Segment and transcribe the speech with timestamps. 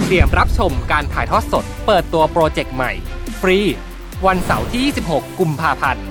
[0.00, 2.92] เตรียมรับชมการถ่ายทอดสด เปิดตัวโปรเจกต์ใหม่
[3.40, 3.58] ฟรี
[4.26, 6.06] วันเสาร์ที่ 26 กุมภาพันธ์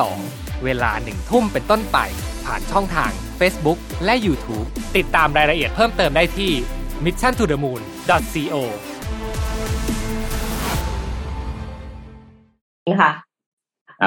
[0.00, 1.98] 2022 เวลาหนึ่งทุ่มเป็นต้นไป
[2.44, 4.66] ผ่านช่องทาง Facebook และ YouTube
[4.96, 6.52] ติดตามรายละเอียดเพิ่มเติมได้ที่
[7.04, 8.54] mission to the moon co
[13.02, 13.23] ค่ะ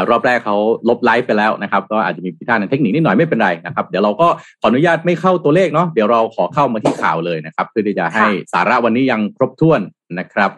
[0.09, 0.57] รอบแรกเขา
[0.89, 4.27] ลบไลฟ์ไปแล้วนะครับ ก็อาจจะมีพิธาในเทคนิคนิดหน่อยไม่เป็นไรนะครับ เดี๋ยวเราก็
[4.61, 9.81] ขออนุญาตไม่เข้าตัวเลขเนาะเดี๋ยวเราขอเข้ามาที่ข่าวเลยนะครับ เพื่อที่จะให้สาระวันนี้ยังครบถ้วน
[10.19, 10.51] นะครับ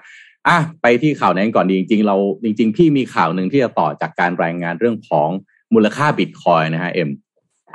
[0.48, 5.30] อะไปที่ข่าวนั้นก่อนดีจริง ๆ เราจริง ๆ พี่มีข่าวหนึ่งที่จะต่อจากการรายงานเรื่องของ
[5.74, 7.10] มูลค่าบิตคอยนะฮะเอ็ม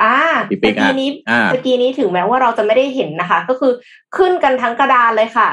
[0.03, 0.17] อ่า
[0.51, 3.73] พี่ปิ๊ตะกอะกี้นี้อ่าตะกี้นี้ถึงแม้ว่าเราจะไม่ได้เห็นนะคะ ก็คือ
[4.17, 5.49] ขึ้นกันทั้งกระดานเลยค่ะ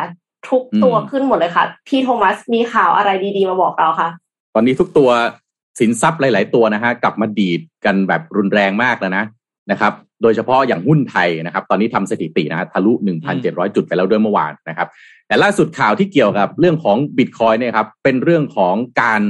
[0.49, 4.09] ทุกตัวอืมขึ้นหมดเลยค่ะ พี่โทมัสมีข่าวอะไรดีๆมาบอกเราค่ะ
[4.53, 5.09] ตอนนี้ทุกตัว
[5.79, 9.25] สินทรัพย์หลาย ๆ ตัวนะฮะกลับมาดีดกันแบบรุนแรงมากแล้วนะ
[9.71, 12.93] นะครับ โดยเฉพาะอย่างหุ้นไทยนะครับ ตอนนี้ทำสถิตินะฮะทะลุ
[13.33, 14.87] 1,700 จุดไปแล้วด้วยเมื่อวานนะครับ
[15.27, 19.21] แต่ล่าสุดข่าวที่เกี่ยวกับเรื่องของบิตคอยเนี่ยครับเป็นเรื่องของการ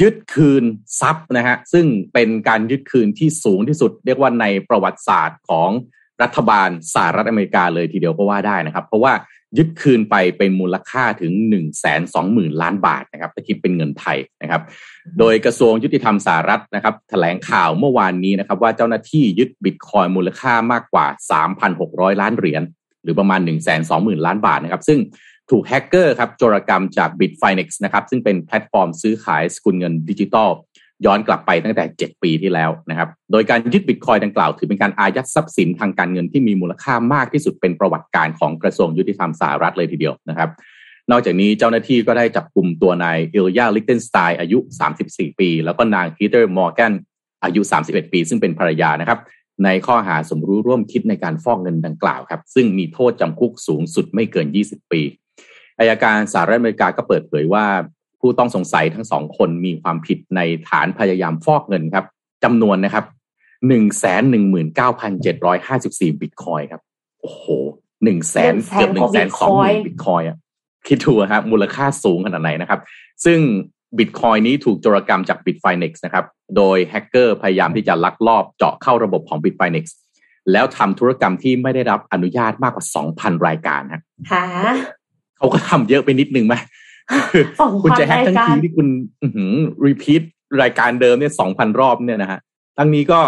[0.00, 0.64] ยึดคืน
[1.00, 5.70] ทรัพย์นะฮะซึ่งเป็นการยึดคืนที่สูงที่สุด เรียกว่าในประวัติศาสตร์ของ
[6.22, 9.12] รัฐบาลสหรัฐอเมริกาเลยทีเดียวก็ว่าได้นะครับ เพราะว่า
[9.58, 14.62] ยึดคืนไปเป็นมูลค่าถึง1 2 0 0 0 0ล้านบาทนะครับถ้าคิดเป็นเงินไทยนะครับ
[15.18, 21.06] โดยกระทรวงยุติธรรมสหรัฐนะครับแถลงข่าวเมื่อวานนี้นะครับว่าเจ้าหน้าที่ยึดบิตคอยน์มูลค่ามากกว่า
[21.64, 22.62] 3,600 ล้านเหรียญ
[23.02, 24.98] หรือประมาณ1 2 0 0 0 0ล้านบาทนะครับ ซึ่ง
[25.50, 30.50] ถูกแฮกเกอร์ครับโจรกรรมจาก Bitfinex นะครับซึ่งเป็นแพลตฟอร์มซื้อขายสกุลเงินดิจิตอล
[31.06, 40.48] ย้อนกลับไปตั้งแต่ 7 ปีที่แล้วนะครับ โดยการยึดบิตคอยน์ดังกล่าว ถือเป็นการอายัดทรัพย์สินทางการเงินที่มีมูลค่ามากที่สุดเป็นประวัติการณ์ของกระทรวงยุติธรรมสหรัฐเลยทีเดียวนะครับ
[41.10, 44.58] นอกจากนี้เจ้าหน้าที่ก็ได้จับกลุ่มตัวนายเอลยาลิกเทนสไตน์อายุ
[44.98, 46.92] 34 ปี แล้วก็นางเฮเทอร์มอร์แกน
[47.44, 49.18] อายุ 31 ปี ซึ่งเป็นภรรยานะครับ
[49.64, 55.02] ในข้อหาสมรู้ร่วมคิดในการฟอกเงินดังกล่าวครับ ซึ่งมีโทษจำคุกสูงสุดไม่เกิน 20 ปี
[55.78, 57.64] อัยการสหรัฐอเมริกาก็เปิดเผยว่า
[58.26, 62.04] ผู้ต้องสงสัยทั้งสองคนมีความผิดในฐานพยายามฟอกเงินครับ
[62.44, 63.04] จำนวนนะครับ
[63.72, 66.82] 119,754บิตคอยน์ครับ
[67.20, 67.44] โอ้โห
[68.04, 70.36] หนึ่งแสนเกือบหนึ่งแสนสองหมื่นบิตคอยอะ
[70.88, 72.80] คิดดูนะครับมูลค่าสูงขนาดไหนนะครับ
[73.24, 73.38] ซึ่ง
[73.98, 76.24] บิตคอยนี้ถูกโจรกรรมจาก Bitfinex นะครับ
[76.56, 79.84] โดยแฮกเกอร์พยายามที่จะลักลอบเจาะเข้าระบบของ Bitfinex
[80.52, 84.44] แล้วทำธุรกรรมที่ไม่ได้รับอนุญาตมากกว่า 2,000 รายการครับหา
[85.36, 86.85] เขาก็ทำเยอะไปนิดนึงไหม2,000
[87.84, 88.88] คุณจะแฮกทั้งรายทีการที่คุณ
[89.86, 90.22] รีพีท
[90.62, 92.40] รายการเดิมเนี่ย2,000รอบเนี่ยนะฮะ
[92.78, 93.20] ทั้งนี้ก็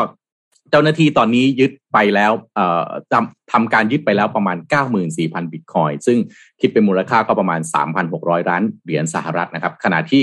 [0.71, 4.57] เจ้าหน้าที่ตอนนี้ยึดไปแล้วเอ่อทำทำการยึดไปแล้วประมาณ
[5.05, 6.19] 94,000 บิตคอยซึ่ง
[6.61, 7.61] คิดเป็นมูลค่าก็ประมาณ
[8.05, 10.23] 3,600 ล้านเหรียญสหรัฐนะครับ ขณะที่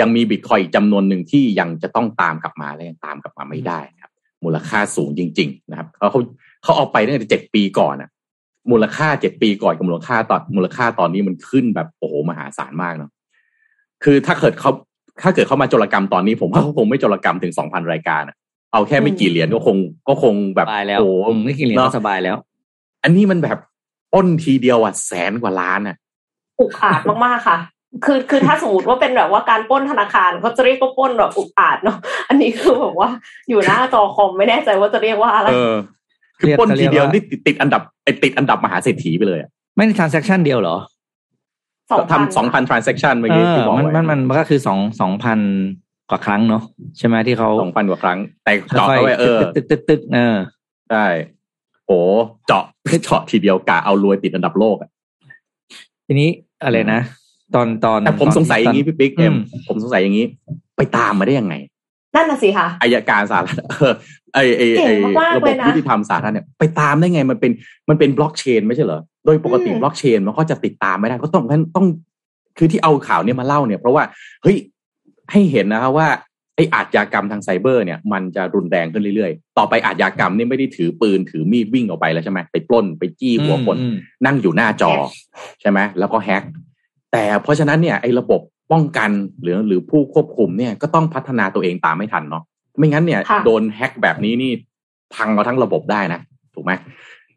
[0.00, 4.12] ยังมีบิตคอยอีกจำนวนหนึ่งที่ยังจะต้องตามกลับมาและยังตามกลับมาไม่ได้นะครับ
[4.44, 6.20] มูลค่าสูงจริง ๆ นะครับเขาเขา
[6.62, 8.10] เขาเอาไปตั้งแต่เจ็ดปีก่อนนะ
[8.70, 13.10] มูลค่าเจ็ดปีก่อนกับมูลค่าตอนมูลค่าตอนนี้มันขึ้นแบบโอ้โหมหาศาลมากเนาะ
[14.04, 14.70] คือถ้าเกิดเขา
[15.22, 18.36] ถ้าเกิดเขามาโจรกรรมตอนนี้ ผมว่าเขาคงไม่โจรกรรมถึงสองพันรายการอะ
[18.72, 19.76] เอาแค่ไม่กี่เหรียญก็คง
[20.08, 22.36] ก็คงแบบสบายแล้วโอ้โหอืมไม่กี่เหรียญเนก็อะสบายแล้ว
[23.04, 23.58] อันนี้มันแบบ
[24.12, 25.96] ปล้นทีเดียวอะแสนกว่าล้านอะ
[26.60, 27.58] อุกอาจมากๆค่ะ
[28.04, 31.98] คือคือถ้าสมมติว่าเป็นแบบว่าการปล้นธนาคารเขาจะเรียกว่าปล้นแบบอุกอาจเนาะ
[32.28, 33.10] อันนี้คือแบบว่า
[33.48, 35.74] อยู่หน้าจอคอมไม่แน่ใจว่าจะเรียกว่าอะไรเออ
[36.38, 40.76] คือเรียกปล้นทีเดียวเขาเรียกว่านี่ติดติดอันดับไอติดอันดับมหาเศรษฐีไปเลยอะไม่ใน transaction เดียวเหรอ
[41.88, 45.38] 2,000ทำสองพัน transaction เมื่อเอกี้อที่บอกมันไว้มันมันมันก็คือสองสองพัน
[46.10, 46.62] กว่าครั้งเนาะ
[46.98, 50.36] ใช่ไหมที่เขาสองพันกว่าครั้ง แต่เจาะค่อยเข้าไปเออๆตึกตึกตึกตึกเออ
[50.90, 51.06] ใช่
[51.86, 51.98] โอ้
[52.46, 52.64] เจาะ
[53.02, 54.90] เจาะทีเดียวกะเอารวยติดอันดับโลกอะ
[56.06, 56.28] ทีนี้
[56.64, 57.00] อะไรนะ
[57.54, 60.26] ตอนตอนแต่ผมสงสัยอย่างนี้ตพี่ปิ๊กเอ็มอืมผมสงสัยอย่างนี้
[60.76, 61.54] ไปตามมาได้ยังไง
[62.14, 63.92] นั่นน่ะสิค่ะอายการสาธารณเออ
[64.36, 67.52] ไอไอไอเก่งมากๆระบเลบยนะยุติธรรมสาธารณเนี่ยไปตามได้ไงมันเป็น
[67.88, 71.44] มันเป็นบล็อกเชนไม่ใช่เหรอโดยปกติอืมบล็อกเชนมันก็จะติดตามไม่ได้ก็ต้อง
[71.76, 71.86] ต้อง
[72.58, 74.04] คือที่เอาข่าวเนี้มาเล่าเนี่ย เพราะว่า
[74.42, 74.56] เฮ้ย
[75.32, 76.08] ให้เห็นนะครับว่า
[76.56, 83.96] ไออาชญากรรมทางไซเบอร์เนี่ยมันจะรุนแรงขึ้นเรื่อยๆ ต่อไปอาชญากรรมนี่ไม่ได้ถือปืนถือมีดวิ่งออกไปแล้วใช่ไหมไปปล้นไปจี้หัวคนอืม
[84.26, 84.92] นั่งอยู่หน้าจอ
[85.60, 86.42] ใช่ไหมแล้วก็แฮก
[87.12, 88.40] แต่เพราะฉะนั้นเนี่ยไอ้ระบบ
[88.72, 89.10] ป้องกัน
[89.42, 92.44] หรือหรือผู้ควบคุมเนี่ยก็ต้องพัฒนาตัวเองตามไม่ทันเนาะ
[92.78, 94.52] ไม่งั้นเนี่ยค่ะโดนแฮกแบบนี้นี่
[95.14, 96.20] พังเอาทั้งระบบได้นะ
[96.54, 96.72] ถูกไหม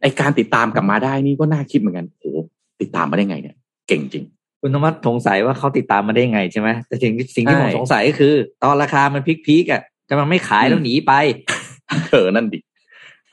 [0.01, 2.25] ไอการติดตามกลับมาได้นี่ก็น่าคิดเหมือนกันโห
[2.81, 3.55] ติดตามมาได้ไงเนี่ย
[3.87, 4.25] เก่งจริง
[4.61, 8.33] คุณธรรมะสงสัยว่าเขาติดตามมาได้ไงใช่ไหมแต่สิ่งที่สิ่งที่ใช่ผมสงสัยก็คือ
[8.63, 11.13] ตอนราคามันพีคๆอะแต่มันไม่ขายแล้วหนีไป
[12.11, 12.59] เออนั่นดิ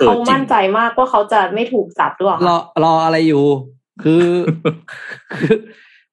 [0.01, 3.45] ออเขาจริงมั่นใจมากว่าเขาจะไม่ถูกจับด้วยรอรออะไรอยู่
[4.03, 4.27] คือ
[5.37, 5.57] คือ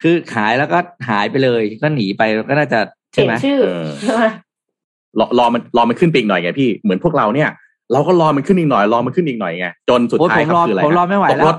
[0.02, 0.80] คือขายแล้วก็
[1.10, 2.80] หายไปเลย ก็หนีไปก็น่าจะ
[3.14, 4.24] เปใช่ลี่ยไหมนชื่อเออใช่ไหม
[5.20, 7.50] รอรอมันรอมันขึ้นไปอีกหน่อยไงพี่เหมือนพวกเราเนี่ย
[7.94, 11.58] เราก็รอมันขึ้นอีกหน่อยรอมันขึ้นอีกหน่อยไงจนสุดโอ้ยท้าผยมครับรอคืออะไรผมรอไม่ไหวตกแล้รวถ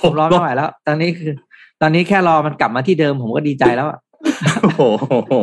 [0.00, 1.32] ผมรอไม่ไหวแล้ว ตอนนี้คือ
[1.82, 3.98] ตอนนี้แค่รอมันกลับมาที่เดิมผมก็ดีใจแล้วอะ
[4.62, 5.34] โอ้โห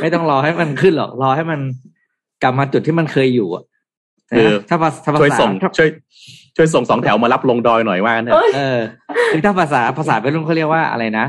[0.00, 1.60] ไม่ต้องรอให้มันขึ้นหรอกรอให้มัน
[2.42, 3.64] กลับมาจุดที่มันเคยอยู่อะ
[4.30, 5.88] คือถ้าภาถ้าภาช่วยษาส่งถ้าช่วย
[6.56, 8.80] ช่วยส่งสองแถวมารับลงดอยหน่อยว่างั้นเถเอ้อะยเออ
[9.32, 11.26] คือถ้าภาษาภาษาเป็นรุ่นเขาเรียกว่าอะไรนะ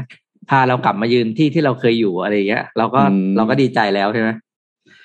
[0.49, 3.01] พาเรากลับมายืนที่ที่เราเคยอยู่อะไรอย่างเงี้ยเราก็
[3.37, 4.29] เราก็ดีใจแล้วใช่ไหม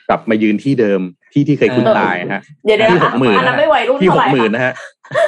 [0.08, 1.00] กลับมายืนที่เดิม
[1.32, 4.72] ที่ที่เคยคุ้นตายฮะเดี๋ยวเดี๋ยวที่นะคะ60,000อันนั้นไม่วัยรุ่นที่หเท่าไหกร่หมื่นค่ะนะฮะ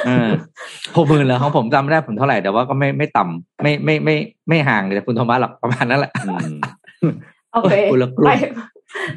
[0.05, 0.29] เออ
[0.97, 4.15] หกหมื่นเหรอของผมจำไม่ได้ผมเท่าไหร่แต่ว่าก็ไม่ไม่ต่ำไม่ไม่ไม่
[4.49, 6.11] ไม่ห่างจากคุณโทมัสหรอกประมาณนั้นแหละ
[7.01, 7.13] อืม
[7.53, 8.31] โอเคคนละกลุ่มไป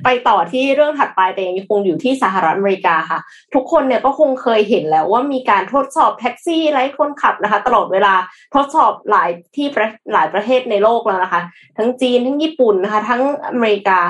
[0.05, 3.21] ไปต่อที่เรื่องถัดไปแต่ยังคงอยู่ที่สหรัฐอเมริกาค่ะ
[3.55, 8.15] ทุกคนเนี่ยก็คงเคยเห็นแล้วว่ามีการทดสอบแท็กซี่ไร้คนขับนะคะ ตลอดเวลา
[8.55, 11.43] ทดสอบหลายที่ประหลายประเทศในโลกแล้วนะคะ
[11.79, 14.01] ทั้งจีนทั้งญี่ปุ่นนะคะ ทั้งอเมริกา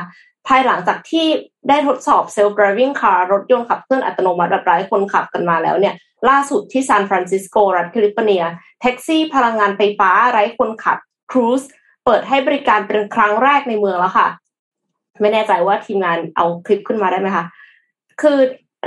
[0.49, 1.27] ภายหลังจากที่
[1.69, 5.95] ได้ทดสอบ self driving car รถยนต์ขับเคลื่อนอัตโนมัติแบบไร้คนขับกันมาแล้วเนี่ย
[6.29, 8.43] ล่าสุดที่ซานฟรานซิสโกรัฐแคลิฟอร์เนีย
[8.81, 10.99] แท็กซี่พลังงานไฟฟ้าไร้คนขับ
[11.31, 11.67] Cruise
[12.05, 14.29] เปิดให้บริการเป็นครั้งแรกในเมืองแล้วค่ะ
[15.21, 17.45] ไม่แน่ใจว่าทีมงานเอาคลิปขึ้นมาได้ไหมคะ
[18.21, 18.39] คือ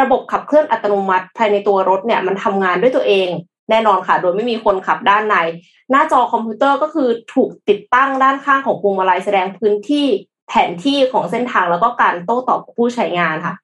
[0.02, 3.30] ระบบขับเคลื่อนอัตโนมัติภายในตัวรถเนี่ยมันทำงานด้วยตัวเอง
[3.70, 5.36] แน่นอนค่ะ โดยไม่มีคนขับด้านใน
[5.92, 10.08] หน้าจอคอมพิวเตอร์ก็คือถูกติดตั้งด้านข้างของพวงมาลัยแสดงพื้นที่
[10.54, 13.56] แผนที่ของเส้นทางแล้วก็การโต้ตอบกับผู้ใช้งานค่ะ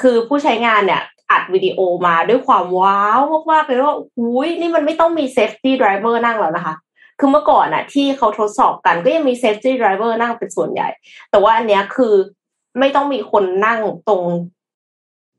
[0.00, 3.20] คือผู้ใช้งานเนี่ยอัดวิดีโอมาด้วยความว้าว
[3.52, 6.74] มากๆเลยว่าอุ้ยนี่มันไม่ต้องมี safety driver นั่งแล้วนะคะ
[7.18, 10.88] คือเมื่อก่อนน่ะที่เขาทดสอบกันก็ยังมี safety driver นั่งเป็นส่วนใหญ่
[11.30, 12.14] แต่ว่าอันเนี้ยคือ
[12.78, 14.22] ไม่ต้องมีคนนั่งตรง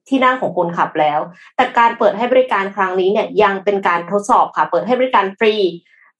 [0.07, 1.19] ที่นั่งของคนขับแล้ว
[1.55, 5.55] แต่การเปิดให้บริการครั้งนี้เนี่ยยังเป็นการทดสอบค่ะ เปิดให้บริการฟรี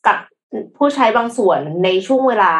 [0.07, 0.17] กับ
[0.77, 2.53] ผู้ใช้บางส่วนในช่วงเวลา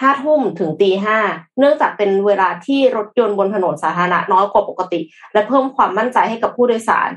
[0.00, 1.18] ห้าทุ่มถึงตีห้า
[1.58, 5.00] เนื่องจากเป็นเวลาที่รถยนต์บนถนนสาธารณะน้อยกว่าปกติ
[5.32, 7.10] และเพิ่มความมั่นใจให้กับผู้โดยสาร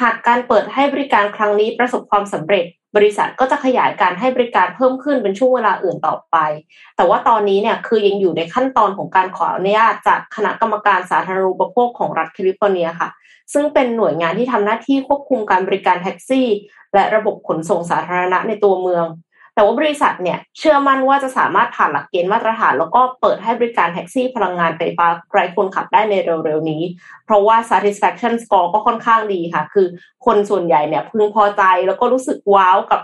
[0.00, 2.64] หากการเปิดให้บริการครั้งนี้ประสบความสำเร็จ
[2.96, 6.36] บริษัทก็จะขยายการให้บริการเพิ่มขึ้นเป็นช่วงเวลาอื่นต่อไป
[6.96, 13.08] แต่ว่าตอนนี้เนี่ยคือยังอยู่ในขั้นตอนของการขออนุญาตจากคณะกรรมการสาธารณูปโภคของรัฐแคลิฟอร์เนียค่ะ
[13.52, 16.48] ซึ่งเป็นหน่วยงานที่ทำหน้าที่ควบคุมการบริการแท็กซี่
[16.94, 19.06] และระบบขนส่งสาธารณะในตัวเมือง
[19.54, 26.82] แต่ว่าบริษัทเนี่ยเชื่อมั่นว่าจะสามารถผ่านหลักเกณฑ์มาตรฐาน แล้วก็เปิดให้บริการแท็กซี่พลังงานไฟฟ้าไร้คนขับได้ในเร็วๆนี้
[27.24, 29.86] เพราะว่า satisfaction score ก็ค่อนข้างดีค่ะ คือ
[30.26, 33.00] คนส่วนใหญ่เนี่ยพึงพอใจแล้วก็รู้สึกว้าวกับ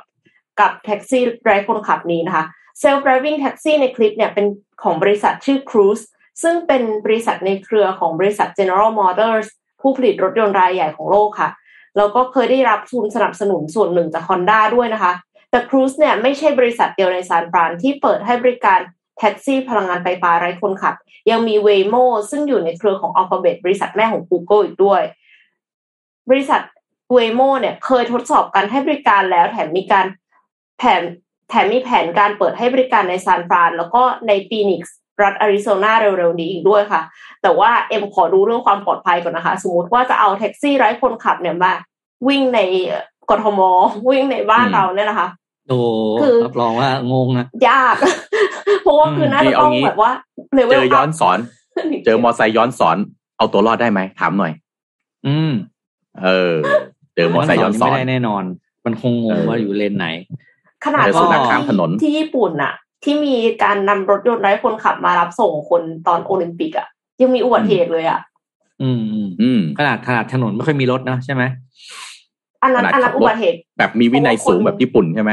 [0.61, 2.45] กับแท็กซี่ไร้คนขับนี้นะคะ
[2.83, 4.47] self driving taxi ในคลิปเนี่ยเป็น
[4.83, 6.05] ของบริษัทชื่อ Cruise
[6.43, 9.47] ซึ่งเป็นบริษัทในเครือของบริษัท General Motors
[9.81, 11.51] ผู้ผลิตรถยนต์รายใหญ่ของโลกค่ะ
[11.97, 15.13] แล้วก็เคยได้รับทุนสนับสนุนส่วนหนึ่งจาก Honda ด้วยนะคะ
[15.51, 18.81] แต่ Cruise เนี่ยไม่ใช่บริษัทเดียวในซานฟรานที่เปิดให้บริการ
[19.19, 20.95] แท็กซี่พลังงานไฟฟ้าไร้คนขับ
[21.31, 25.03] ยังมี Waymo ซึ่งอยู่ในเครือของ Alphabet บริษัทแม่ของ Google อีกด้วย
[26.31, 26.61] บริษัท
[27.17, 30.07] Waymo เนี่ยเคยทดสอบการให้บริการแล้วแถมมีการ
[30.79, 31.03] แผน
[31.51, 37.03] แถมมีแผนการเปิดให้บริการในซานฟรานแล้วก็ในฟีนิกซ์รัฐอาริโซนาเร็วๆนี้อีกด้วยค่ะ
[37.43, 41.73] แต่ว่าเอ็มขอดูเรื่องความปลอดภัยก่อนนะคะ สมมติว่าจะเอาแท็กซี่ไร้คนขับเนี่ยมา
[42.29, 42.61] วิ่งใน
[43.31, 43.61] กทม
[44.11, 45.29] วิ่งในบ้านเราเนี่ยนะคะ
[45.71, 45.87] โอ้โห
[46.23, 47.97] คือรับรองว่างงอะยาก
[48.83, 50.11] เพราะว่าคือน่านี่จะเอาต้องงี้แบบว่า
[50.55, 51.39] เลเวเจลอย้อนสอน
[52.05, 52.97] เจอมอไซค์ย้อนสอน
[53.39, 54.53] เอาตัวรอดได้ไหมถามหน่อย
[55.27, 55.53] อืม
[56.23, 56.55] เออ
[57.15, 58.45] เจอมอไซค์ย้อนสอนไม่ได้แน่นอน
[58.85, 60.07] มันคงงงเออว่าอยู่เลนไหน
[60.85, 62.73] ขนาดเจอสุนัขข้ามถนนที่ญี่ปุ่นน่ะ
[63.05, 66.87] ที่มีการนำรถยนต์ไร้คนขับมารับส่งคนตอนโอลิมปิกอะ
[67.21, 68.21] ยังมีอุบัติเหตุเลยอะ
[68.83, 71.43] อืมอืมอืมขนาดขนาดถนนไม่ค่อยมีรถนะใช่ไหม
[72.63, 75.33] อันนั้นขนาดอันนั้นขับรถอุบัติเหตุแบบมีวินัยสูงแบบญี่ปุ่นใช่ไหม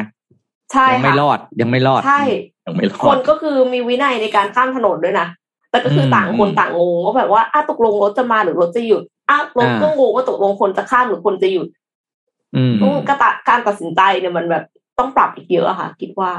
[0.74, 2.22] ใช่ยังไม่ค่ะรอดยังไม่รอดใช่
[2.66, 5.28] ยังไม่รคอดนก็คือมีวินัยในการข้ามถนนด้วยนะ
[5.72, 11.68] แต่ก็คืออมต่างคนอืมต่างงงว่าแบบว่าอ้าวตกลงรถจะมาหรือรถจะหยุดอ้าวรถอ่าก็งงว่าตกลงคนจะข้ามหรือคนจะหยุด
[12.56, 14.64] อืมต้องกระตะการตัดสินใจเนี่ยมันแบบ
[15.00, 16.32] ต้องปรับอีกเยอะอะค่ะ คิดว่า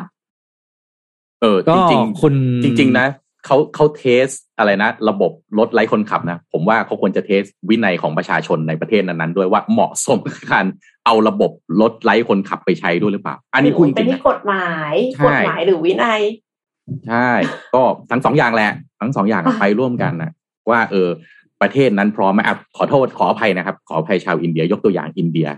[1.40, 3.06] เออก็จริงคุณๆจริง ๆ นะ
[3.48, 4.26] เขาเขาเทส
[4.58, 10.66] อะไรนะ ระบบรถไร้คนขับนะ ผมว่าเขาควรจะเทสวินัยของประชาชนในประเทศนั้นๆด้วยว่าเหมาะสมกับการ
[11.06, 11.50] เอาระบบ
[11.80, 16.20] รถไร้คนขับไปใช้ด้วยหรือเปล่า อันนี้พูดจเป็นริงๆที่นะกฎหมายใช่กฎหมายหรือวินัย
[17.08, 17.30] ใช่
[17.74, 20.32] ก็ทั้งสองอย่างแหละ ทั้งสองอย่างอะไปร่วมกันนะ
[20.70, 21.08] ว่าเออ
[21.62, 25.48] ประเทศนั้นพร้อมไหมอะขอโทษขออภัยนะครับ ขออภัยชาวอินเดียยกตัวอย่างอินเดีย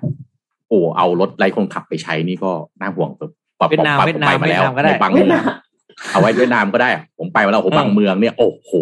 [0.68, 3.10] โอ้เอารถไร้คนขับไปใช้นี่ก็น่าห่วง
[3.60, 5.44] ปรับเวียดนามปรับเวียดนามไปมาแล้วเวียดนามก็ได้ในบางเวีเมืยดองนาม
[6.12, 6.88] เอาไว้เวียดนามก็ได้
[7.18, 8.72] ผมไปมาแล้วโอ้โหเออบางเมืองเนี่ย โอ้โห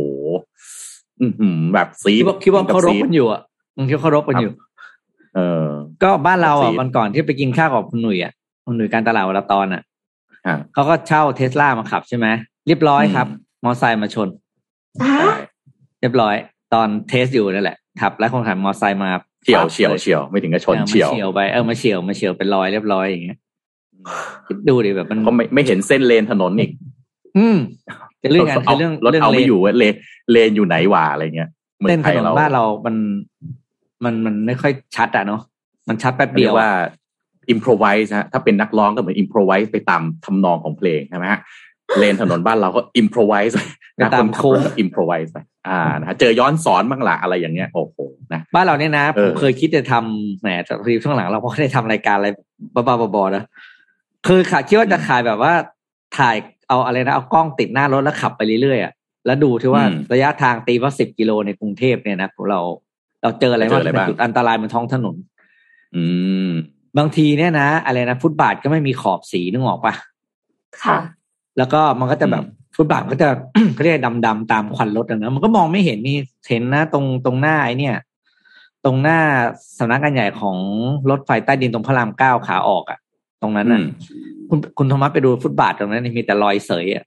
[1.22, 3.40] อือหือแบบซีคิดว่าคิดว่ากับเขารบซีดกันอยู่อะ
[3.76, 4.52] มึงคิดว่าเขารบกันอยู่
[5.34, 5.66] เออ
[6.02, 8.32] ก็บ้านเราอะซีดวันก่อนที่ไปกินข้าวกับคุณหนุ่ยอะ
[8.66, 9.82] คุณหนุ่ยการตลาดวลาตอนอะ
[10.46, 12.26] อะเขาก็เช่าเทสลามาขับใช่ไหม
[12.66, 13.26] เรียบร้อยครับ
[13.64, 14.28] มอไซค์มาชน
[15.02, 15.36] อะ
[16.00, 16.34] เรียบร้อย
[16.74, 19.10] ตอนเทสอยู่นั่นแหละขับ แล้วคนขับมอไซค์มา
[19.44, 23.38] เฉียวปั๊บเฉียวลเฉียวไม่ถึงกับชนออมาเฉียวเฉียวไปเออมาเฉียวมาเฉียวเป็นรอยเรียบร้อยอย่างเงี้ย
[24.46, 26.70] คิดดูดิแบบมันเขาไม่ไม่เห็นเส้นเลนถนนอีก
[27.38, 27.56] อืม
[28.22, 29.94] จะเรื่องงานเอาเรื่องรถเรื่องเอาไม่เลนอยู่ว่าเลน
[30.32, 32.96] เลนอยู่ไหนวะอะไรเงี้ยเมือเส้นงไทถยนนเราบ้านเรา มัน
[34.04, 35.40] มัน มันไม่ค่อยชัดอะเนาะ
[35.88, 36.88] มันชัดแป๊บเรีเดียยวกว่าอะ
[37.50, 41.40] อิมพรไวส์ฮะ ถ้าเป็นนักร้องก็เหมือนอิมพรไวส์ไปตามทำนองของเพลงใช่ไหมฮะ
[41.98, 43.58] เลนถนนบ้านเราก็อิมพรไวส์
[43.96, 47.98] ไปตามโค้งอิมพรไวส์ไป อ่า นะฮะเจอย้อนสอนบ้างละอะไรอย่างเงี้ย โอ้โห
[48.32, 52.28] นะ บ้านเราเนี่ยนะเอผอมเคยคิดจะทำแหมแต่พอดีช่วงหลังเราก็ได้ทำรายการอะไร
[52.74, 53.44] บ้าๆบอๆนะ
[54.26, 55.52] คือขาคิดว่าจะขายแบบว่า
[56.18, 56.36] ถ่าย
[56.68, 58.92] เอาอะไรนะเอากล้องติดหน้ารถแล้วขับไปเรื่อยๆอะ
[59.26, 62.60] แล้วดูที่ว่าระยะทางตีว่าสิบกิโลในกรุงเทพเนี่ยนะเรา
[63.22, 65.16] เราเจออะไรบ้างที่เป็นจุดอันตรายบนท้องถนน
[65.96, 66.04] อื
[66.46, 66.48] ม
[66.98, 69.94] บางทีเนี่ยนะอะไรนะฟุตบาทก็ไม่มีขอบสีนึกออกปะ
[70.82, 70.98] ค่ะ
[71.58, 72.44] แล้วก็มันก็จะแบบ
[72.76, 73.28] ฟุตบาทก็จะ
[73.74, 76.16] เขาเรียกดำๆตามควันรถอะนะมันก็มองไม่เห็นนี่
[76.50, 77.96] เห็นนะตรงตรงหน้าไอ้เนี่ย
[78.84, 79.18] ตรงหน้า
[79.78, 80.56] สำนักงานใหญ่ของ
[81.10, 82.98] รถไฟใต้ดินตรงพระรามเก้าขาออกอะ
[83.42, 83.88] ตรงนั้นน่ะอืม
[84.50, 87.04] คุณคุณโทมัสไปดูฟุตบาทตรงนั้นนี่มีแต่รอยเสยอะ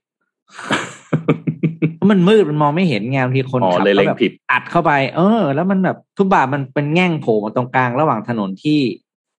[1.96, 8.78] เพราะมันมืดมันมองไม่เห็นไงบางทีคนอ๋อขับเลยก็เล็งแบบผิดอัดเข้าไป เออ แล้วมันแบบฟุตบาทมันเป็นแง่งโผล่มาตรงกลางระหว่างถนนที่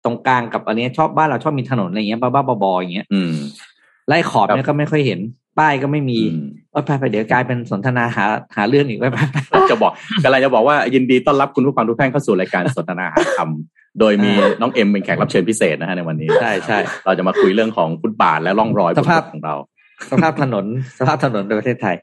[0.03, 3.33] ตรงกลางกับอันเนี้ยชอบบ้านเราชอบมีถนนอะไรเงี้ยบ้าๆบอๆอย่างเงี้ยอืม
[4.07, 5.19] ไล่ขอบเนี่ยก็ไม่ค่อยเห็น
[5.59, 8.25] ป้ายก็ไม่มีอืม ว่าไปไปเดี๋ยวกลายเป็นสนทนาหา
[8.55, 9.35] หาเรื่องอีกไปไปไป
[9.71, 9.91] จะบอก
[10.23, 13.49] กำลังจะบอกว่ายินดีต้อนรับคุณผู้ฟังทุกท่านเข้าสู่รายการสนทนาหาธรรม
[13.99, 19.55] โดยมีอ่าน้องเอ็มเป็นแขกรับเชิญพิเศษนะฮะในวันนี้ใช่ใช่เราจะมาคุยเรื่องของฟุตบาทและร่องรอยบสนภาพรถของเรา
[20.11, 20.65] สภาพถนน
[20.99, 21.95] สภาพถนนในประเทศไทย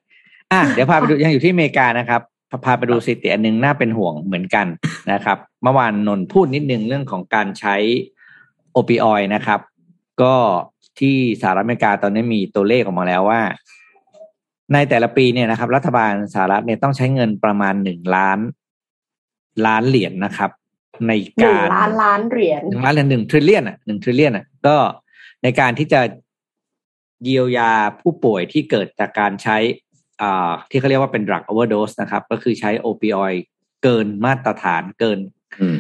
[0.53, 4.67] อะเดี๋ยวพาไปดูยังอยู่ที่อเมริกานะครับพาพาไปดูสถิติอันหนึงน่าเป็นห่วงเหมือนกัน
[5.13, 7.77] นะครับ เมื่อวานนนท์พูดนิดนึงเรื่องของการใช้
[8.73, 9.61] โอปิออยนะครับ
[10.23, 10.35] ก็
[11.01, 13.41] ที่สหรัฐอเมริกาตอนนี้มีตัวเลขออกมาแล้วว่า
[14.75, 18.39] ในแต่ละปีเนี่ยนะครับ รัฐบาลสหรัฐเนี่ยต้องใช้เงินประมาณหนึ่งล้าน
[19.67, 20.51] ล้านเหรียญนะครับ
[21.07, 24.77] ในหนึ่งการล้านล้านเหรียญหนึ่งล้านเหรียญหนึ่งทริลเลียนอะหนึ่งทริลเลียนอะก็
[25.43, 26.01] ในการที่จะ
[27.25, 29.57] เยียวยาผู้ป่วยที่เกิดจากการใช้
[30.23, 33.35] อ่าที่เขาเรียกว่าเป็น drug overdose นะครับ ก็คือใช้โอปิออย
[33.83, 35.19] เกินมาตรฐานเกิน
[35.61, 35.79] อืม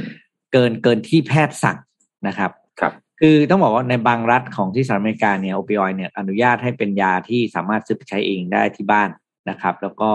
[0.52, 1.78] เกินเกินที่แพทย์สั่ง
[2.26, 9.08] นะครับ ครับ คือต้องบอกว่าในบางรัฐของที่สหรัฐอเมริกาเนี่ยโอปิออยเนี่ยอนุญาตให้เป็นยาที่สามารถซื้อไปใช้เองได้ที่บ้าน
[9.50, 10.10] นะครับ แล้วก็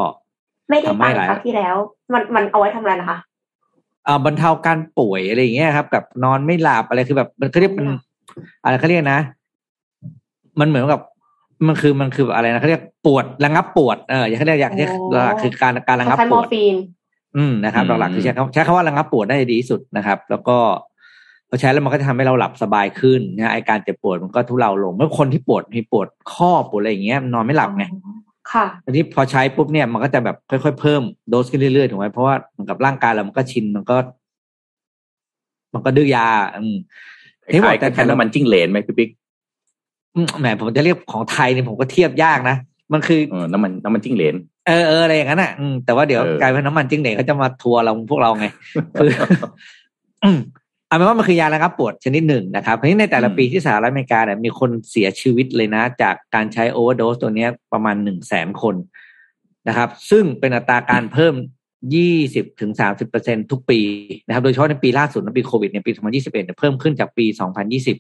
[0.70, 1.76] ไม่ได้ทำให้ตังหลายค์ครั้งที่แล้ว
[2.14, 3.18] มันมันเอาไว้ทำอะไรนะคะ
[4.08, 7.88] อ่าบรรเทาการป่วยอะไรอย่างเงี้ยครับกับนอนไม่หลับอะไรคือแบบมันเขาเรียกเป็น
[8.64, 9.22] อะไรเขาเรียกนะ
[10.60, 11.02] มันเหมือนกับ
[11.68, 16.76] มันคือมันคืออะไรนะเขาเรียกปวดระงับปวดเอออย่างเขาเรียกอย่างที่อ๋อหลักๆคือการการระงับใช้ปมอวดร์ฟีน
[17.38, 20.58] อืมนะครับอืมหลักๆคือใช้คำใช้คำว่าระงับปวดได้ดีที่สุดนะครับ แล้วก็
[20.95, 20.95] พ
[21.56, 27.86] อใช้แล้วมันก็จะทำให้เราหลับสบายขึ้นนะไอการเจ็บปวดมันก็ทุเลาลง เมื่อคนที่ปวดมีปวดข้อปวดอะไรอย่างเงี้ยมันนอนไม่หลับไง
[28.52, 33.98] ค่ะทีนี้พอใช้ปุ๊บเนี่ยมันก็จะแบบค่อยๆเพิ่มโดสขึ้นเรื่อยๆถูกไหมเพราะว่าเหมือนกับร่างกายเรามันก็ชินมันก็
[35.74, 36.78] มันก็ดื้อยา อืม
[37.52, 39.10] คล้ายๆกับแค่น้ำมันจิ้งเหลนไหมพี่ปิ๊ก
[40.16, 42.58] อืมแหมผมจะเรียกของไทยเนี่ยผมก็เทียบยากนะ
[42.94, 44.36] มันคือเออน้ำมันน้ำมันจิ้งเหลน
[44.68, 48.46] เออเอออะไรอย่างนั้นอะอืมแต่ว่าเดี๋ยวเออกลายเป็นน้ำมันจิ้งเหลนเขาจะมาทัวร์เราพวกเราไง
[49.00, 49.10] คือ
[50.24, 50.38] อืม
[50.96, 58.76] เอาเป็นว่ามันคือยาระงับปวดชนิดหนึ่งนะครับทีนี้ในแต่ละปีที่สหรัฐอเมริกาเนี่ยมีคนเสียชีวิตเลยนะ จากการใช้โอเวอร์โดสตัวนี้ประมาณหนึ่งแสนคน
[59.68, 61.34] นะครับ ซึ่งเป็นอัตราการเพิ่ม
[61.96, 63.80] ยี่สิบถึงสามสิบเปอร์เซ็นทุกปี
[64.28, 67.98] นะครับ โดยเฉพาะในปีล่าสุดในปีโควิดในปีสองพันยี่สิบเอ็ดเพิ่มขึ้นจากปีสองพันยี่สิบ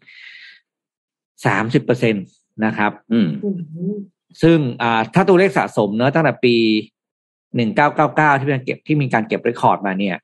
[1.45, 2.19] สามสิบเปอร์เซ็นต
[2.65, 3.27] นะครับ อืม
[4.41, 6.55] ซึ่งอ่าถ้าตัวเลขสะสมเนอะตั้งแต่ปี
[7.55, 10.15] หนึ่งเก้าเก้าเก้าที่มีการเก็บที่มีการเก็บเรคคอร์ดมาเนี่ย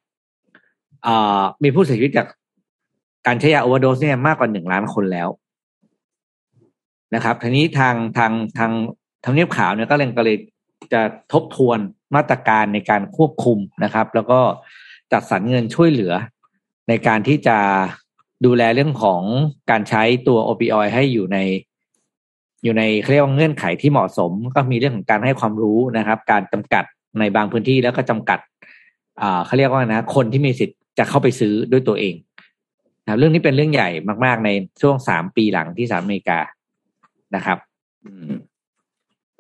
[1.07, 2.27] อ่ามีผู้เสียชีวิตจาก
[3.27, 5.29] การใช้ยาโอเวอร์โดสเนี่ยมากกว่าหนึ่งล้านคนแล้ว
[7.15, 8.71] นะครับทีนี้ทางทางทาง
[9.23, 10.37] ทางเนียบขาวเนี่ยก็เลยก็เลย
[10.93, 11.01] จะ
[11.33, 11.79] ทบทวน
[12.15, 14.39] มาตรการในการควบคุมนะครับ แล้วก็
[15.11, 16.13] จัดสรรเงินช่วยเหลือ
[16.89, 17.57] ในการที่จะ
[18.45, 19.21] ดูแลเรื่องของ
[19.71, 21.37] การใช้ตัวโอปิออยให้อยู่ใน
[22.63, 26.83] อยู่ในเรียกว่าเงื่อนไขที่เหมาะสม ก็มีเรื่องของการให้ความรู้นะครับ การจำกัด
[27.19, 28.39] ในบางพื้นที่แล้วก็จำกัด
[29.45, 32.13] เขาเรียกว่านะ คนที่มีสิทธิ์จะเข้าไปซื้อด้วยตัวเอง
[33.08, 33.89] นะเรื่องนี้เป็นเรื่องใหญ่
[34.25, 34.50] มาก ๆ ใน
[34.81, 36.39] ช่วงสามปีหลังที่สหรัฐอเมริกา
[37.36, 37.58] นะครับ
[38.05, 38.31] อืม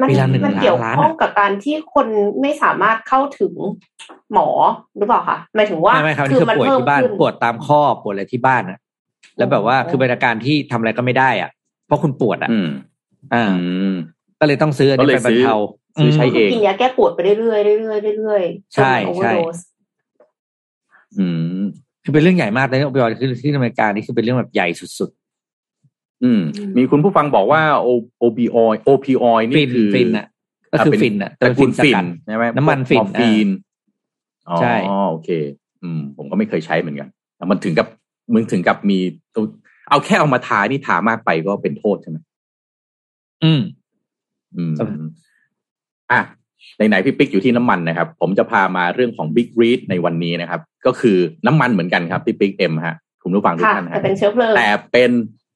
[0.01, 2.07] มันปีละหนึ่งมันเกี่ยวล้านข้องอะกับการที่คน
[2.41, 3.53] ไม่สามารถเข้าถึง
[4.33, 4.47] หมอ
[4.97, 8.79] หรือเปล่าคะหมายถึงว่าไม่ไม่ครับนี่คือมันป่วยเพิ่มที่บ้านขึ้นปวดตามข้อปวดอะไรที่บ้านอะ
[9.37, 11.49] แล้วแบบว่าอ๋อคือเป็นอาการที่ทำอะไรก็ไม่ได้อะ
[11.85, 12.69] เพราะคุณปวดอะอืม
[13.33, 13.97] อ่าอืม
[14.39, 15.55] ก็เลยต้องซื้ออันก็นี้เลยไปบรรเทา
[15.99, 19.57] ซื้อใช้เองกินยาแก้ปวดไปเรื่อยๆเรื่อยๆเรื่อยๆใช่โอเวอใช่ร์โดส
[21.19, 21.27] อื
[21.59, 21.61] ม
[22.03, 24.67] คือเป็นเรื่องใหญ่มากเลยโอปิออยด์คือที่อเมริกานี่คือเป็นเรื่องแบบใหญ่
[24.99, 25.09] สุด
[26.23, 26.41] อืม
[26.77, 27.87] มีคุณผู้ฟังบอกว่าโอ
[28.19, 30.27] โอพีออยโอพีออยๆนี่ฟินคือฟินอะ
[30.71, 33.47] ก็คือเป็นฟินอะตระกูลสฟินกัดใช่ไหมน้ำมันฟินมอร์ฟีน
[34.49, 34.75] อ๋อใช่
[35.11, 35.29] โอเค
[35.83, 37.87] อืม ผมก็ไม่เคยใช้เหมือนกันแต่มันถึงกับ
[38.33, 38.99] มึงถึงกับมี
[39.35, 39.45] ตัว
[39.89, 42.17] เอาแค่เอามาทานี่ทามากไปก็เป็นโทษใช่ไหม
[43.43, 43.61] อืม
[44.55, 44.87] อืมครับ
[46.11, 46.21] อะ
[46.89, 55.11] ไหนๆพี่ปิ๊กอยู่ที่น้ำมันนะครับ ผมจะพามาเรื่องของ Big Read ในวันนี้นะครับ ก็คือน้ำมันเหมือนกันครับพี่ปิ๊กเอ็มฮะคุณผู้ฟังทุกค่ะท่านแต่ฮะเป็นเชื้อเพลิงแต่เป็น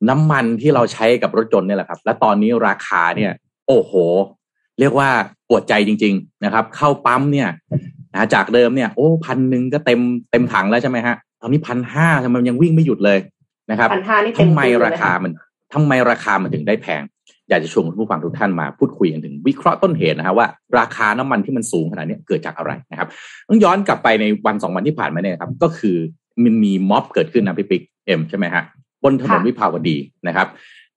[0.09, 3.31] น้ำมันที่เราใช้กับรถยนต์เนี่ยแหละครับ และตอนนี้ราคาเนี่ย
[3.67, 3.93] โอ้โห
[4.79, 5.09] เรียกว่า
[5.49, 7.49] ปวดใจจริง ๆนะครับ เข้าปั๊มเนี่ย
[8.13, 9.99] นะจากเดิมเนี่ยโอ้พันหนึ่งก็เต็ม
[10.31, 13.19] เต็มถังแล้วใช่ไหมฮะตอนนี้พันห้าทำไมมันยังวิ่งไม่หยุดเลย
[13.71, 15.31] นะครับพันห้านี่เต็ทำมไมตู้เลยราคามัน
[15.73, 17.01] ทำไมราคามันถึงได้แพง
[17.49, 20.47] อยากจะชวนคุณผู้ฟังทุกท่านมาพูดคุยกันถึงวิเคราะห์ต้นเหตุนะฮะว่า
[20.79, 23.07] ราคาน้ำมันที่มันสูงขนาดนี้เกิดจากอะไรนะครับ
[23.49, 25.97] ต้องย้อนกลับไปในวันสองวันที่ผ่านมาเนี่ยครับ ก็คือ
[26.43, 28.63] มันมีม็อบเกิดขึ้นนะพี่ปิ๊กเอ็มใช่ไหมฮะ
[29.03, 29.97] บนถนนวิภาวดี
[30.27, 30.47] นะครับ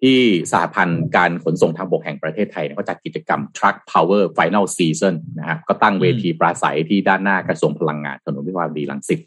[0.02, 0.18] ที่
[0.52, 9.20] สหพันธ์การขนส่งทางบกแห่งประเทศไทยเนี่ยเขาจัดกิจกรรม Truck Power Final Season นะครับก็ตั้งเวทีปราศัยที่ด้านหน้ากระทรวงพลังงานถนนวิภาวดีลังสิต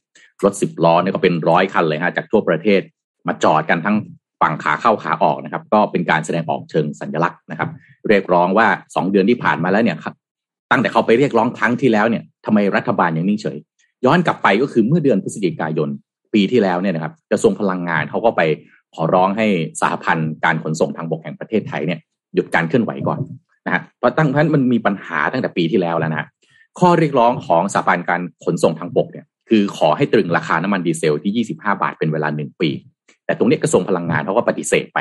[0.44, 2.82] รถสิบล้อเนี่ยก็เป็นร้อยคันเลยฮะจากทั่วประเทศ
[3.28, 3.98] มาจอดกันทั้ง
[4.42, 7.70] ฝั่งขาเข้าขาออกนะครับ ก็เป็นการแสดงออกเชิงสัญลักษณ์นะครับ
[8.10, 9.98] เรียกร้องว่าสองเดือนที่ผ่านมาแล้วเนี่ย
[10.72, 13.58] ตั้งแต่เขาไปเรียกร้องครั้งที่แล้วเนี่ยทำไมรัฐบาลยังนิ่งเฉย
[14.06, 15.90] ย้อนกลับไปก็คือเมื่อเดือนพฤศจิกายน
[16.34, 18.42] ปีที่แล้วเนี่ยนะครับกระทรวงพลังงานเขาก็ไป
[18.96, 19.48] ขอร้องให้
[19.82, 22.00] สหพันธ์การขนส่งทางบกแห่งประเทศไทยเนี่ย
[22.36, 23.20] หยุดการเคลื่อนไหวก่อน
[23.66, 26.28] นะฮะเพราะตั้งนั้นมันมีปัญหาตั้งแต่ปีที่แล้วแล้วนะฮะ
[26.80, 32.70] ข้อเรียกร้องของสหพันธ์การขนส่งทางบกเนี่ยคือขอให้ตรึงราคาน้ำมันดีเซลที่ 25 บาทเป็นเวลาหนึ่งปี
[33.32, 35.00] แต่ตรงนี้กระทรวงพลังงานเขาก็ปฏิเสธไป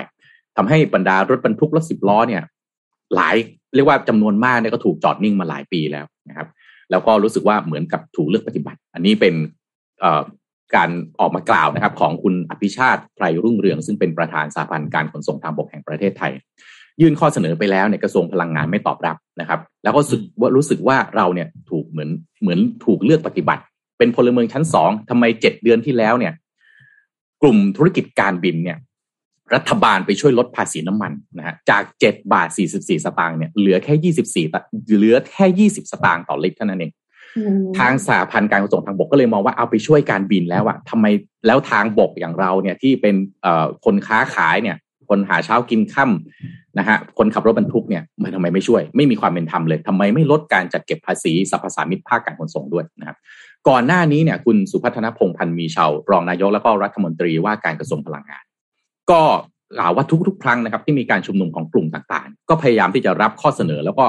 [0.57, 2.43] ทำให้บรรดารถบรรทุกรถสิบล้อเนี่ย
[3.15, 3.37] หลาย
[3.75, 6.49] เรียกว่าจำนวนมากเนี่ยก็ถูกจอดนิ่งมาหลายปีแล้วนะครับ
[6.91, 9.35] แล้วก็รู้สึกว่าเหมือนกับถูกเลือกปฏิบัติ อันนี้เป็น
[10.77, 16.33] การออกมากล่าวนะครับ ของคุณอภิชาติไพรรุ่งเรือง ซึ่งเป็นประธานสหพันธ์การขนส่งทางบกแห่งประเทศไทย
[17.01, 22.11] ยื่นข้อเสนอไปแล้วในยกระทรวงพลังงานไม่ตอบรับนะครับ แล้วก็สึกว่ารู้สึกว่าเราเนี่ยถูกเหมือน
[22.43, 23.63] เหมือนถูกเลือกปฏิบัติ
[23.99, 26.33] เป็นพลเมืองชั้นสองทำไมเจ็ดเดือนที่แล้วเนี่ย
[27.43, 28.79] กลุ่มธุรกิจการบินเนี่ย
[29.55, 34.47] รัฐบาลไปช่วยลดภาษีน้ำมันนะฮะจากเจ็ดบาทสี่สิบสี่สตางค์เนี่ยเหลือแค่ยี่สิบสี่
[34.97, 36.93] เหลือแค่ยี่สิบสตางค์ต่อลิตรเท่านั้นเอง
[37.37, 41.07] อืมทางสหพันธ์การขนส่งทางบกก็เลยมองว่าเอาไปช่วยการบินแล้วอะทำไม
[41.47, 44.77] แล้วทางบกอย่างเราเนี่ยที่เป็นเอ่อคนค้าขายเนี่ย
[45.09, 53.17] คนหาเช้ากินค่ำนะฮะคนขับรถบรรทุกเนี่ยมันทำไมไม่ช่วย ไม่มีความเป็นธรรมเลยทำไมไม่ลดการจัดเก็บภาษีสรรพสามิตภาคการขนส่งด้วยนะครับ
[53.69, 58.45] ก่อนหน้านี้เนี่ยคุณสุพัฒนพงพันธ์มีเชาวรองนายกแล้วก็รัฐมนตรีว่าการกระทรวงพลังงาน
[59.11, 59.23] ก็
[59.79, 64.05] กล่าวว่าทุกๆ ครั้งนะครับ ที่มีการชุมนุมของกลุ่มต่างๆ ก็พยายามที่จะรับข้อเสนอ แล้วก็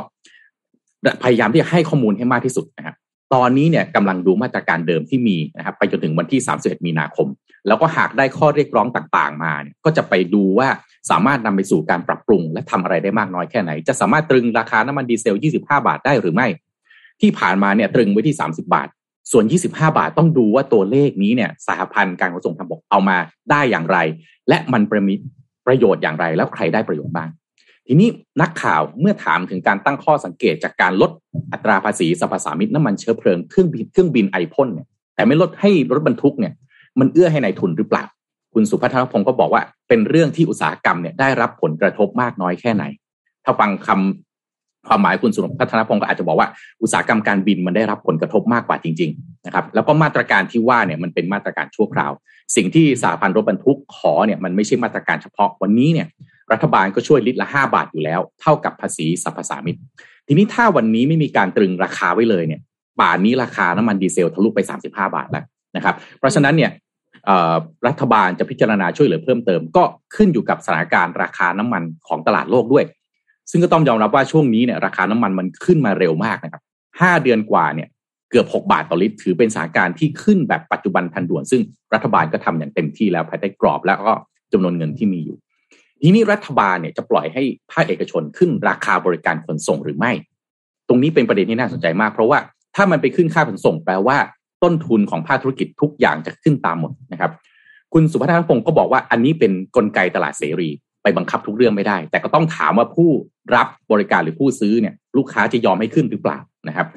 [1.24, 2.96] พยายามที่จะให้ข้อมูลให้มากที่สุดนะครับ
[3.34, 7.28] ตอนนี้เนี่ยกำลังดูมาตรการเดิมที่มีนะครับ ไปจนถึงวันที่ 31 มีนาคม
[7.68, 10.68] แล้วก็หากได้ข้อเรียกร้องต่างๆ มาเนี่ยก็จะไปดูว่า
[11.10, 16.48] สามารถนำไปสู่การปรับปรุง และทำอะไรได้มากน้อยแค่ไหน จะสามารถตรึงราคาน้ำมันดีเซล 25 บาทได้หรือไม่
[17.22, 18.88] ที่ผ่านมาเนี่ยตรึงไว้ที่ 30 บาท
[19.32, 23.18] ส่วน 25 บาทต้องดูว่าตัวเลขนี้เนี่ยสหพันธ์การขนส่งทางบกเอามา
[23.52, 23.98] ได้อย่างไร
[24.50, 25.16] และมันประมิ
[25.68, 27.30] ประโยชน์อย่างไร แล้วใครได้ประโยชน์บ้าง
[27.88, 28.10] ทีนี้
[28.42, 31.12] นักข่าวเมื่อถามถึงการตั้งข้อสังเกตจากการลด
[31.54, 36.54] อัตราภาษีสรรพสามิตน้ำมันเชื้อเพลิงเครื่องบินเครื่องบินไอพ่นเนี่ยแต่ไม่ลดให้รถบรรทุกเนี่ย
[37.00, 38.06] มันเอื้อให้ในายทุนหรือเปล่า
[38.54, 42.84] คุณสุพัฒนพงศ์ก็บอกว่าเป็นเรื่องที่อุตสาหกรรมเนี่ยได้รับผลกระทบมากน้อยแค่ไหน
[43.44, 44.31] ถ้าฟังคำ
[44.88, 46.48] ความหมายคุณสุนพัฒนพงศ์ก็อาจจะบอกว่า
[46.82, 52.12] อุตสาหกรรมการบินมันได้รับผลกระทบมากกว่าจริงๆนะครับแล้วก็มาตรการที่ว่าเนี่ยมันเป็นมาตรการชั่วคราว
[52.56, 56.08] สิ่งที่สาพันธ์รถบรรทุกขอเนี่ยมันไม่ใช่มาตรการเฉพาะวันนี้เนี่ย
[56.52, 59.78] รัฐบาลก็ช่วยลิตรละ 5 บาทอยู่แล้ว เท่ากับภาษีสรรพสามิต
[60.28, 62.62] ทีนี้ถ้าวันนี้ไม่มีการตรึงราคาไว้เลยเนี่ย
[63.00, 65.44] ป่านนี้ราคาน้ำมันดีเซลทะลุไป 35 บาทแล้ว
[65.76, 66.72] นะครับ เพราะฉะนั้นเนี่ย
[67.88, 69.84] รัฐบาลจะพิจารณาช่วยเหลือเพิ่มเติม ก็
[70.16, 72.86] ขึ้นอยู่กับสถานการณ์ราคาน้ำมันของตลาดโลกด้วย
[73.52, 76.62] ซึ่งก็ต้องยอมรับว่าช่วงนี้เนี่ยราคาน้ำมันมันขึ้นมาเร็วมากนะครับ
[77.02, 77.90] ห้าเดือนกว่าเนี่ย
[78.32, 81.62] เกือบ 6 บาทต่อลิตร ถือเป็นสถานการณ์ที่ขึ้นแบบปัจจุบันทันด่วน ซึ่ง
[81.94, 84.14] รัฐบาลก็ทำอย่างเต็มที่แล้วภายใต้กรอบแล้วก็
[84.52, 85.38] จำนวนเงินที่มีอยู่
[86.02, 90.12] ทีนี้รัฐบาลเนี่ยจะปล่อยให้ภาคเอกชนขึ้นราคาบริการขนส่งหรือไม่
[90.88, 92.40] ตรงนี้เป็นประเด็นที่น่าสนใจมาก เพราะว่า
[92.76, 94.18] ถ้ามันไปขึ้นค่าขนส่งแปลว่า
[94.64, 97.32] ต้นทุนของภาคธุรกิจทุกอย่างจะขึ้นตามหมดนะครับ
[97.94, 100.70] คุณสุพัฒนพงศ์ก็บอกว่าอันนี้เป็นนกลไกตลาดเสรี
[101.04, 103.10] ไปบังคับทุกเรื่องไม่ได้ แต่ก็ต้องถามว่าผู้
[103.56, 106.88] รับบริการหรือผู้ซื้อเนี่ยลูกค้าจะยอมให้ขึ้นหรือเปล่านะครับ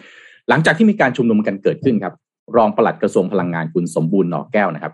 [0.48, 2.14] หลังจากที่มีการชุมนุมกันเกิดขึ้นครับ
[2.56, 4.92] รองปลัดกระทรวงพลังงานคุณสมบูรณ์หน่อแก้วนะครับ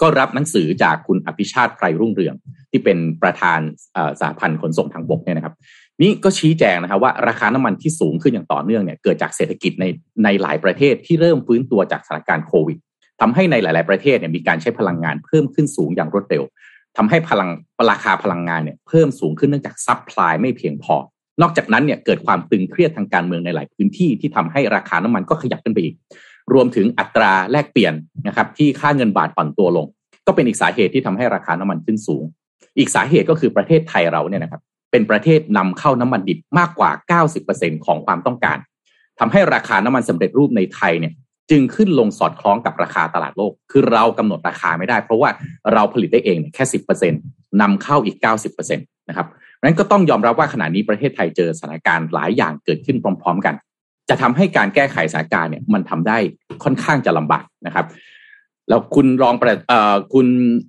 [0.00, 2.34] ก็รับหนังสือจากคุณอภิชาติไพรรุ่งเรือง
[2.70, 3.60] ที่เป็นประธาน
[4.20, 5.54] สาพันธ์ขนส่งทางบกเนี่ยนะครับ
[6.02, 9.84] นี่ก็ชี้แจงนะครับว่าราคาน้ำมันที่สูงขึ้นอย่างต่อเนื่องเนี่ยเกิดจากเศรษฐกิจใน
[10.24, 12.78] ในหลายประเทศที่เริ่มฟื้นตัวจากสถานการณ์โควิด
[13.20, 16.42] ทำให้ในหลาย ๆ ประเทศเนี่ยมีการใช้พลังงานเพิ่มขึ้นสูงอย่างรวดเร็ว
[16.96, 17.50] ทำให้พลัง
[17.90, 20.96] ราคาพลังงานเนี่ยเพิ่มสูงขึ้นเนื่องจากซัพพลายไม่เพียงพอ
[21.42, 25.94] นอกจากนั้นเนี่ยเกิดความตึงเครียดทางการเมืองในหลายพื้นที่ที่ทำให้ราคาน้ำมันก็ขยับขึ้นไปอีก
[26.54, 27.94] รวมถึงอัตราแลกเปลี่ยน
[28.26, 29.86] นะครับที่ค่าเงินบาทปั่นตัวลง
[30.26, 32.24] ก็เป็นอีกสาเหตุที่ทำให้ราคาน้ำมันขึ้นสูง
[32.78, 36.90] อีกสาเหตุก็คือประเทศไทยเราเนี่ยนะครับเป็นประเทศนำเข้าน้ำมันดิบมากกว่า
[37.38, 38.58] 90%ของความต้องการ
[39.20, 41.12] ทำให้ราคาน้ำมันสำเร็จรูปในไทยเนี่ย
[41.50, 45.30] จึงขึ้นลงสอดคล้องกับราคาตลาดโลก คือเรากำหนดราคาไม่ได้ เพราะว่า
[45.72, 47.16] เราผลิตได้เองแค่สิบเปอร์เซ็นต
[47.60, 49.26] นำเข้าอีกเก้าสิบเปอร์เซ็นตนะครับ
[49.62, 53.54] นั้นก็ต้องยอมรับว่าขณะนี้ประเทศไทยเจอสถานการณ์หลายอย่างเกิดขึ้นพร้อม ๆ กัน
[54.08, 56.18] จะทำให้การแก้ไขสถานการณ์เนี่ยมันทำได้
[56.64, 57.86] ค่อนข้างจะลำบากนะครับ
[58.68, 60.26] แล้วคุณรองประเอ่อคุณ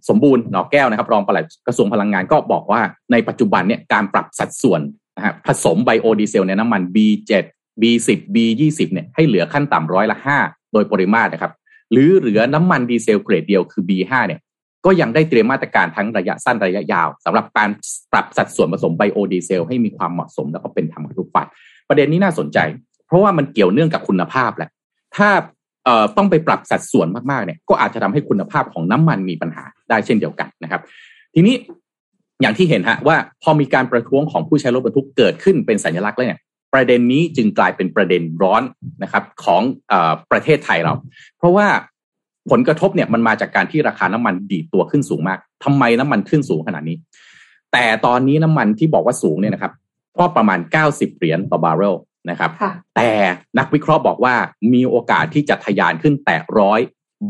[0.09, 4.81] สมบูรณ์หนอแก้วนะครับ รองปลัดกระทรวงพลังงานก็บอกว่าในปัจจุบันเนี่ยการปรับสัดส่วน
[5.17, 7.45] นะฮะผสมไบโอดีเซลในน้ำมัน B7
[7.81, 10.37] B10 B20 เนี่ยให้เหลือขั้นต่ำร้อยละห้า
[10.77, 11.51] ดยปริมาตรนะครับ
[11.91, 14.41] หรือเหลือน้ำมันดีเซลเกรดเดียวคือ B5 เนี่ย
[14.85, 17.69] ก็ยังได้เตรียมมาตรการทั้งระยะสั้นระยะยาวสำหรับการ
[18.11, 21.47] ปรับสัดส่วนผสมไบโอดีเซลให้มีความเหมาะสมแล้วก็เป็นธรรมกับทุกฝ่าย
[21.89, 22.57] ประเด็นนี้น่าสนใจ
[23.07, 24.69] เพราะว่ามันเกี่ยวเนื่องกับคุณภาพแหละ
[25.15, 25.29] ถ้า
[26.17, 30.81] ต้องไปปรับสัดส่วนมากๆเนี่ยก็อาจจะทำให้คุณภาพของน้ำมันมีปัญหาได้เช่นเดียวกันนะครับ
[31.33, 31.55] ทีนี้
[32.41, 36.39] อย่างที่เห็นฮะว่าพอมีการประท้วงของผู้ใช้รถบรรทุกเกิดขึ้นเป็นสัญลักษณ์แล้วเนี่ย
[36.73, 38.63] ประเด็นนี้จึงกลายเป็นประเด็นร้อน
[39.03, 39.93] นะครับของอ
[40.31, 40.93] ประเทศไทยเรา
[41.37, 41.67] เพราะว่า
[42.49, 46.97] ผลกระทบเนี่ยมันมาจากการที่ราคาน้ำมันดีดตัวขึ้นสูงมากทำไมน้ำมันขึ้นสูงขนาดนี้
[47.73, 49.73] แต่ตอนนี้น้ำมันที่บอกว่าสูงเนี่ยนะครับ
[50.17, 51.95] ก็ประมาณ 90 เหรียญต่อบาร์เรล
[52.29, 52.51] นะครับ
[52.95, 53.09] แต่
[53.57, 54.35] นักวิเคราะห์บอกว่า
[54.73, 56.79] มีโอกาสที่จะทะยานขึ้นแตะร้อย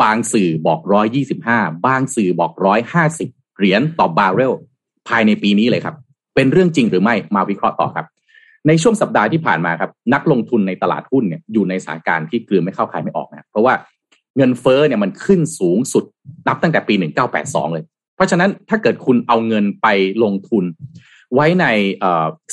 [0.02, 4.54] บางสื่อบอกร้อยยี่สิบห้าบางสื่อบอกร้อยห้าสิบเหรียญต่อบาร์เรล
[5.08, 5.96] ภายในปีนี้เลยครับ
[6.36, 8.06] เป็นเรื่องจริงหรือไม่มาวิเคราะห์ต่อครับ
[8.68, 13.74] ในช่วงสัปดาห์ที่ผ่านมาครับนักลงทุนในตลาดหุ้นเนี่ยอยู่ในสถานการณ์ที่กลืนไม่เข้าใครไม่ออกนะเพราะว่า
[14.38, 16.04] เงินเฟ้อเนี่ยมันขึ้นสูงสุด
[16.48, 16.94] นับตั้งแต่ปี
[17.36, 17.84] 1982 เลย
[18.16, 19.88] เพราะฉะนั้นถ้าเกิดคุณเอาเงินไป
[20.24, 20.64] ลงทุน
[21.34, 21.66] ไว้ใน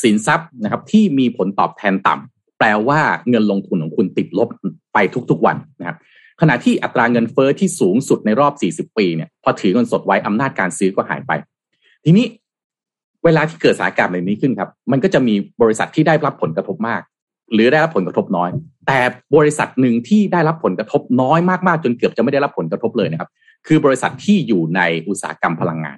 [0.02, 3.00] สินทรัพย์นะครับที่มีผลตอบแทนต่ำแปลว่า
[3.30, 4.48] เงินลงทุนของคุณติดลบ
[4.94, 4.98] ไป
[5.30, 5.96] ทุกๆวันนะครับ
[6.40, 8.52] ขณะที่อัตราเงินเฟอ้อที่สูงสุดในรอบ
[8.90, 11.32] 40 ปีเนี่ยพอถือเงินสดไว้อำนาจการซื้อก็หายไป
[12.04, 12.26] ทีนี้
[13.24, 17.02] เวลาที่เกิดสถานการณ์แบบนี้ขึ้นครับ มันก็จะมีบริษัทที่ได้รับผลกระทบมาก
[17.52, 18.50] หรือได้รับผลกระทบน้อย
[18.86, 18.98] แต่
[19.36, 23.30] บริษัทหนึ่งที่ได้รับผลกระทบน้อยมากๆ จนเกือบจะไม่ได้รับผลกระทบเลยนะครับ
[23.66, 25.96] คือบริษัทที่อยู่ในอุตสาหกรรมพลังงาน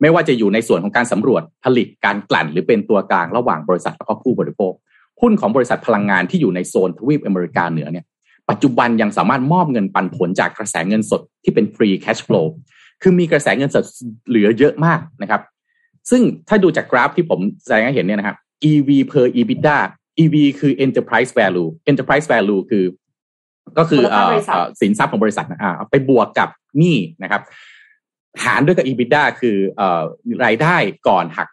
[0.00, 4.72] ไม่ว่าจะอยู่ในส่วนของการสำรวจผลิตการกลั่น หรือเป็นตัวกลางระหว่างบริษัทและก็ผู้บริโภค
[5.20, 8.04] หุ้นของบริษัทพลังงานที่อยู่ในโซนทวีปอเมริกาเหนือเนี่ย
[8.50, 12.42] ปัจจุบันยังสามารถมอบเงินปันผลจากกระแสเงินสดที่เป็นฟรีแคชฟลู
[13.02, 13.84] คือมีกระแสเงินสด
[14.28, 15.40] เหลือเยอะมากนะครับ
[16.10, 18.36] ซึ่งถ้าดูจากกราฟที่ผมแสดงให้เห็นเนี่ยนะครับ
[18.70, 19.78] EV per EBITDA
[20.22, 22.84] EV คือ enterprise value enterprise value คือ
[23.78, 24.02] ก็คือ
[24.80, 27.42] สินทรัพย์ของบริษัทนะไปบวกกับหนี้นะครับ
[28.44, 29.56] หารด้วยกับ EBITDA คือ
[30.44, 30.76] รายได้
[31.08, 31.48] ก่อนหัก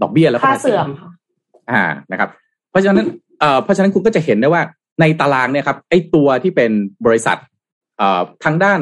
[0.00, 0.86] ดอกเบี้ยแล้วก็ค่าเสื่อม
[1.72, 2.30] อ่านะครับ
[2.70, 3.06] เพราะฉะนั้น
[3.64, 4.62] เพราะฉะนั้นคุณก็จะเห็นได้ว่า
[5.00, 6.70] ในตารางเนี่ยครับไอ้ตัวที่เป็น
[7.06, 7.38] บริษัท
[8.44, 8.80] ทางด้าน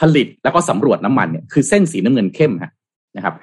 [0.00, 2.52] ผลิตแล้วก็สำรวจน้ำมันเนี่ยคือเส้นสีน้ำเงินเข้ม
[3.16, 3.34] นะครับ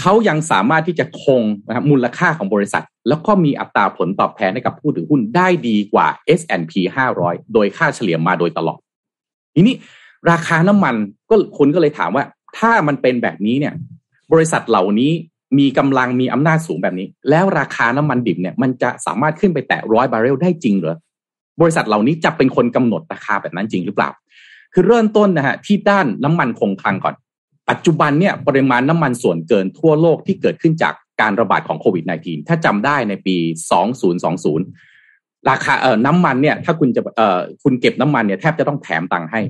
[0.00, 6.06] เขายังสามารถที่จะคงนะครับมูลค่าของบริษัท แล้วก็มีอัตราผลตอบแทนให้กับผู้ถือหุ้นได้ดีกว่า
[6.38, 6.72] S&P
[7.14, 8.78] 500 โดยค่าเฉลี่ยมาโดยตลอด
[9.54, 9.74] ทีนี้
[10.30, 10.94] ราคาน้ำมัน
[11.28, 12.24] ก็คนก็เลยถามว่า
[12.58, 13.74] ถ้ามันเป็นแบบนี้เนี่ย
[14.32, 15.12] บริษัทเหล่านี้
[15.58, 20.96] มีกำลังมีอำนาจสูงแบบนี้ แล้วราคาน้ำมันดิบเนี่ยมันจะสามารถขึ้นไปแตะร้อยบาร์เรลได้จริงหรอ
[21.60, 24.10] บริษัทเหล่านี้จะเป็นคนกำหนดราคาแบบนั้นจริงหรือเปล่า
[24.72, 27.14] คือเริ่มต้นนะฮะที่ด้านน้ำมันคงคลังก่อน
[27.70, 33.36] ปัจจุบันเนี่ยปริมาณน้ำมันส่วนเกินทั่วโลกที่เกิดขึ้นจากการระบาดของโควิด -19 ถ้าจำได้ในปี
[34.62, 39.40] 2020 ราคาเอ่อน้ำมันเนี่ยถ้าคุณจะเอ่อคุณเก็บน้ำมันเนี่ยแทบจะต้องแถมตังค์ให้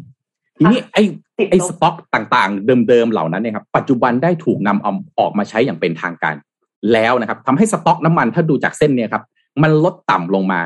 [0.59, 1.03] ทีนี้ไอ้
[1.51, 6.35] ไอ้สต็อกต่างๆ เดิมๆเหล่านั้นเนี่ยครับปัจจุบันได้ถูกนำเอาออกมาใช้อย่างเป็นทางการ
[6.93, 9.25] แล้วนะครับทำให้สต็อกน้ำมันถ้าดูจากเส้นเนี่ยครับ
[9.63, 10.61] มันลดต่ำลงมา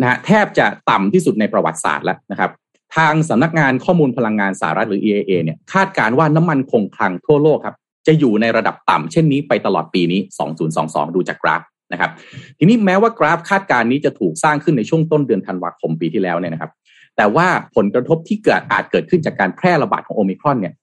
[0.00, 2.50] นะฮะแทบจะต่ำที่สุดในประวัติศาสตร์แล้วนะครับ
[2.96, 7.76] ทางสำนักงานข้อมูลพลังงานสหรัฐหรือ EIA เนี่ยคาดการว่าน้ำมันคงคลังทั่วโลกครับ
[8.06, 10.20] จะอยู่ในระดับต่ำเช่นนี้ไปตลอดปีนี้
[10.68, 12.10] 2022 ดูจากกราฟนะครับ
[12.58, 16.70] ทีนี้แม้ว่ากราฟคาดการนี้จะถูกสร้างขึ้นในช่วงต้นเดือนธันวาคมปีที่แล้วเนี่ยนะครับ
[17.16, 20.74] แต่ว่าผลกระทบที่เกิดอาจเกิดขึ้นจากการแพร่ระบาดของโอมิครอนเนี่ย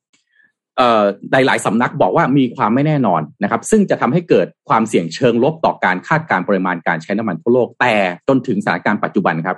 [1.34, 7.93] ในหลายสำนักบอกว่ามีความไม่แน่นอนนะครับ ซึ่งจะทำให้เกิดความเสี่ยงเชิงลบต่อการคาดการปริมาณการใช้น้ำมันทั่วโลกแต่
[8.28, 9.58] จนถึงสถานการณ์ปัจจุบันครับ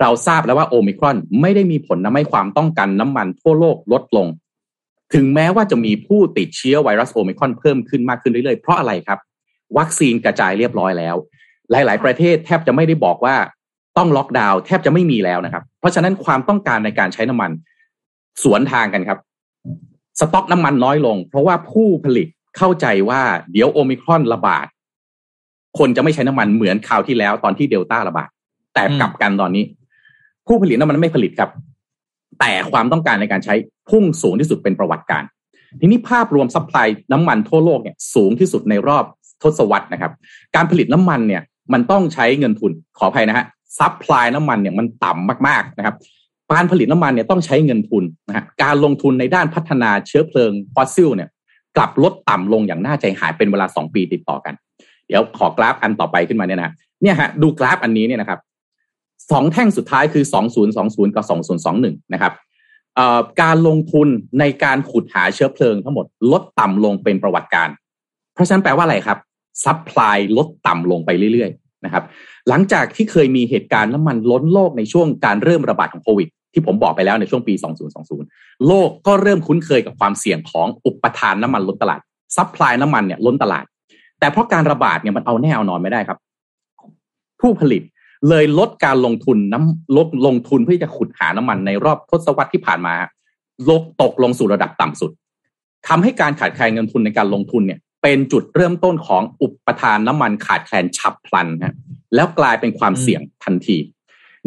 [0.00, 4.26] เราทราบแล้วว่าโอมิครอนไม่ได้มีผลทำให้ความต้องการน้ำมันทั่วโลกลดลง
[5.14, 9.18] ถึงแม้ว่าจะมีผู้ติดเชื้อไวรัสโอมิครอนเพิ่มขึ้นมากขึ้นเรื่อยๆ เพราะอะไรครับ
[9.78, 11.16] วัคซีนกระจายเรียบร้อยแล้ว
[11.70, 13.36] หลาย ๆ ประเทศแทบจะไม่ได้บอกว่า
[13.98, 17.50] ต้องล็อกดาวน์แทบจะไม่มีแล้วนะครับ เพราะฉะนั้นความต้องการในการใช้น้ำมัน
[18.42, 19.18] สวนทางกันครับ
[20.20, 23.20] สต็อกน้ำมันน้อยลง เพราะว่าผู้ผลิตเข้าใจว่า
[23.52, 24.66] เดี๋ยวโอมิครอนระบาด
[25.78, 28.28] คนจะไม่ใช้น้ำมันเหมือนคราวที่แล้วตอนที่เดลต้าระบาด
[28.74, 29.64] แต่กลับกันตอนนี้
[30.48, 31.50] ผู้ผลิตน้ำมันไม่ผลิตครับ
[32.40, 33.54] แต่ความต้องการในการใช้
[33.90, 35.22] พุ่งสูงที่สุดเป็นประวัติการณ์
[35.80, 39.04] ทีนี้ภาพรวม supply น้ำมันทั่วโลกเนี่ยสูงที่สุดในรอบ
[39.42, 40.12] ทศวรรษนะครับ
[40.56, 43.46] การผลิตน้ำมันเนี่ยมันต้องใช้เงินทุนขออภัยนะฮะ
[43.78, 45.94] supply น้ำมันเนี่ยมันต่ำมากๆนะครับ
[46.52, 51.28] การผลิตน้ำมันเนี่ยต้องใช้เงินทุนนะฮะการลงทุนในด้านพัฒนาเชื้อเพลิงฟอสซิลเนี่ย
[51.76, 54.54] กลับลดต่ำลงอย่างน่าใจหายเป็นเวลาสองปีติดต่อกัน
[55.08, 58.38] เดี๋ยวขอกราฟอันต่อไปขึ้นมาเนี่ยนะเนี่ยฮะดูกราฟอันนี้เนี่ยนะครับ
[59.32, 60.24] สองแท่งสุดท้ายคือ
[60.74, 61.24] 2020 กับ
[61.68, 62.32] 2021 นะครับ
[63.42, 64.08] การลงทุน
[64.40, 67.68] ในการขุดหาเชื้อเพลิงทั้งหมดลดต่ำลงเป็นประวัติการณ์
[68.34, 69.18] เพราะฉะนั้นแปลว่าอะไรครับ
[69.64, 72.04] supply ลดต่ำลงไปเรื่อยๆนะครับ
[72.48, 77.54] หลังจากที่เคยมีเหตุการณ์น้ำมันล้นโลกในช่วงการเริ่มระบาดของโควิด ที่ผมบอกไปแล้วในช่วงปี
[78.10, 82.00] 2020 โลกก็เริ่มคุ้นเคยกับความเสี่ยงของอุปทานน้ำมันล้นตลาด
[82.36, 83.64] supply น้ำมันเนี่ยล้นตลาด
[84.20, 86.18] แต่เพราะการระบาดเนี่ยมันเอาแน่เอานอนไม่ได้ครับ
[87.40, 87.82] ผู้ผลิต
[88.28, 92.94] เลยลดการลงทุนน้ำลดลงทุนเพื่อจะขุดหาน้ำมันในรอบทศวรรษที่ผ่านมา
[93.68, 95.10] ลกตกลงสู่ระดับต่ำสุด
[95.88, 101.76] ทำให้การขาดแคลนเงินทุนในการลงทุนเนี่ย เป็นจุดเริ่มต้นของอุปทานน้ำมันขาดแคลนฉับพลันฮะ
[102.14, 103.78] แล้วกลายเป็นความเสี่ยงทันที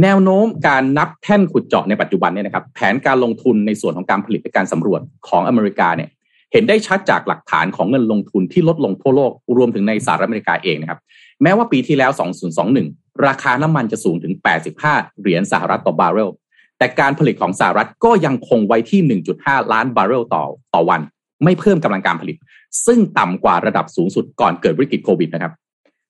[0.02, 6.10] แนวโน้มการนับแท่นขุดเจาะในปัจจุบันเนี่ยนะครับ แผนการลงทุนในส่วนของการผลิตและการสำรวจของอเมริกาเนี่ย
[6.52, 11.00] เห็นได้ชัดจากหลักฐานของเงินลงทุนที่ลดลงทั่วโลกรวมถึงในสหรัฐอเมริกาเองนะครับ
[11.44, 12.12] แม้ว่าปีที่แล้ว
[12.58, 14.34] 2021 ราคาน้ำมันจะสูงถึง
[14.78, 16.30] 85 เหรียญสหรัฐต่อบาร์เรล
[16.78, 20.44] แต่การผลิตของสหรัฐก็ยังคงไว้ที่ 1.5 ล้านบาร์เรลต่อ
[20.74, 21.02] ต่อวัน
[21.44, 22.38] ไม่เพิ่มกำลังการผลิต
[22.86, 25.54] ซึ่งต่ำกว่าระดับสูงสุดก่อนเกิดวิกฤตโควิดนะครับ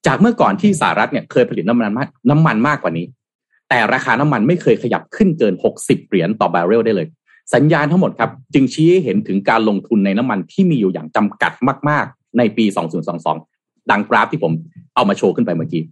[0.06, 3.06] จากเมื่อก่อนที่สหรัฐเนี่ยเคยผลิตน้ำมันมากน้ำมันมากกว่านี้
[3.70, 7.08] แต่ราคาน้ำมันไม่เคยขยับขึ้นเกิน 60 เหรียญต่อบาร์เรลได้เลย
[7.54, 11.54] สัญญาณทั้งหมดครับ จึงชี้ให้เห็นถึงการลงทุนในน้ำมันที่มีอยู่อย่างจำกัด
[11.90, 12.66] มาก ๆ ในปี
[13.28, 14.54] 2022 ดังกราฟที่ผม
[14.96, 15.84] เอามาโชว์ขึ้นไปเมื่อกี้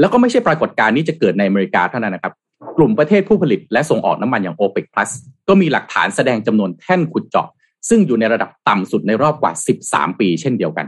[0.00, 2.32] แล้วก็ไม่ใช่ปรากฏการณ์นี้จะเกิดในอเมริกาเท่านั้นนะครับ
[2.76, 5.10] กลุ่มประเทศผู้ผลิตและส่งออกน้ำมันอย่าง OPEC Plus
[5.48, 7.48] ก็มีหลักฐานแสดงจำนวนแท่นขุดเจาะ
[7.88, 9.52] ซึ่งอยู่ในระดับต่ำสุดในรอบกว่า
[9.84, 10.86] 13 ปีเช่นเดียวกัน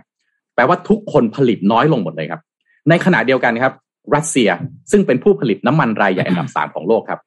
[0.55, 2.41] แปลว่าทุกคนผลิตน้อยลงหมดเลยครับ
[2.89, 3.73] ในขณะเดียวกันครับ
[4.15, 4.49] รัสเซีย
[4.91, 7.21] ซึ่งเป็นผู้ผลิตน้ำมันรายใหญ่อันดับ3ของโลกครับ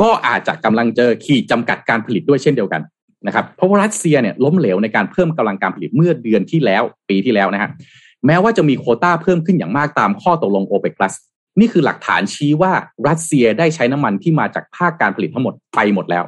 [0.00, 2.82] ก็อาจจะกำลังเจอขีดจำกัดการผลิตด้วยเช่นเดียวกัน
[3.26, 7.70] นะครับเพราะว่ารัสเซียเนี่ยล้มเหลวในการเพิ่มกำลังการผลิตเมื่อเดือนที่แล้วปีที่แล้วนะฮะ
[8.26, 11.14] แม้ว่าจะมีโคต้าเพิ่มขึ้นอย่างมากตามข้อตกลง OPEC Plus
[11.60, 12.72] นี่คือหลักฐานชี้ว่า
[13.08, 16.24] รัสเซียได้ใช้น้ำมันที่มาจากภาคการผลิตทั้งหมดไปหมดแล้ว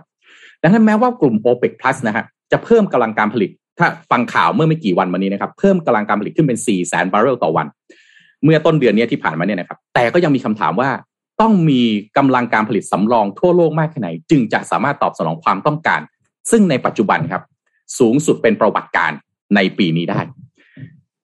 [0.62, 7.66] ดังนั้นแม้ว่ากลุ่ม o p e ปก Plus นะฮะจะเพิ่มกำลังการผลิต ถ้าฟังข่าวเมื่อไม่กี่วันมานี้นะครับ เพิ่มกำลังการผลิตขึ้นเป็น4ี่แสนบาร์เรลต่อวัน
[8.44, 10.90] เมื่อต้นเดือนนี้ที่ผ่านมาเนี่ยนะครับ แต่ก็ยังมีคำถามว่า
[11.40, 11.82] ต้องมี
[12.16, 16.00] กำลังการผลิตสำรองทั่วโลกมากแค่ไหน จึงจะสามารถตอบสนองความต้องการ
[16.50, 17.42] ซึ่งในปัจจุบันครับ
[17.98, 19.12] สูงสุดเป็นประวัติการ
[19.54, 20.20] ในปีนี้ได้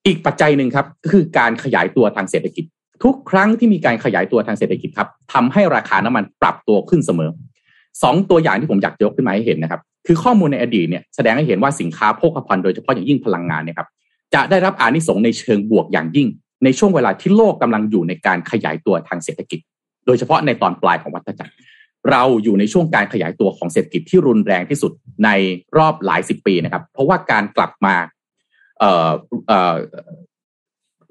[0.06, 2.64] อีกปัจจัยหนึ่งครับก็คือการขยายตัวทางเศรษฐกิจ
[3.04, 7.30] ทุกครั้งที่มีการขยายตัวทางเศรษฐกิจครับทำให้ราคาน้ำมันปรับตัวขึ้นเสมอ
[8.02, 13.88] สองตัวอย่างที่ผมอยากยกขึ้นมาให้เห็นนะครับ คือข้อมูลในอดีตเนี่ยแสดงให้เห็นว่าสินค้าโภคภัณฑ์โดยเฉพาะอย่างยิ่งพลังงานเนี่ยครับ
[14.34, 16.28] จะได้รับอานิสงส์ในเชิงบวกอย่างยิ่ง
[16.64, 19.60] ในช่วงเวลาที่โลกกำลังอยู่ในการขยายตัวทางเศรษฐกิจ
[20.06, 21.52] โดยเฉพาะในตอนปลายของวัฏจักร
[22.10, 24.92] เราอยู่ในช่วงการขยายตัวของเศรษฐกิจที่รุนแรงที่สุด
[25.24, 25.30] ใน
[25.76, 27.94] รอบหลายสิบปีนะครับ เพราะว่าการกลับมา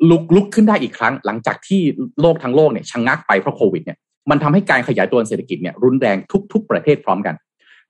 [0.09, 1.81] ลุกลุกขึ้นได้อีกครั้ง หลังจากที่
[2.21, 3.97] โลกทั้งโลกเนี่ยชะงงักไปเพราะโควิดเนี่ย
[4.29, 6.17] มันทำให้การขยายตัวเศรษฐกิจเนี่ยรุนแรง
[6.53, 7.35] ทุก ๆ ประเทศพร้อมกัน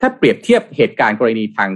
[0.02, 1.70] ถ้าเปรียบเทียบเหตุการณ์กรณีทาง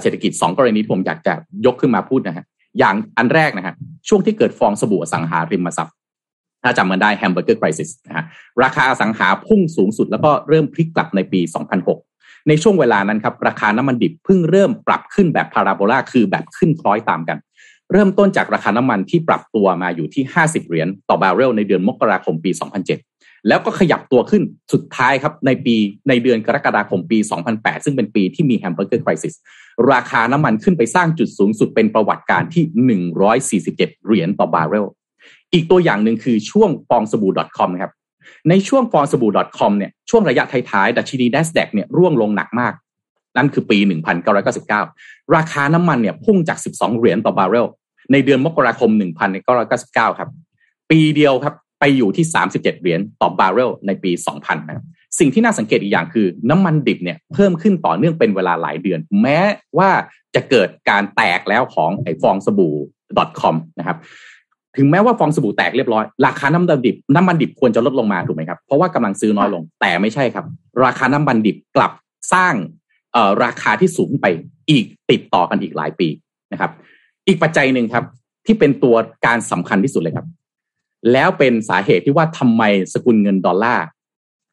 [0.00, 1.34] เศรษฐกิจสองกรณีที่ผมอยากจะ
[1.66, 2.44] ยกขึ้นมาพูดนะฮะ
[2.78, 3.74] อย่างอันแรกนะฮะ
[4.08, 5.94] ช่วงที่เกิดฟองสบู่อสังหาริมทรัพย์
[6.62, 8.24] ถ้าจำมันได้ hamburger crisis นะฮะ
[8.62, 11.40] ราคาอสังหาพุ่งสูงสุดแล้วก็เริ่มพลิกกลับในปี
[11.82, 12.13] 2006
[12.48, 17.38] ในช่วงเวลานั้นครับราคาน้ำมันดิบเพิ่งเริ่มปรับขึ้นแบบพาราโบลาคือแบบขึ้นคล้อยตามกัน
[17.92, 22.50] เริ่มต้นจากราคาน้ำมันที่ปรับตัวมาอยู่ที่ 50 เหรียญต่อบาร์เรลในเดือนมกราคมปี
[22.98, 25.74] 2007แล้วก็ขยับตัวขึ้นสุดท้ายครับในปี
[26.08, 27.18] ในเดือนกรกฎาคมปี
[27.52, 29.34] 2008 ซึ่งเป็นปีที่มีแฮมเบอร์เกอร์คริสิส
[29.92, 32.64] ราคาน้ำมันขึ้นไปสร้างจุดสูงสุดเป็นประวัติการที่
[33.60, 34.86] 147 เหรียญต่อบาร์เรล
[35.52, 37.92] อีกตัวอย่างหนึ่งคือช่วงฟองสบู่ .com ครับ
[38.48, 42.72] ในช่วงฟองสบู่ .com เนี่ยช่วงระยะท้ายๆดัชนี NASDAQ เนี่ยร่วงลงหนักมาก
[43.36, 43.78] นั่นคือปี
[44.56, 47.66] 1999 ราคาน้ำมันเนี่ยพุ่งจาก 12 เหรียญต่อบาร์เรล
[48.12, 48.90] ในเดือนมกราคม
[49.54, 50.28] 1999 ครับ
[50.90, 54.84] ปีเดียวครับไปอยู่ที่ 37 เหรียญต่อบาร์เรลในปี 2000 นะครับ
[55.18, 59.40] สิ่งที่น่าสังเกตอีกอย่างคือน้ำมันดิบเนี่ยเพิ่มขึ้นต่อเนื่องเป็นเวลาหลายเดือน แม้
[59.78, 59.90] ว่า
[60.34, 62.74] จะเกิดการแตกแล้วของไอ้ฟองสบู่
[63.40, 63.98] .com นะครับ
[64.76, 70.44] ถึงแม้ว่าฟองสบู่แตกเรียบร้อยราคาน้ำมันดิบน้ำมันดิบควรจะลดลงมาถูกไหมครับเพราะว่ากำลังซื้อน้อยลงแต่ไม่ใช่ครับ
[70.84, 71.92] ราคาน้ำมันดิบกลับ
[72.32, 72.54] สร้าง
[73.12, 74.26] เอ่อราคาที่สูงไป
[74.70, 76.08] อีกติดต่อกันอีกหลายปี
[76.52, 76.70] นะครับ
[77.26, 78.04] อีกปัจจัยหนึ่งครับ
[78.46, 80.26] ที่เป็นตัวการสำคัญที่สุดเลยครับ
[81.12, 82.62] แล้วเป็นสาเหตุที่ว่าทำไม
[82.94, 83.84] สกุลเงินดอลลาร์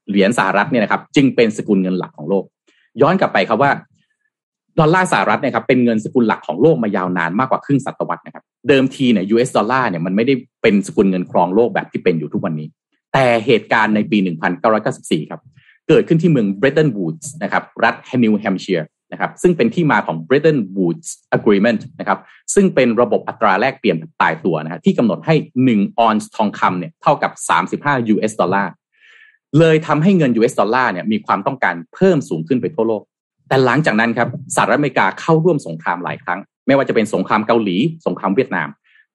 [0.10, 2.44] เหรียญสหรัฐเนี่ยนะครับ จึงเป็นสกุลเงินหลักของโลก
[3.02, 3.72] ย้อนกลับไปครับว่า
[4.80, 12.67] ดอลลาร์สหรัฐเนี่ยครับเป็นเงินสกุลหลักของโลกมายาวนานมากกว่าครึ่งศตวรรษนะครับ เดิมทีเนี่ย US ดอลลาร์เนี่ยมันไม่ได้เป็นสกุลเงินครองโลกแบบที่เป็นอยู่ทุกวันนี้
[13.13, 14.17] แต่เหตุการณ์ในปี
[14.74, 15.41] 1994 ครับ
[15.88, 22.19] เกิดขึ้นที่เมืองเบรตันวูดส์นะครับรัฐนิวแฮมเชียร์นะครับซึ่งเป็นที่มาของ Bretton Woods Agreement นะครับ
[22.54, 25.36] ซึ่งเป็นระบบอัตราแลกเปลี่ยนตายตัวนะฮะที่กำหนดให้
[25.67, 27.32] 1 ออนซ์ทองคำเนี่ยเท่ากับ
[27.80, 28.71] 35 US ดอลลาร์
[29.60, 33.02] เลยทำให้เงิน US ดอลลาร์เนี่ยมีความต้องการเพิ่มสูงขึ้นไปทั่วโลก
[33.47, 38.67] แต่หลังจากนั้นครับสหรัฐอเมริกาเข้าร่วมสงครามหลายครั้ง ไม่ว่าจะเป็นสงครามเกาหลี สงครามเวียดนาม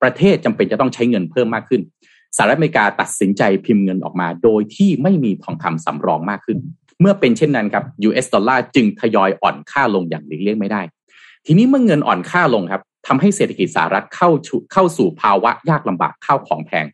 [0.02, 1.80] ประเทศจำเป็นจะต้องใช้เงินเพิ่มมากขึ้น
[2.36, 6.58] สหรัฐอเมริกาตัดสินใจพิมพ์เงินออกมา โดยที่ไม่มีทองคำสำรองมากขึ้น
[7.00, 10.80] เมื่อเป็นเช่นนั้นครับ US ดอลลาร์จึงทยอยอ่อนค่าลงอย่างหลีกเลี่ยงไม่ได้
[11.46, 14.30] ทีนี้เมื่อเงินอ่อนค่าลงครับทำให้เศรษฐกิจสหรัฐเข้า
[14.72, 16.86] เข้าสู่ภาวะยากลำบากข้าวของแพง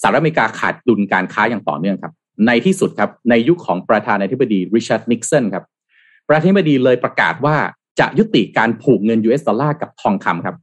[0.00, 2.12] สหรัฐอเมริกาขาดดุลการค้าอย่างต่อเนื่องครับ
[2.46, 5.64] ในที่สุดครับในยุคของประธานาธิบดีริชาร์ดนิกสันครับ
[6.28, 7.56] ประธานาธิบดีเลยประกาศว่า
[8.00, 10.56] จะยุติการผูกเงิน US ดอลลาร์กับทองคำครับ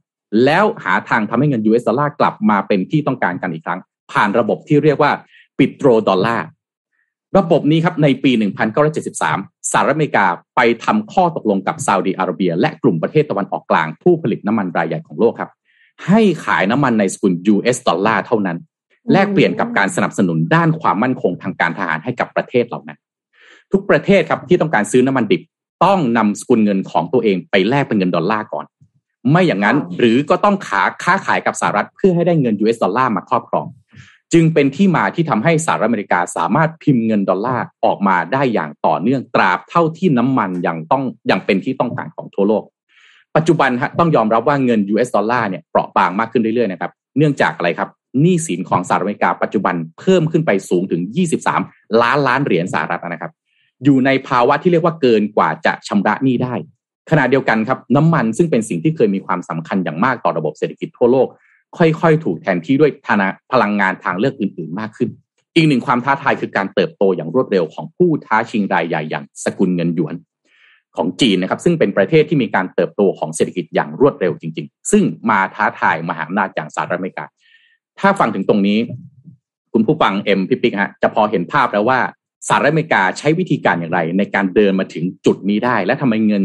[0.44, 3.80] แล้วหาทางทำให้เงิน US ดอลลาร์กลับมาเป็นที่ต้องการกันอีกครั้ง
[4.12, 5.12] ผ่านระบบที่เรียกว่า
[5.58, 6.46] ปิโตรดอลลาร์
[7.38, 8.32] ระบบนี้ครับในปี
[9.02, 15.50] 1973 สหรัฐอเมริกาไปทำข้อตกลงกับซาอุดีอาระเบีย และกลุ่มประเทศตะวันออกกลางผู้ผลิตน้ำมันรายใหญ่ของโลกครับ
[16.06, 18.58] ให้ขายน้ำมันในสกุล US ดอลลาร์เท่านั้น
[19.12, 22.98] แลกเปลี่ยนกับการสนับสนุนด้านความมั่นคงทางการทหารให้กับประเทศเหล่านั้น
[23.72, 25.42] ทุกประเทศครับที่ต้องการซื้อน้ำมันดิบ
[25.84, 28.64] ต้องนำสกุลเงินของตัวเองไปแลกเป็นเงินดอลลาร์ก่อน
[29.30, 33.66] ไม่อย่างนั้นหรือก็ต้องขาค้าขายกับสหรัฐเพื่อให้ได้เงิน US dollar มาครอบครอง
[34.32, 42.62] จึงเป็นที่มาที่ทำให้สหรัฐอเมริกาสามารถพิมพ์เงินดอลลาร์ออกมาได้อย่างต่อเนื่องตราบเท่าที่น้ำมันยังต้องยังเป็นที่ต้องการของทั่วโลก
[43.36, 47.88] ปัจจุบันฮะต้องยอมรับว่าเงิน US ดอลลาร์เนี่ยเปราะบางมากขึ้นเรื่อยๆนะครับเนื่องจากอะไรครับ
[48.20, 51.02] หนี้สินของสหรัฐอเมริกาปัจจุบันเพิ่มขึ้นไปสูงถึง
[51.50, 53.32] 23 ล้านล้านเหรียญสหรัฐนะครับ
[53.84, 56.54] อยู่ในภาวะที่เรียกว่าเกินกว่าจะชำระหนี้ได้
[57.10, 61.28] ขณะเดียวกันครับน้ำมันซึ่งเป็นสิ่งที่เคยมีความสำคัญอย่างมากต่อระบบเศรษฐกิจทั่วโลก
[61.78, 65.08] ค่อยๆ ถูกแทนที่ด้วยธนาพลังงานทางเลือกอื่นๆ มากขึ้น
[65.56, 70.14] อีกหนึ่งความท้าทายคือการเติบโตอย่างรวดเร็วของผู้ท้าชิงรายใหญ่อย่างสกุลเงินหยวน
[70.96, 77.24] ของจีนนะครับซึ่งเป็นประเทศที่มีการเติบโตของเศรษฐกิจอย่างรวดเร็วจริง ๆ ซึ่งมาท้าทายมหาอำนาจอย่างสหรัฐอเมริกา
[78.00, 78.78] ถ้าฟังถึงตรงนี้
[79.72, 81.98] คุณผู้ฟังเอ็มพิปิกฮะจะพอเห็นภาพแล้วว่า
[82.48, 86.42] สหรัฐอเมริกาใช้วิธีการอย่างไร ในการเดินมาถึงจุดนี้ได้ และทำไมเงิน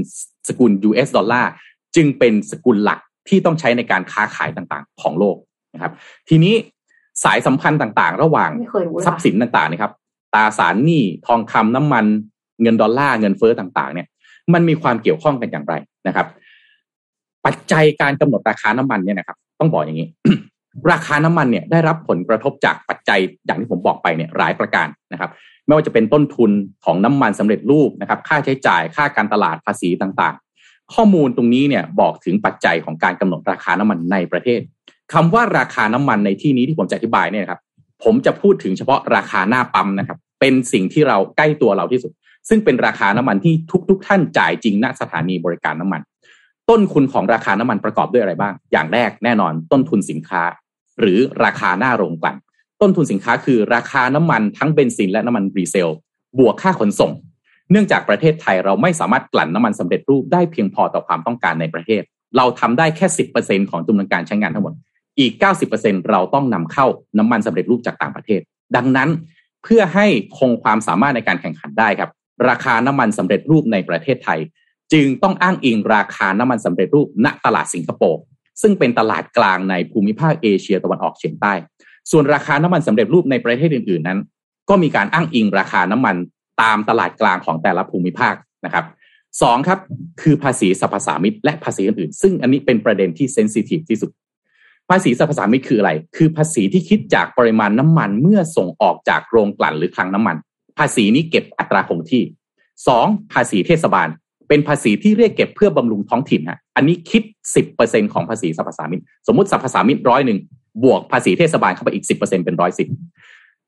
[0.47, 1.51] สกุล US ดอลลาร์
[1.95, 5.37] จึงเป็นสกุลหลักที่ต้องใช้ในการค้าขายต่างๆ ของโลก
[5.73, 5.91] นะครับ
[6.29, 6.53] ทีนี้
[7.23, 8.51] สายสัมพันธ์ต่างๆ ระหว่าง
[9.05, 9.91] ทรัพย์สินต่างๆนะครับ
[10.33, 12.05] ตราสารหนี้ทองคำน้ำมัน
[12.61, 14.07] เงินดอลลาร์เงินเฟ้อต่างๆ เนี่ย
[14.53, 15.73] มันมีความเกี่ยวข้องกันอย่างไร
[16.07, 16.27] นะครับ
[17.45, 20.09] ปัจจัยการกำหนดราคาน้ำมันเนี่ยนะครับ ต้องบอกอย่างนี้
[20.91, 25.29] ราคาน้ำมันเนี่ยได้รับผลกระทบจากปัจจัยอย่างที่ผมบอกไปเนี่ยหลายประการนะครับ
[25.69, 26.51] ไม่ว่าจะเป็นต้นทุน
[26.85, 34.59] ของน้ำมันสำเร็จรูปนะครับ ค่าใช้จ่ายค่าการตลาดภาษีต่างๆ ข้อมูลตรงนี้เนี่ยบอกถึงปัจจัยของการกำหนดราคาน้ำมันในประเทศ
[35.13, 37.59] คำว่าราคาน้ำมันในที่นี้ที่ผมจะอธิบายเนี่ยครับ
[38.03, 42.11] ผมจะพูดถึงเฉพาะราคาหน้าปั๊มนะครับ เป็นสิ่งที่เราใกล้ตัวเราที่สุด
[42.49, 43.53] ซึ่งเป็นราคาน้ำมันที่
[43.89, 46.01] ทุกๆทท่านจ่ายจริงณสถานีบริการน้ำมัน
[46.69, 50.43] ต้นทุนของราคาน้ำมันประกอบด้วยอะไรบ้าง อย่างแรกแน่นอนต้นทุนสินค้า
[50.99, 52.37] หรือราคาหน้าโรงกลั่น
[52.81, 55.89] ต้นทุนสินค้าคือราคาน้ำมันทั้งเบนซินและน้ำมันดีเซล
[56.39, 57.11] บวกค่าขนส่ง
[57.71, 62.01] เนื่องจากประเทศไทยเราไม่สามารถกลั่นน้ำมันสำเร็จรูปได้เพียงพอต่อความต้องการในประเทศ
[62.37, 64.73] เราทำได้แค่สิบเปอร์เซ็นของจำนวนการใช้งานทั้งหมด
[65.19, 66.85] อีกเก้าสิบเปอร์เซ็นเราต้องนำเข้า
[67.17, 68.41] น้ำมันสำเร็จรูปจากต่างประเทศ
[68.75, 69.09] ดังนั้น
[69.63, 72.09] เพื่อให้คงความสามารถในการแข่งขันได้ครับ
[72.49, 74.39] ราคาน้ำมันสำเร็จรูปในประเทศไทย
[74.93, 78.21] จึงต้องอ้างอิงราคาน้ำมันสำเร็จรูปณตลาดสิงคโปร์
[78.61, 81.53] ซึ่งเป็นตลาดกลางในภูมิภาคเอเชียตะวันออกเฉียงใต้
[82.11, 84.19] ส่วนราคาน้ำมันสำเร็จรูปในประเทศอื่นๆนั้น
[84.69, 86.15] ก็มีการอ้างอิงราคาน้ำมัน
[86.61, 88.35] ตามตลาดกลางของแต่ละภูมิภาค
[88.65, 88.85] นะครับ
[89.41, 89.79] สองครับ
[90.21, 94.11] คือภาษีสรรพสามิตและภาษีอื่นๆ ซึ่งอันนี้เป็นประเด็นที่เซนซิทีฟที่สุด
[94.89, 100.35] ภาษีสรรพสามิตคืออะไร คือภาษีที่คิดจากปริมาณน้ำมันเมื่อส่งออกจากโรงกลั่นหรือคลังน้ำมัน
[100.77, 102.23] ภาษีนี้เก็บอัตราคงที่
[102.87, 104.07] สองภาษีเทศบาล
[104.47, 107.23] เป็นภาษีที่เรียกเก็บเพื่อบำรุงท้องถิ่นฮะอันนี้คิด
[107.67, 110.39] 10%ของภาษีสรรพสามิตสมมติสรรพสามิตร้อยหนึ่ง
[110.83, 112.89] บวกภาษีเทศบาลเข้าไปอีก10%เปอร์เซ็นเป็นร้อยสิบ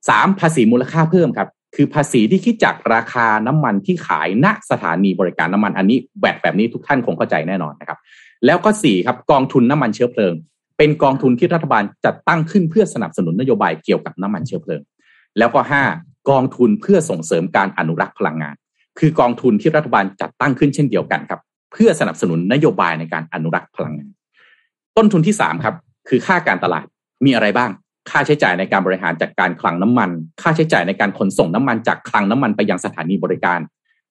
[0.09, 7.99] สามภาษีมูลค่าเพิ่มครับ คือภาษีที่คิดจากราคาน้ำมันที่ขายณสถานีบริการน้ำมันอันนี้แบบแบบนี้ทุกท่านคงเข้าใจแน่นอนนะครับ
[8.45, 10.34] แล้วก็สี่ครับกองทุนน้ำมันเชื้อเพลิง
[10.78, 14.82] เป็นกองทุนที่รัฐบาลจัดตั้งขึ้นเพื่อสนับสนุนนโยบายเกี่ยวกับน้ำมันเชื้อเพลิง
[15.38, 15.84] แล้วก็ห้า
[16.30, 18.55] กองทุนเพื่อส่งเสริมการอนุรักษ์พลังงาน
[18.99, 21.39] คือกองทุนที่รัฐบาลจัดตั้งขึ้นเช่นเดียวกันครับ
[21.72, 24.09] เพื่อสนับสนุนนโยบายในการอนุรักษ์พลังงาน
[24.97, 25.76] ต้นทุนที่สามครับ
[26.09, 26.86] คือค่าการตลาด
[27.26, 27.72] มีอะไรบ้าง
[28.09, 30.09] ค่าใช้จ่ายในการบริหารจัดการคลังน้ำมัน
[30.41, 33.59] ค่าใช้จ่ายในการขนส่งน้ำมันจากคลังน้ำมันไปยังสถานีบริการ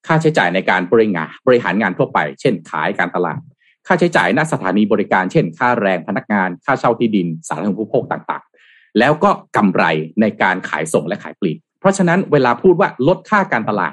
[0.06, 3.38] ค่าใช้จ่ายในการบริงานบริหารงานทั่วไป เช่น ขายการตลาด
[3.86, 9.84] ค่าใช้จ่ายณสถานีบริการ เช่น ค่าแรงพนักงาน ค่าเช่าที่ดิน สาธารณูปโภคต่างๆ แล้วก็กำไร
[10.20, 13.88] ในการขายส่งและขายปลีก เพราะฉะนั้นเวลาพูดว่าลดค่าการตลา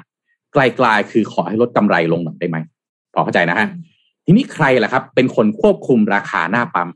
[0.52, 2.56] ไกลๆคือขอให้ลดกำไรลงหน่อยได้ไหม
[3.14, 3.68] พอเข้าใจนะฮะ
[4.26, 6.88] ทีนี้ใครล่ะครับ เป็นคนควบคุมราคาหน้าปั๊ม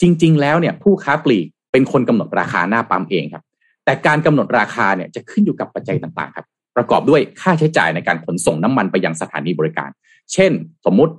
[0.00, 3.44] จริง ๆ แล้วเนี่ยผู้ค้าปลีก เป็นคนกำหนดราคาหน้าปั๊มเองครับ
[3.84, 6.46] แต่การกำหนดราคาเนี่ยจะขึ้นอยู่กับปัจจัยต่างๆครับ
[6.76, 9.90] ประกอบด้วยค่าใช้จ่ายในการขนส่งน้ำมันไปยังสถานีบริการ
[10.32, 10.52] เช่น
[10.86, 11.12] สมมุติ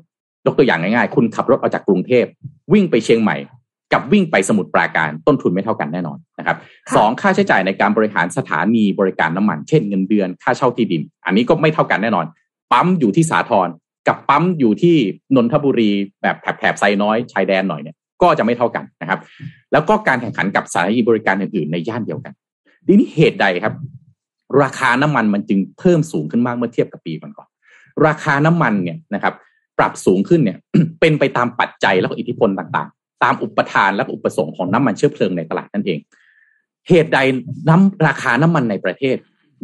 [0.46, 2.26] ยกตัวอย่างง่ายๆ คุณขับรถออกจากกรุงเทพ
[2.74, 3.38] วิ่งไปเชียงใหม่
[3.94, 6.58] กับวิ่งไปสมุทรปราการต้นทุนไม่เท่ากันแน่นอนนะครับ
[6.96, 12.26] สองค่าใช้จ่ายในการบริหารสถานีบริการน้ำมัน เช่นเงินเดือนค่าเช่าที่ดิน อันนี้ก็ไม่เท่ากันแน่นอน
[12.72, 13.68] ปั๊มอยู่ที่สาทร
[14.08, 14.96] กับปั๊มอยู่ที่
[15.36, 15.92] นนทบุรี
[16.22, 19.20] แบบแถบๆไซน้อยชายแดนหน่อยเนี่ยก็จะไม่เท่ากันนะครับ
[19.76, 22.34] แล้วก็การแข่งขันกับสถานีบริการอื่นๆ ในย่านเดียวกัน
[22.88, 23.74] ทีนี้เหตุใดครับ
[24.62, 29.34] ราคาน้ำมันมันจึงเพิ่มสูงขึ้นมากเมื่อเทียบกับปีก่อนๆราคาน้ำมันเนี่ยนะครับ
[29.78, 30.58] ปรับสูงขึ้นเนี่ย
[31.00, 36.00] เป็นไปตามปัจจัยและอิทธิพลต่างๆ ตามอุปทานและอุปสงค์ของน้ำมันเชื้อเพลิงในตลาดนั่นเอง
[36.88, 37.20] เหตุใด
[37.70, 39.16] น้ำราคาน้ำมันในประเทศ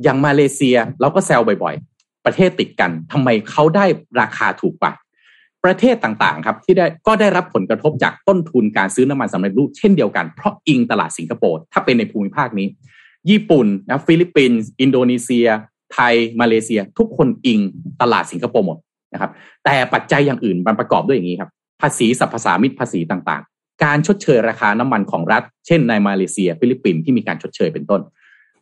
[0.04, 3.86] อย่างมาเลเซียเราก็แซวบ่อย ๆ ประเทศติดกันทำไมเขาได้
[4.22, 4.94] ราคาถูกกว่า
[5.66, 12.68] ประเทศต่างๆครับที่ได้ก็ได้รับผลกระทบจากต้นทุนการซื้อน้ำมันสำเร็จรูปเช่นเดียวกันเพราะอิงตลาดสิงคโปร์ถ้าเป็นในภูมิภาคนี้
[13.30, 15.48] ญี่ปุ่นนะฟิลิปปินส์อินโดนีเซีย
[15.94, 17.60] ไทย มาเลเซีย ทุกคนอิง
[18.02, 18.78] ตลาดสิงคโปร์หมด
[19.14, 19.32] นะครับ
[19.66, 21.50] แต่ปัจจัยอย่างอื่นมันประกอบด้วยอย่างนี้ครับ
[21.82, 28.02] ภาษีสรรพสามิตภาษีต่างๆ การชดเชยราคาน้ำมันของรัฐ เช่นในมาเลเซีย ฟิลิปปินส์ที่มีการชดเชยเป็นต้น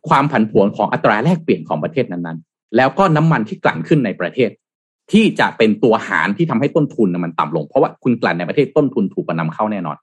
[0.10, 4.50] ความผันผวนของอัตราแลกเปลี่ยนของประเทศนั้นๆ แล้วก็น้ำมันที่กลั่นขึ้นในประเทศ
[5.12, 9.98] ที่จะเป็นตัวหารที่ทำให้ต้นทุนมันต่ำลง เพราะว่าคุณกลั่นในประเทศต้นทุนถูกกว่านำเข้าแน่นอน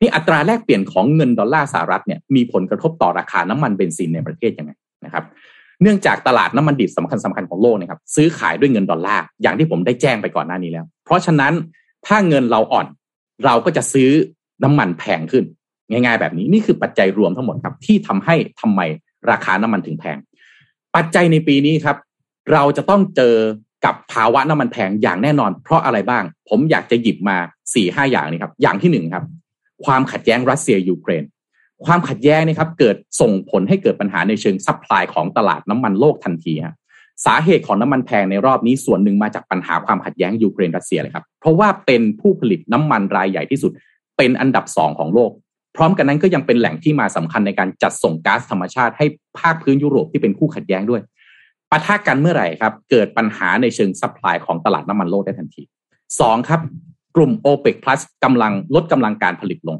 [0.00, 4.72] นี่อัตราแลกเปลี่ยนของเงินดอลลาร์สหรัฐเนี่ยมีผลกระทบต่อราคาน้ำมันเบนซินในประเทศยังไง
[5.04, 5.24] นะครับ
[5.82, 11.52] เนื่องจากตลาดน้ำมันดิบสำคัญสำคัญของโลกนะครับซื้อขายด้วยเงินดอลลาร์อย่างที่ผมได้แจ้งไปก่อนหน้านี้แล้ว เพราะฉะนั้น
[12.06, 12.86] ถ้าเงินเราอ่อน
[13.44, 14.10] เราก็จะซื้อ
[14.64, 15.44] น้ำมันแพงขึ้น
[15.90, 18.80] ง่าย ๆ แบบนี้นี่คือปัจจัยรวมทั้งหมดครับ ที่ทำให้ทำไม
[19.30, 20.16] ราคาน้ำมันถึงแพง
[20.96, 21.96] ปัจจัยในปีนี้ครับ
[22.52, 23.34] เราจะต้องเจอ
[23.84, 27.36] กับภาวะน้ำมันแพงอย่างแน่นอน เพราะอะไรบ้าง ผมอยากจะหยิบมา
[27.74, 29.24] สี่ห้าอย่างนี้ครับอย่างที่หนึ่งครับ
[29.84, 31.24] ความขัดแย้งรัสเซียยูเครน
[31.84, 36.74] ความขัดแย้งนี่ครับเกิดส่งผลให้เกิดปัญหาในเชิง supply ของตลาดน้ำมันโลกทันทีฮะ
[37.26, 43.72] สาเหตุของน้ำมันแพงในรอบนี้ส่วนหนึ่งมาจากปัญหาความขัดแย้งยูเครนรัสเซียเลยครับ เพราะว่าเป็นผู้ผลิตน้ำมันรายใหญ่ที่สุด
[44.16, 45.30] เป็นอันดับสองของโลก
[45.76, 49.06] พร้อมกันนั้นก็ยังเป็นแหล่งที่มาสำคัญในการจัดส่งก๊าซธรรมชาติให้
[49.38, 51.02] ภาคพื้นยุโรปที่เป็นคู่ขัดแย้งด้วย
[51.72, 55.62] ปะทะกันเมื่อไหร่ครับ เกิดปัญหาในเชิง supply ของตลาดน้ำมันโลกได้ทันที
[56.20, 56.60] สองครับ
[57.16, 59.78] กลุ่ม o p e ป Plus กำลังลดกำลังการผลิตลง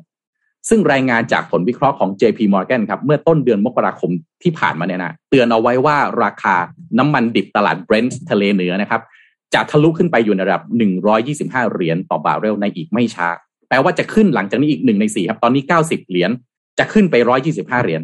[0.68, 4.10] ซึ่งรายงานจากผลวิเคราะห์ของ JP Morgan ครับ เมื่อต้นเดือนมกราคม
[4.42, 6.56] ที่ผ่านมาเนี่ยนะเตือนเอาไว้ว่าราคา
[6.98, 9.02] น้ำมันดิบตลาด Brent ทะเลเหนือนะครับ
[9.54, 10.62] จะทะลุขึ้นไปอยู่ในระดับ
[11.18, 13.28] 125 เหรียญต่อบาร์เรลในอีกไม่ช้า
[13.68, 16.30] แปลว่าจะขึ้นหลังจากนี้อีกหนึ่งในสี่ครับ ตอนนี้ 90 เหรียญ
[16.78, 17.14] จะขึ้นไป
[17.50, 18.02] 125 เหรียญ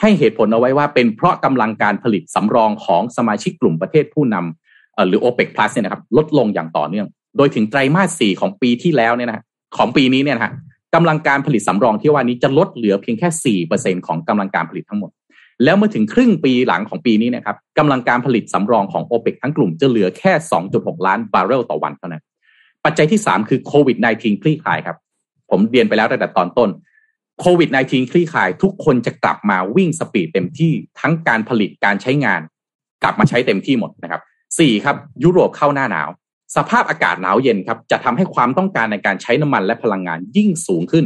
[0.00, 9.42] ให้เหตุผลเอาไว้ว่าเป็นเพราะกำลังการผลิตสำรองของสมาชิกกลุ่มประเทศผู้นำหรือ o p e ป Plus เนี่ยนะครับลดลงอย่างต่อเนื่อง โดยถึงไตรมาสสี่ของปีที่แล้วเนี่ยนะ
[9.76, 10.52] ของปีนี้เนี่ยนะฮะ
[10.94, 15.10] กำลังการผลิตสำรองที่ว่านี้จะลดเหลือเพียงแค่สี่เปอร์เซ็นของกำลังการผลิตทั้งหมด
[15.64, 20.32] แล้วเมื่อถึงครึ่งปีหลังของปีนี้นะครับกำลังการผลิตสำรองของ o p e ปกทั้งกลุ่มจะเหลือแค่
[20.70, 22.22] 2.6ล้านบาร์เรลต่อวันเท่านั้น
[22.84, 24.96] ปัจจัยที่3คือโควิด -19 คลี่คลายครับ
[25.50, 26.68] ผมเรียนไปแล้วตั้งแต่ตอนต้น
[27.40, 32.40] โควิด -19 คลี่คลาย ทุกคนจะกลับมาวิ่งสปีดเต็มที่ทั้งการผลิตการใช้งาน
[33.02, 34.22] กลับมาใช้เต็มที่หมดนะครับ
[34.58, 36.08] สี่ครับ ยุโรปเข้าหน้าหนาว
[36.56, 41.04] สภาพอากาศหนาวเย็นครับ จะทำให้ความต้องการในการใช้น้ำมันและพลังงานยิ่งสูงขึ้น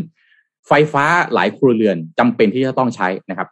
[0.68, 1.04] ไฟฟ้า
[1.34, 3.48] หลายครัวเรือนจำเป็นที่จะต้องใช้นะครับ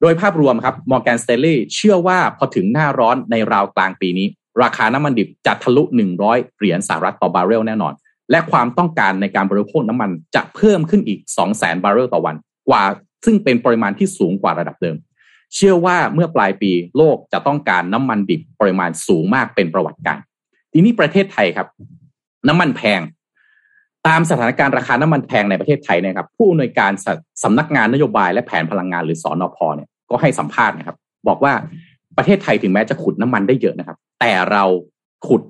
[0.00, 4.26] โดยภาพรวมครับ Morgan Stanley เชื่อว่าพอถึงหน้าร้อนในราวกลางปีนี้
[4.62, 5.82] ราคาน้ำมันดิบจะทะลุ
[6.20, 7.92] 100 เหรียญสหรัฐต่อบาร์เรลแน่นอน
[8.30, 11.20] และความต้องการในการบริโภคน้ำมันจะเพิ่มขึ้นอีก
[11.52, 12.36] 200,000 บาร์เรลต่อวัน
[12.68, 12.82] กว่า
[13.24, 14.96] ซึ่งเป็นปริมาณที่สูงกว่าระดับเดิม
[15.54, 20.18] เชื่อว่าเมื่อปลายปีโลกจะต้องการน้ำมันดิบปริมาณสูงมากเป็นประวัติการณ์
[20.72, 21.68] ทีนี้ประเทศไทยครับ
[22.48, 23.00] น้ำมันแพง
[24.06, 26.92] ตามสถานการณ์ราคาน้ำมันแพงในประเทศไทยนะครับ ผู้อำนวยการ
[27.42, 30.96] สำนักงานนโยบายและแผนพลังงานหรือสอนอพเนี่ยก็ให้สัมภาษณ์นะครับ
[31.28, 31.52] บอกว่า
[32.16, 34.64] ประเทศไทยถึงแม้จะขุดน้ำมันได้เยอะนะครับ แต่เรา
[35.26, 35.42] ขุด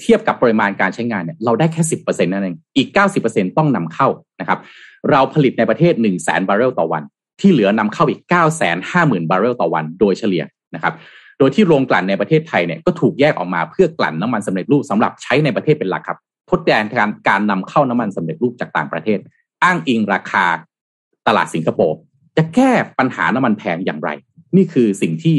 [0.00, 4.08] เทียบกับปริมาณการใช้งานเนี่ยเราได้แค่สิบเปอร์เซ็นต์นั่นเองอีกเก้าสิบเปอร์เซ็นต์ต้องนำเข้า
[4.40, 4.58] นะครับ
[5.10, 7.02] เราผลิตในประเทศหนึ่งแสนบาร์เรลต่อวัน
[7.40, 10.44] ที่เหลือนำเข้าอีกเก้าแสนห้าหมื่นบาร์เรลต่อวันโดยเฉลี่ย
[10.74, 10.94] นะครับ
[11.38, 16.18] โดยที่โรงกลั่นในประเทศไทยเนี่ยก็ถูกแยกออกมาเพื่อกลั่นน้ำมันสำเร็จรูปสำหรับใช้ในประเทศเป็นหลักครับ
[16.50, 19.18] ทดแทนการการนำเข้าน้ำมันสำเร็จรูปจากต่างประเทศ
[19.64, 20.44] อ้างอิงราคา
[21.26, 21.98] ตลาดสิงคโปร์
[22.36, 24.10] จะแก้ปัญหาน้ำมันแพงอย่างไร
[24.56, 25.36] นี่คือสิ่งที่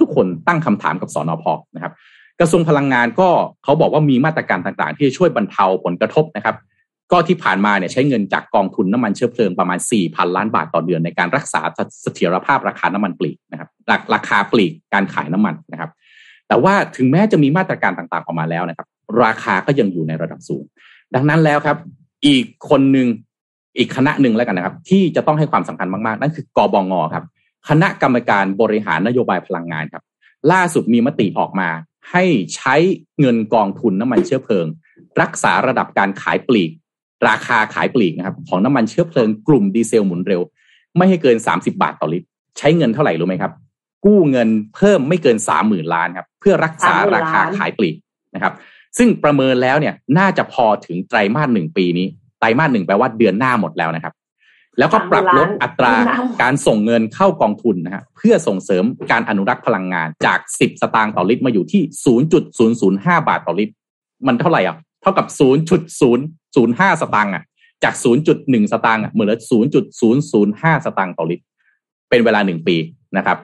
[0.00, 1.92] ทุกๆ คนตั้งคำถามกับสอนอพอนะครับ
[2.40, 3.28] กระทรวงพลังงานก็
[3.64, 6.56] เขาบอกว่ามีมาตรการต่างๆ ที่จะช่วยบรรเทาผลกระทบนะครับ
[7.12, 11.60] ก็ที่ผ่านมาเนี่ยใช้เงินจากกองทุนน้ำมันเชื้อเพลิงประมาณ 4,000 ล้านบาทต่อเดือนในการรักษา
[12.02, 13.68] เสถียรภาพราคาน้ำมันปลีกนะครับ
[14.14, 15.90] ราคาปลีกการขายน้ำมันนะครับ
[16.48, 18.86] แต่ว่าถึงแม้จะมีมาตรการต่างๆออกมาแล้วนะครับ
[19.24, 20.64] ราคาก็ยังอยู่ในระดับสูง
[21.14, 21.76] ดังนั้นแล้วครับ
[22.26, 23.08] อีกคนหนึ่ง
[23.78, 27.24] อีกคณะหนึ่งแล้วกันนะครับ ที่จะต้องให้ความสำคัญมากๆ นั่นคือกบงครับ
[27.68, 30.02] คณะกรรมการบริหารนโยบายพลังงานครับ
[30.52, 31.68] ล่าสุดมีมติออกมา
[32.12, 32.24] ให้
[32.56, 32.74] ใช้
[33.20, 34.66] เงินกองทุนน้ำมันเชื้อเพลิง
[35.20, 36.70] รักษาระดับการขายปลีก
[37.28, 40.40] ราคาขายปลีกนะครับ ของน้ำมันเชื้อเพลิงกลุ่มดีเซลหมุนเร็ว
[40.96, 42.26] ไม่ให้เกิน 30 บาทต่อลิตร
[42.58, 43.52] ใช้เงินเท่าไหร่รู้ไหมครับ
[44.04, 47.96] กู้เงินเพิ่มไม่เกินสามหมื่นล้านครับเพื่อรักษาราคาขายปลีก
[48.34, 48.52] นะครับ
[48.98, 52.06] ซึ่งประเมินแล้วเนี่ยน่าจะพอถึงไตรมาสหนึ่งปีนี้
[52.38, 54.12] ไตรมาสหนึ่งแปลว่าเดือนหน้าหมดแล้วนะครับ
[54.78, 55.94] แล้วก็ปรับลดอัตรา
[56.42, 61.82] การส่งเงินเข้ากองทุนนะฮะเพื่อส่งเสริมการอนุรักษ์พลังงานจาก 10 สตางค์ต่อลิตรมาอยู่ที่
[62.40, 63.74] 0.005 บาทต่อลิตร
[64.26, 65.26] มันเท่าไหร่อะ เท่ากับ
[65.94, 67.42] 0.005 สตางค์อะ
[67.84, 67.94] จาก
[68.32, 69.28] 0.1 สตางค์อะเหมือน
[70.12, 71.44] 0.005 สตางค์ต่อลิตร
[72.10, 72.76] เป็นเวลาหนึ่งปี
[73.16, 73.38] นะครับ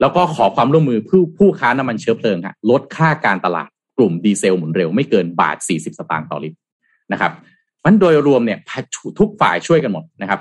[0.00, 3.68] แล้วก็ขอความร่วมมือผู้ผู้ค้าน้ำมันเชื้อเพลิงฮะลดค่าการตลาด
[3.98, 6.58] กลุ่มดีเซลหมุนเร็วไม่เกินบาท 40 สตางค์ต่อลิตร
[7.12, 7.32] นะครับ
[7.84, 8.58] มันโดยรวมเนี่ย
[9.18, 10.40] ทุกฝ่ายช่วยกันหมดนะครับ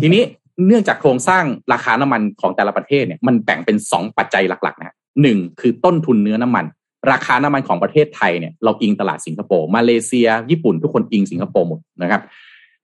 [0.00, 0.22] ทีนี้
[0.66, 6.64] เนื่องจากโครงสร้างราคาน้ำมันของแต่ละประเทศเนี่ยมันแบ่งเป็นสองปัจจัยหลักๆนะหนึ่งคือต้นทุนเนื้อน้ำมัน
[7.10, 12.22] ราคาน้ำมันของประเทศไทยเนี่ยเราอิงตลาดสิงคโปร์มาเลเซีย ญี่ปุ่นทุกคนอิงสิงคโปร์หมดนะครับ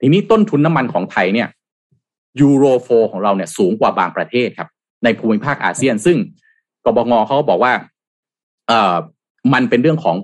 [0.01, 1.49] ทีนี้ต้นทุนน้ำมันของไทยเนี่ย
[2.41, 4.69] ยูโรโฟของเราเนี่ยสูงกว่าบางประเทศครับ
[5.05, 6.17] ในภูมิภาคอาเซียน ซึ่ง
[6.85, 7.73] กบงเขาบอกว่า
[8.69, 8.95] เอ่อ
[9.55, 10.17] มันเป็นเรื่องของ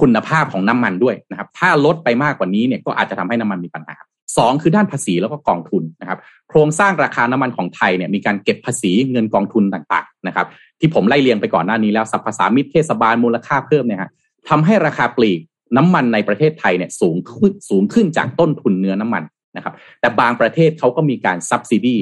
[0.00, 3.96] คุณภาพของน้ำมันด้วยนะครับ ถ้าลดไปมากกว่านี้เนี่ยก็อาจจะทำให้น้ำมันมีปัญหา
[4.36, 6.18] สองคือด้านภาษีแล้วก็กองทุนนะครับ
[6.48, 10.46] โครงสร้างราคาน้ำมันของไทยเนี่ยมีการเก็บภาษีเงินกองทุนต่างๆนะครับ
[10.80, 14.10] ที่ผมไล่เรียงไปก่อนหน้านี้แล้วสัพพสามิตเทศบาลมูลค่าเพิ่มเนี่ยฮะ
[14.48, 15.40] ทำให้ราคาปลีก
[15.76, 19.22] น้ำมันในประเทศไทยเนี่ยสูงขึ้นสูงขึ้นจากต้นทุนเนื้อน้ำมัน
[19.56, 21.96] นะครับแต่บางประเทศเขาก็มีการซับซิดี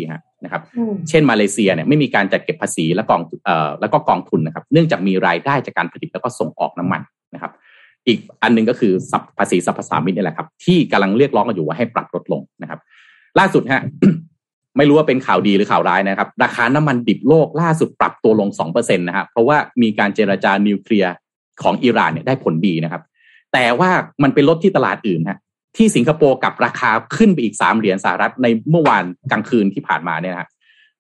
[0.44, 0.62] นะครับ
[1.08, 7.02] เช่นมาเลเซียเนี่ยไม่มีการจัดเก็บภาษีและกองเอ่อแล้วก็กองทุนนะครับเนื่องจากมีรายได้จากการผลิตแล้วก็ส่งออกน้ำมัน
[7.34, 7.52] นะครับ
[8.06, 8.92] อีกอันนึงก็คือ
[9.38, 12.80] ภาษีสรรพสามิตนี่แหละครับ ที่กำลังเรียกร้องกันอยู่ว่าให้ปรับลดลงนะครับ
[13.38, 13.82] ล่าสุดฮะ
[14.76, 21.14] ไม่รู้ว่าเป็นข่าวดีหรือข่าวร้ายนะครับ ราคาน้ำมันดิบโลกล่าสุดปรับตัวลงสองเปอร์เซ็นต์นะครับเพราะว่ามีการเจรจานิวเคลียร์
[21.62, 23.02] ของอิหร่านเนี่ยได้ผลดีนะครับ
[23.52, 23.90] แต่ว่า
[24.22, 25.38] มันเป็นลดที่ตลาดอื่นฮะ
[25.76, 30.48] ที่สิงคโปร์กับราคาขึ้นไปอีกสามเหรียญสหรัฐในเมื่อวานกลางคืนที่ผ่านมาเนี่ยนะ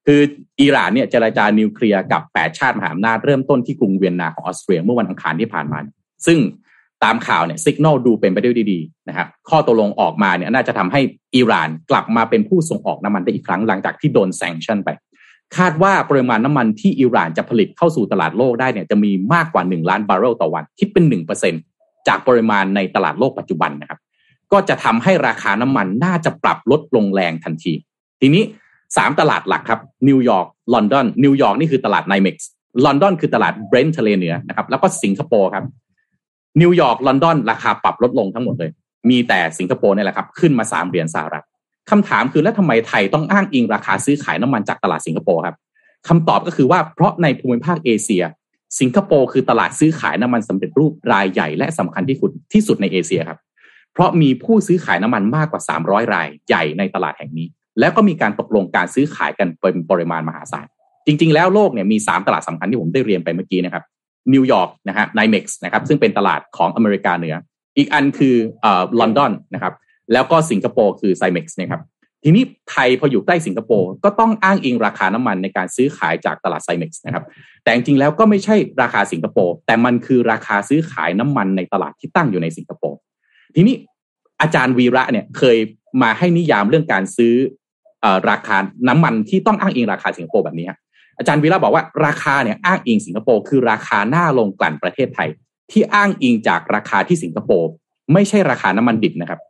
[0.06, 0.20] คือ
[0.60, 5.78] อิหร่านเนี่ยเจรจานิวเคลียร์กับแปดชาติมหาอำนาจเริ่มต้นที่กรุงเวียนนาของออสเตรียเมื่อวันอังคารที่ผ่านมา
[6.26, 6.38] ซึ่ง
[7.04, 11.00] ตามข่าวเนี่ยสัญญาณดูเป็นไปได้ดีๆนะครับข้อตกลงออกมาเนี่ยน่าจะทำให้
[11.36, 14.88] อิหร่านกลับมาเป็นผู้ส่งออกน้ำมันได้อีกครั้งหลังจากที่โดน sanction ไป
[15.56, 21.04] คาดว่าปริมาณน้ำมันที่อิหร่านจะผลิตเข้าสู่ตลาดโลกได้เนี่ยจะมีมากกว่า 1 ล้านบาร์เรลต่อวันคิดเป็น
[21.56, 23.98] 1%จากปริมาณในตลาดโลกปัจจุบันนะครับ
[24.52, 27.72] ก็จะทำให้ราคาน้ำมันน่าจะปรับลดลงแรงทันที
[28.20, 28.42] ทีนี้
[28.86, 32.50] 3 ตลาดหลักครับนิวยอร์กลอนดอนนิวยอร์กนี่คือตลาด NYMEX
[32.84, 35.64] ลอนดอนคือตลาด Brent ทะเลเหนือนะครับแล้วก็สิงคโปร์ครับ
[36.60, 38.70] นิวยอร์กลอนดอนราคาปรับลดลงทั้งหมดเลย
[39.10, 41.44] มีแต่สิงคโปร์นี่แหละครับขึ้นมาสามเหรียญสหรัฐ
[41.90, 45.56] คำถามคือแล้วทำไมไทยต้องอ้างอิงราคาซื้อขายน้ำมันจากตลาดสิงคโปร์ครับ
[46.08, 48.24] คำตอบก็คือว่าเพราะในภูมิภาคเอเชีย
[48.80, 53.38] สิงคโปร์คือตลาดซื้อขายน้ำมันสำเร็จรูปรายใหญ่และสำคัญที่สุดที่สุดในเอเชียครับ
[53.92, 57.46] เพราะมีผู้ซื้อขายน้ำมันมากกว่า 300 รายใหญ่ในตลาดแห่งนี้
[57.80, 60.66] แล้วก็มีการตกลงการซื้อขายกันเป็นปริมาณมหาศาล
[61.06, 63.84] จริง ๆ แล้วโลกเนี่ยมี 3 ตลาดสำคัญที่ผมได้เรียนไปเมื่อกี้นะครับ
[64.34, 67.36] นิวยอร์กนะฮะ NYMEX นะครับซึ่งเป็นตลาดของอเมริกาเหนือ
[67.76, 69.74] อีกอันคือเอ่อลอนดอนนะครับ
[70.12, 71.82] แล้วก็สิงคโปร์คือ SIMEX นะครับ
[72.24, 77.24] ทีนี้ไทยพออยู่ใกล้สิงคโปร์ก็ต้องอ้างอิงราคาน้ำมันในการซื้อขายจากตลาด SIMEX นะครับ
[77.62, 82.98] แต่จริงแล้วก็ไม่ใช่ราคาสิงคโปร์แต่มันคือราคาซื้อขายน้ำมันในตลาดที่ตั้งอยู่ในสิงคโปร์
[83.54, 83.76] ทีนี้
[84.40, 85.56] อาจารย์วีระเนี่ยเคย
[86.02, 87.34] มาให้นิยามเรื่องการซื้อ
[88.30, 88.56] ราคา
[88.88, 90.66] น้ำมันที่ต้องอ้างอิงราคาสิงคโปร์แบบนี้
[91.18, 95.28] อาจารย์วีระบอกว่าราคาเนี่ยอ้างอิงสิงคโปร์คือราคาหน้าลงกลั่นประเทศไทย
[95.70, 97.70] ที่อ้างอิงจากราคาที่สิงคโปร์
[98.12, 99.40] ไม่ใช่ราคาน้ำมันดิบนะครับ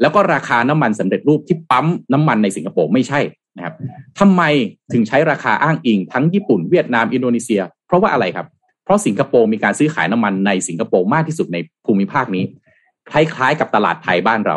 [0.00, 3.20] แล้วก็ราคาน้ำมันสำเร็จรูปที่ปั๊มน้ำมันในสิงคโปร์ไม่ใช่
[3.56, 3.74] นะครับ
[4.18, 4.42] ทำไม
[4.92, 8.46] ถึงใช้ราคาอ้างอิงทั้งญี่ปุ่นเวียดนามอินโดนีเซีย เพราะว่าอะไรครับ
[8.84, 11.56] เพราะสิงคโปร์มีการซื้อขายน้ำมันในสิงคโปร์มากที่สุดใน
[11.86, 12.44] ภูมิภาคนี้
[13.10, 14.56] คล้ายๆกับตลาดไทยบ้านเรา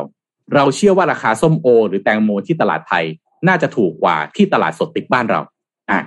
[0.56, 3.06] เราเชื่อว่าราคาส้มโอ หรือแตงโมที่ตลาดไทย
[3.48, 5.42] น่าจะถูกกว่าที่ตลาดสดติดบ้านเรา
[5.92, 6.00] อะ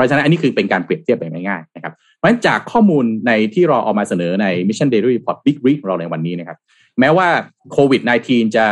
[0.00, 6.58] ราะฉะนั้นอันนี้คือเป็นการเปรียบเทียบแบบง่ายๆนะครับ เพราะฉะนั้นจากข้อมูลในที่เราเอามาเสนอใน Mission Daily Report Big Read ของเราในวันนี้นะครับ
[7.00, 7.28] แม้ว่า
[7.72, 8.64] โควิด -19 จะ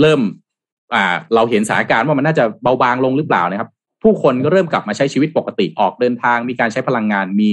[0.00, 0.20] เริ่ม
[0.94, 3.68] อ่าเราเห็นสถานการณ์ว่ามันน่าจะเบาบางลงหรือเปล่านะครับ
[4.02, 7.48] ผู้คนก็เริ่มกลับมาใช้ชีวิตปกติออกเดินทาง มีการใช้พลังงาน มี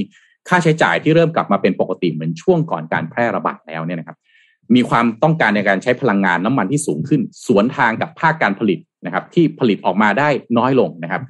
[0.49, 4.17] ค่าใช้จ่ายที่เริ่มกลับมาเป็นปกติเหมือนช่วงก่อนการแพร่ระบาดแล้วเนี่ยนะครับ
[4.75, 11.21] มีความต้องการในการใช้พลังงานน้ำมันที่สูงขึ้น สวนทางกับภาคการผลิตนะครับ ที่ผลิตออกมาได้น้อยลงนะครับ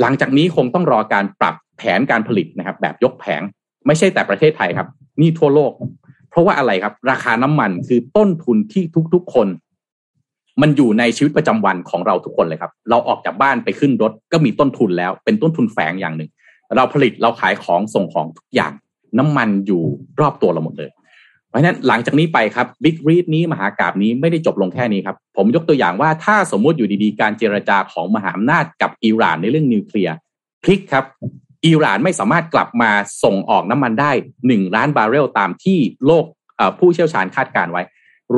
[0.00, 3.42] หลังจากนี้คงต้องรอการปรับแผนการผลิตนะครับ แบบยกแผง
[3.86, 4.88] ไม่ใช่แต่ประเทศไทยครับ
[5.20, 5.72] นี่ทั่วโลก
[6.30, 8.82] เพราะว่าอะไรครับ ราคาน้ำมันคือต้นทุนที่
[9.14, 9.48] ทุกๆคน
[10.62, 16.30] มันอยู่ในชีวิตประจำวันของเราทุกคนเลยครับ เราออกจากบ้านไปขึ้นรถก็มีต้นทุนแล้ว เป็นต้นทุนแฝงอย่างหนึ่ง
[16.76, 18.72] เราผลิตเราขายของส่งของทุกอย่าง
[19.18, 19.82] น้ำมันอยู่
[20.20, 20.90] รอบตัวเราหมดเลย
[21.48, 30.14] เพราะฉะนั้นหลังจากนี้ไปครับบิ๊กรีดนี้มหากราบนี้ไม่ได้จบลงแค่นี้ครับ ผมยกตัวอย่างว่าถ้าสมมุติอยู่ดีๆ การเจรจาของมหาอำนาจกับอิหร่านในเรื่องนิวเคลียร์
[30.62, 31.04] พลิกครับ
[31.66, 32.90] อิหร่านไม่สามารถกลับมา
[33.24, 34.12] ส่งออกน้ำมันได้
[34.46, 36.24] หนึ่งล้านบาร์เรลตามที่โลก
[36.78, 37.82] ผู้เชี่ยวชาญคาดการไว้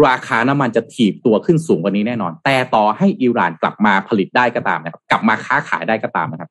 [0.07, 6.51] ราคาน้ำมันจะถีบตัวขึ้นสูงกว่านี้แน่นอน แต่ต่อให้อิหร่านกลับมาผลิตได้ก็ตามนะครับ กลับมาค้าขายได้ก็ตามนะครับ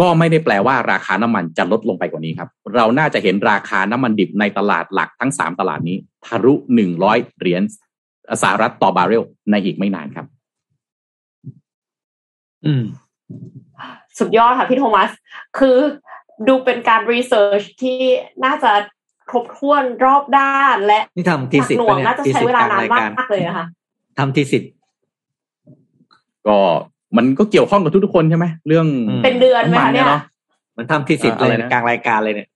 [0.00, 5.96] ก็ไม่ได้แปลว่าราคาน้ำมันจะลดลงไปกว่านี้ครับ เราน่าจะเห็นราคาน้ำมันดิบในตลาดหลักทั้งสามตลาดนี้
[6.26, 7.62] ทะลุหนึ่งร้อยเหรียญ
[8.42, 10.26] สหรัฐต่อบาร์เรลในอีกไม่นานครับ
[12.66, 12.84] อืม
[14.18, 15.10] สุดยอดค่ะพี่โทมัส
[15.58, 15.78] คือ
[16.48, 17.98] ดูเป็นการรีเสิร์ชที่
[18.44, 18.72] น่าจะ
[19.30, 23.66] ครบถ้วนรอบด้านและนี่ทำทีสิทหธ์น่วปะงเนี่ยน่าจะทีใช้สิทเวธ์ลากลางนานรายมาการกเลยอะค่ะ
[24.18, 24.72] ทำทีสิทธ์
[26.48, 26.58] ก็
[27.16, 28.86] มันก็เกี่ยวข้องกับทุกๆคนใช่ไหมเรื่อง
[29.24, 30.20] เป็นเดือนไหมคะเนี่ยำมัเนาะ
[30.76, 32.48] มันทำทีสิทธ์เอ่อเลอะไรยนะกลางรายการเลยเนี่ย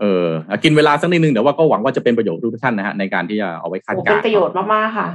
[0.00, 5.08] เอออะกินเวลาสักนิดนึงแต่ว่าก็หวังว่าจะเป็นประโยชน์ทุกท่านนะฮะในการที่จะเอาไว้คาดโอ้การเป็นณ์ประโยชน์มากๆค่ะ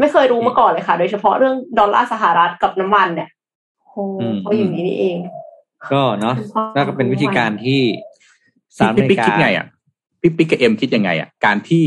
[0.00, 3.28] ไม่เคยรู้มาก่อนเลยค่ะ โดยเฉพาะเรื่องดอลลาร์สหรัฐกับน้ำมันเนี่ย
[3.90, 5.16] โอ้อืมเพราะอย่างนี้นี่เอง
[5.92, 6.34] ก็เนาะ
[6.76, 7.80] น่าก็เป็นวิธีการที่
[8.76, 9.66] สหรัฐอพี่เมปิ๊กริกาคิดไงอะ
[10.20, 11.84] พี่ปิ๊กกับเอ็มคิดยังไงอะการที่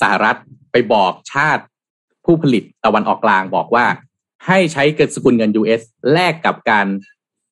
[0.00, 0.36] สหรัฐ
[0.72, 1.62] ไปบอกชาติ
[2.24, 3.84] ผู้ผลิตตะวันออกกลางบอกว่า
[4.46, 5.82] ให้ใช้เกินสกุลเงิน US
[6.12, 6.86] แลกกับการ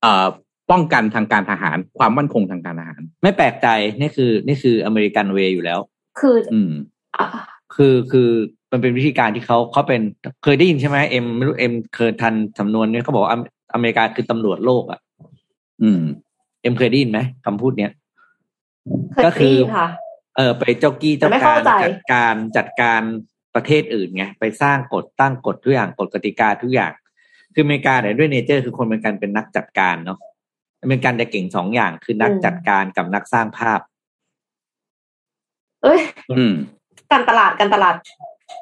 [0.02, 0.26] เอ่อ
[0.70, 3.68] ป้องกันทางการทหาร ความมั่นคงทางการทหาร ไม่แปลกใจ
[4.00, 5.78] นี่คือ นี่คือ American way อยู่แล้ว
[6.20, 6.72] คือ อืม
[7.16, 7.26] อะ
[7.74, 8.30] คือคือ
[8.72, 10.00] มันเป็นวิธีการที่เขาเขาเป็น
[10.44, 13.42] เคยได้ยินใช่ไหมเอ็มไม่รู้เอ็มเคยทันสำนวนเนี่ยเขาบอกว่าอเม
[13.74, 15.00] อเมริกาคือตำรวจโลกอะ
[15.82, 16.02] อืม
[16.62, 17.92] เอ็มเคยได้ยินไหมคำพูดเนี้ย
[19.12, 19.88] เคยก็คือได้ยินค่ะ
[20.36, 23.02] เออไปเจ้ากี้เจ้าการแต่ไม่เข้าใจจัดการจัดการ
[23.54, 26.92] ประเทศอื่นไงไปสร้างกฎตั้งกฎทุกอย่างกฎกติกาทุกอย่าง
[27.54, 30.18] คืออเมริกาเนี่ยด้วย nature คือคนอเมริกันเป็นนักจัดการเนาะ
[30.82, 33.80] อเมริกันจะเก่งสองอย่างคือนักจัดการกับนักสร้างภาพ
[35.82, 36.00] เอ้ย
[36.38, 36.54] อืม
[37.12, 37.94] การตลาดการตลาด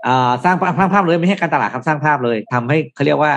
[0.07, 3.33] อ่าสร้างภาพสร้างภาพเลยไม่ใช่การตลาดครับสร้างภาพเลยทำให้เขาเรียกว่า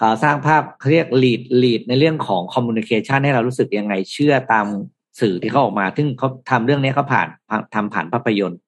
[0.00, 4.66] อ่าสร้างภาพเขาเรียก lead lead ในเรื่องของ communication ให้เรารู้สึกยังไงเชื่อตาม
[5.20, 7.28] สื่อที่เขาออกมา ซึ่งเขาทำเรื่องนี้เขาผ่าน
[7.74, 8.60] ทำผ่านภาพยนตร์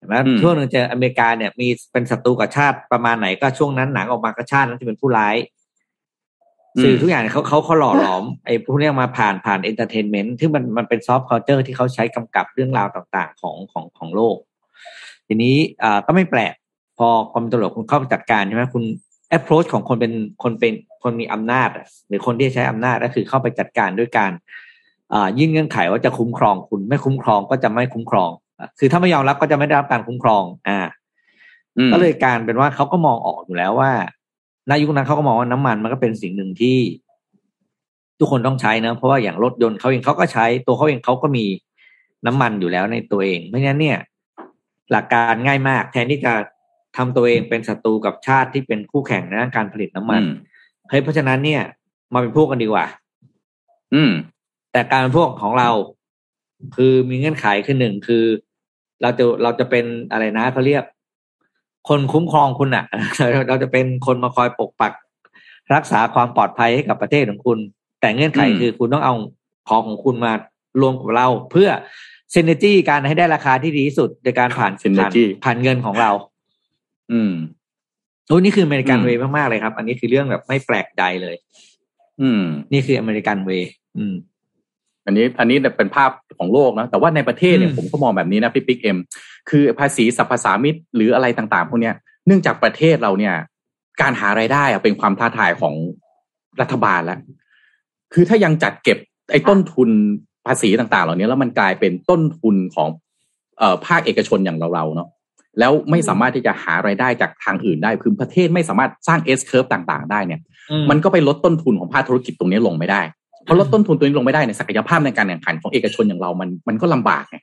[0.00, 5.36] เห็นไหมอืมช่วงหนึ่งเจออเมริกาเนี่ยมีเป็นศัตรูกับชาติประมาณไหนก็ช่วงนั้นหนังออกมาก็ชาตินั้นจะเป็นผู้ร้าย
[6.82, 14.36] สื่อทุกอย่างเนี่ยเขาเขาเขาหล่อหลอมไอ้พวกเนี้ยมาผ่านผ่าน entertainment ที่มันมันเป็นซอฟต์ค u เจอร์ที่เขาใช้กำกับเรื่องราวต่างๆของของของโลก
[15.26, 16.54] ทีนี้อ่าก็ไม่แปลก
[16.98, 18.84] พอกรมตำรวจคุณเข้าไปจัดการใช่ไหมคุณ
[19.36, 20.72] approach ของคนเป็นคนเป็น
[21.02, 24.32] คนมีอำนาจอะหรือคนที่ใช้อำนาจก็คือเข้าไปจัดการด้วยการ
[25.12, 28.39] อ่ายื่นเงื่อนไขว่าจะคุ้มครองคุณ ไม่คุ้มครองก็จะไม่คุ้มครองอะ
[28.78, 30.78] คือถ้าไม่ยอมรับก็จะไม่ได้รับการคุ้มครอง อ่า
[31.78, 33.92] อืมก็เลยกลายเป็นว่าเขาก็มองออกอยู่แล้วว่า
[34.68, 36.76] ในยุคนั้นเขาก็มองว่าน้ำมันมันก็เป็นสิ่งหนึ่งที่
[38.18, 41.44] ทุกคนต้องใช้นะเพราะว่าอย่างรถยนต์เขาเองเขาก็ใช้ ตัวเขาเองเขาก็มี
[42.26, 43.98] น้ำมันอยู่แล้วในตัวเองไม่งั้นเนี่ย
[44.90, 46.32] หลักการง่ายมาก แทนที่จะ
[46.96, 50.32] ทำตัวเองเป็นศัตรูกับชาติที่เป็นคู่แข่งในด้านการผลิตน้ำมันอืม
[50.88, 51.62] เฮ้ยเพราะฉะนั้นเนี่ย
[52.12, 52.86] มาเป็นพวกกันดีกว่า
[53.94, 54.12] อืม
[54.72, 55.70] แต่การเป็นพวกของเรา
[56.76, 58.24] คือมีเงื่อนไขคือหนึ่งคือ
[59.02, 60.84] เราจะเราจะเป็นอะไรนะเขาเรียก
[61.88, 62.84] คนคุ้มครองคุณอะ
[63.48, 64.92] เราจะเป็นคนมาคอยปกปัก
[65.74, 67.58] รักษาความปลอดภัยให้กับประเทศของคุณ
[68.00, 69.14] แต่เงื่อนไขอืมคือคุณต้องเอา
[69.68, 70.32] ของของคุณมา
[70.80, 71.68] รวมกับเรา เพื่อ
[72.32, 76.10] เซนเนจี้การให้ได้ราคาที่ดีที่สุดในการผ่านผ่าน synergy ผ่านเงินของเรา
[77.12, 77.32] อืม
[78.26, 81.36] โอ้นี่คืออเมริกันอืมเวย์มากๆเลยครับ อันนี้คือเรื่องแบบไม่แปลกใจเลย
[82.22, 82.42] อืม
[82.72, 84.14] นี่คืออเมริกันเวย์อืม
[85.06, 88.98] อันนี้ อันนี้เป็นภาพ ของโลกนะแต่ว่าในประเทศเนี่ยอืมผมก็มองแบบนี้นะพี่ปิ๊กเอ็ม
[89.50, 91.94] คือภาษีสรรพสามิตหรืออะไรต่างๆพวกเนี้ย
[92.26, 93.34] เนื่องจากประเทศเราเนี่ย
[94.00, 95.74] การหารายได้อะเป็นความท้าทายของ
[96.60, 97.18] รัฐบาลแล้ว
[98.14, 98.98] คือถ้ายังจัดเก็บ
[99.32, 99.88] ไอ้ต้นทุน
[100.46, 102.88] ภาษีต่าง ๆ เหล่านี้แล้วมันกลายเป็นต้นทุนของ
[103.58, 105.08] เอ่อภาคเอกชนอย่างเราๆเนาะ
[105.58, 110.40] แล้วไม่สามารถที่จะหารายได้จากทางอื่นได้คือประเทศไม่สามารถสร้าง S curve ต่าง ๆ ได้เนี่ย
[110.90, 113.00] มันก็ไปลดต้นทุนของภาคธุรกิจตรงนี้ลงไม่ได้
[113.46, 117.36] พอลดต้นทุนตัวนี้ลงไม่ได้ในยศักยภาพในการแข่งขันของเอกชนอย่างเรามันมันก็ลำบากไง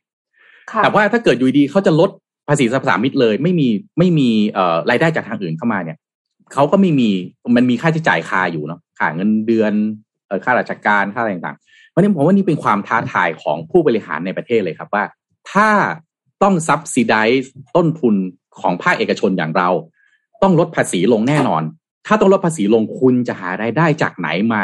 [0.72, 2.10] ค่ะแต่ว่าถ้าเกิดอยู่ดีเขาจะลด
[2.48, 3.68] ภาษีสรรพสามิตเลย ไม่มี
[4.00, 5.98] ไม่มีเอ่อรายได้จากทางอื่นเข้ามาเนี่ย
[6.54, 7.10] เขาก็ไม่มี
[7.56, 9.74] มันมีค่าใช้จ่ายคาอยู่เนาะค่าเงินเดือน
[10.28, 15.04] เอ่อค่าราชการค่าอะไรต่างๆเพราะฉะนั้นผมว่านี่เป็นความท้าทายของผู้บริหารในประเทศเลยครับว่า
[15.52, 15.70] ถ้า
[16.44, 17.16] ต้องซับซิได
[17.76, 18.16] ต้นทุน
[18.62, 19.70] ของภาคเอกชนอย่างเรา
[20.44, 21.64] ต้องลดภาษีลงแน่นอน
[22.08, 24.64] ถ้าต้องลดภาษีลงคุณจะหารายได้จากไหนมา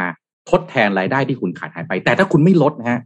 [0.50, 3.00] ทดแทนรายได้ที่คุณขาดหายไป แต่ถ้าคุณไม่ลดนะฮะ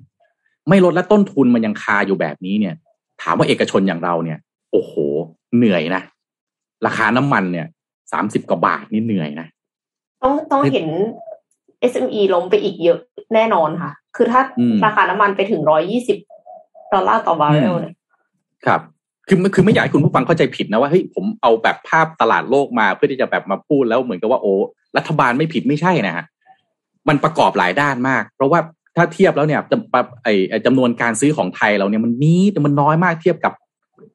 [0.70, 2.76] ไม่ลดและต้นทุนมันยังคาอยู่แบบนี้เนี่ย
[3.22, 4.40] ถามว่าเอกชนอย่างเราเนี่ย
[4.72, 4.94] โอ้โห
[5.58, 6.02] เหนื่อยนะ
[6.86, 7.68] ราคาน้ำมันเนี่ย
[8.12, 9.48] สามสิบกว่าบาทนี่เหนื่อยนะ
[10.24, 10.88] ต้องต้องเห็น
[11.92, 13.00] SME ล้มไปอีกเยอะ
[13.34, 16.18] แน่นอนค่ะ คือถ้าอืมราคาน้ำมันไปถึงร้อยยี่สิบ
[16.94, 17.94] ดอลลาร์ต่อบาร์เรลเนี่ย
[18.66, 18.82] ครับ
[19.28, 24.54] คือคือไม่อยากให้คุณผู้ฟังเข้าใจผิดนะว่าเฮ้ยผมเอาแบบภาพตลาดโลกมาเพื่อที่จะแบบมาพูดแล้วเหมือนกับว่าโอ้
[24.98, 26.26] รัฐบาลไม่ผิดไม่ใช่นะฮะ
[27.10, 28.60] มันประกอบหลายด้านมาก เพราะว่า
[28.96, 33.54] ถ้าเทียบแล้วเนี่ยจำปะไอไอ้จำนวนการซื้อของไทยเราเนี่ยมันนี้แต่มันน้อยมากเทียบกับ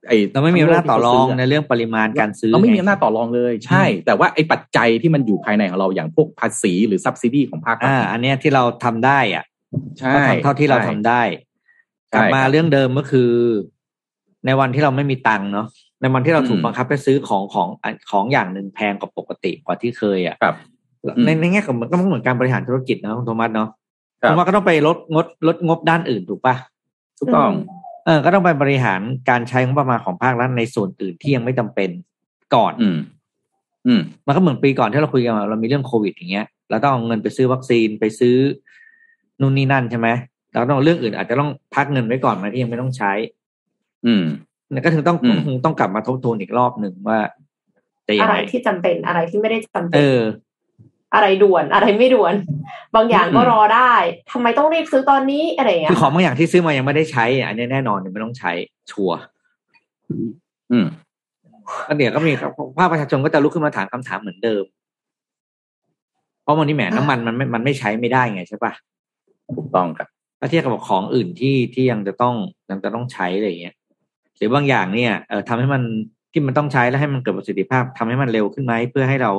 [0.08, 9.44] ไอ้เราไม่มีอำนาจต่อรองที่เขาซื้ะในเรื่องปริมาณการซื้อเราไม่มีงอำนาจต่อรองเลย ใช่ แต่ว่าไอ้ปัจจัยที่มันอยู่ภายในของเราอย่างพวกภาษีหรือ subsidy ของภาครัฐอ่าอันเนี้ยที่เราทำได้อะ
[9.98, 11.22] ใช่ก็ทำเท่าที่เราทำได้
[12.10, 13.30] ใช่กลับมาครับเรื่องเดิมก็คือ
[14.46, 15.66] ในวันที่เราไม่มีตังค์เนาะ
[16.02, 17.68] ในวันที่เราถูกอืมบังคับให้ซื้อของของ
[18.10, 20.56] ของอย่างหนึ่งแพงกว่าปกติกว่าที่เคยอะครับ
[21.24, 23.68] ในในแง่ของมันก็เหมือนการบริหารธุรกิจนะคุณโทมัสเนาะ
[24.22, 26.54] ครับคุณว่าก็ต้องไปลดงดลดงบด้านอื่นถูกปะ
[27.18, 27.52] ถูกต้อง
[28.06, 29.00] เออก็ต้องไปบริหาร
[29.30, 31.90] การใช้งบประมาณของภาครัฐในส่วนอื่นที่ยังไม่จำเป็น
[32.54, 32.98] ก่อน อืม
[33.86, 38.36] อืม มันก็เหมือนปีก่อนที่เราคุยกันมาเรามีเรื่องโควิดอย่างเงี้ยเราต้องเอาเงินไปซื้อวัคซีนไปซื้อ
[39.40, 40.08] นู่นนี่นั่นใช่ไหม
[40.52, 43.12] เราต้องเอาเรื่องอื่นอาจจะต้องพักเงินไว้ก่อนไหมาที่ยังไม่ต้องใช้
[44.06, 44.24] อืม
[44.70, 47.18] เนี่ยก็ถึงต้องอืมต้องต้องกลับมาทบทวนอีกรอบหนึ่งว่า
[48.06, 50.20] จะยัอะงไรไงที่จำเป็นอะไรที่ไม่ได้จำเป็เอนอ
[51.14, 52.34] อะไรด่วนอะไรไม่ด่วน
[52.94, 53.94] บางอย่างก็อืมรอได้
[54.32, 58.52] ทำไมต้องรีบซื้อตอนนี้อะไรอย่างเงี้คือยของบางอย่างที่ซื้อมายังไม่ได้ใช้อะอันนี้แน่นอนไม่ต้องใช้
[58.90, 59.18] ชัวร์
[60.72, 60.86] อืม
[61.88, 62.32] ก็เดี๋ยวก็มี
[62.78, 64.64] ภาคประชาชนก็จะลุกขึ้นมาถามคำถามเหมือนเดิม
[66.42, 68.72] เพราะวันนี้แหมน้ำมันมันไม่มันไม่ใช้ไม่ได้ไงใช่ปะ
[69.56, 70.08] ถูกต้องครับ
[70.40, 72.34] ถ้าเทียบกับของอื่นที่ที่ยังจะต้อง
[72.70, 73.74] ยังจะต้องใช้อะไรอย่างเงี้ย
[74.36, 75.82] หรือบางอย่างเนี่ยเออทำให้มัน
[76.32, 79.32] ที่มันต้องใช้แล้วให้มันเกิดประสิทธิภาพทำให้มันเร็วขึ้นไหมเพื่อให้เรา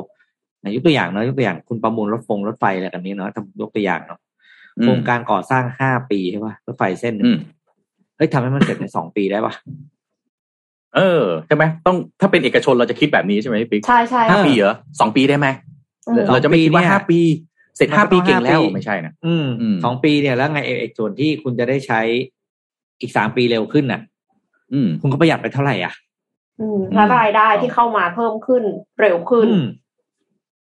[0.64, 4.20] อะยกตัวอย่างเนาะยกตัวอย่างคุณประมูลรถฟงรถไฟอะไรแบบนี้เนาะทำยกตัวอย่างเนาะ
[4.78, 7.38] อืมโครงการก่อสร้างห้าปีใช่ปะรถไฟเส้นหนึ่อืงม
[8.18, 9.54] เฮ้ยทำให้มันเสร็จในสองปีได้ปะ
[10.96, 15.48] เออใช่ไหมต้องถ้าเป็นเอกชนเราจะคิดแบบนี้ใช่ไหมพี่ปิ๊กใช่ใช่ห้าปีเหรอสองปีได้ไหม
[16.08, 17.20] อืมเราจะไม่คิดว่าห้าปี
[17.78, 22.02] เสร็จห้าปีเก่งแล้วไม่ใช่นะอืมอืมสองปีเนี่ยแล้วไงไอ้ไอ้ส่วนที่คุณจะได้ใช้
[23.02, 24.02] อีกสามปีเร็วขึ้นน่ะ
[24.74, 25.94] อืม คุณก็ประหยัดไปเท่าไหร่อะ
[26.60, 28.64] อืมแล้วรายได้ที่เข้ามาเพิ่มขึ้น
[29.00, 29.48] เร็วขึ้น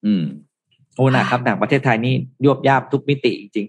[0.04, 0.24] อืมอืม
[0.96, 3.66] โอ้นะครับหนังประเทศไทยนี่ยวบยาบทุกมิติจริง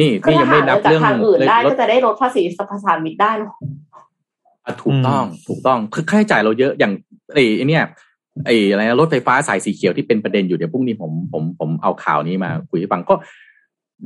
[0.00, 3.52] นี่ก็นี่ยัถ้างหาไม่เงินับนจากเรื่องทางอื่นได้รถก็จะได้ลดภาษีสรรพสามิตได้เนอะ
[4.64, 6.92] อะถูกต้องถูกต้องคือค่าใช้จ่ายเราเยอะอย่าง
[7.34, 7.82] ไอ้ไอ้เนี่ย
[8.46, 13.14] ไอ้อะไรนะรถไฟฟ้าสายสีเขียวที่เป็นประเด็นอยู่เดี๋ยวพรุ่งนี้ผมผมผมเอาข่าวนี้มาคุยให้ฟังก็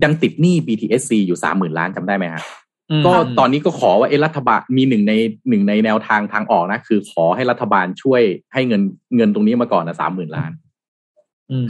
[0.04, 5.12] ยังติดหนี้ BTSC อยู่สามหมื่นล้านจำได้ไหมฮะๆอืมก็ตอนนี้ก็ขอว่าเอะรัฐบาลมีหนึ่งใน
[5.48, 8.22] หนึ่งในแนวทางทางออกนะ คือขอให้รัฐบาลช่วย
[8.52, 8.82] ให้เงิน
[9.16, 10.67] เงินตรงนี้มาก่อนนะสามหมื่นล้านม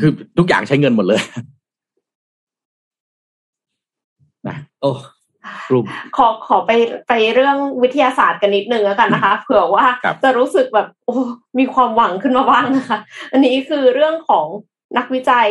[0.01, 1.21] คือทุกอย่างใช้เงินหมดเลย
[4.49, 4.93] นะโอ้
[5.69, 5.85] กลุ่ม
[6.17, 6.71] ขอขอไป
[7.09, 11.17] ไปเรื่องวิทยาศาสตร์กันนิดนึงแล้วกันนะคะ เผื่อว่าครับจะรู้สึกแบบ โอ้
[11.59, 12.99] มีความหวังขึ้นมาบ้างนะคะ
[13.33, 14.47] อันนี้คือเรื่องของ
[14.97, 15.49] นักวิจัย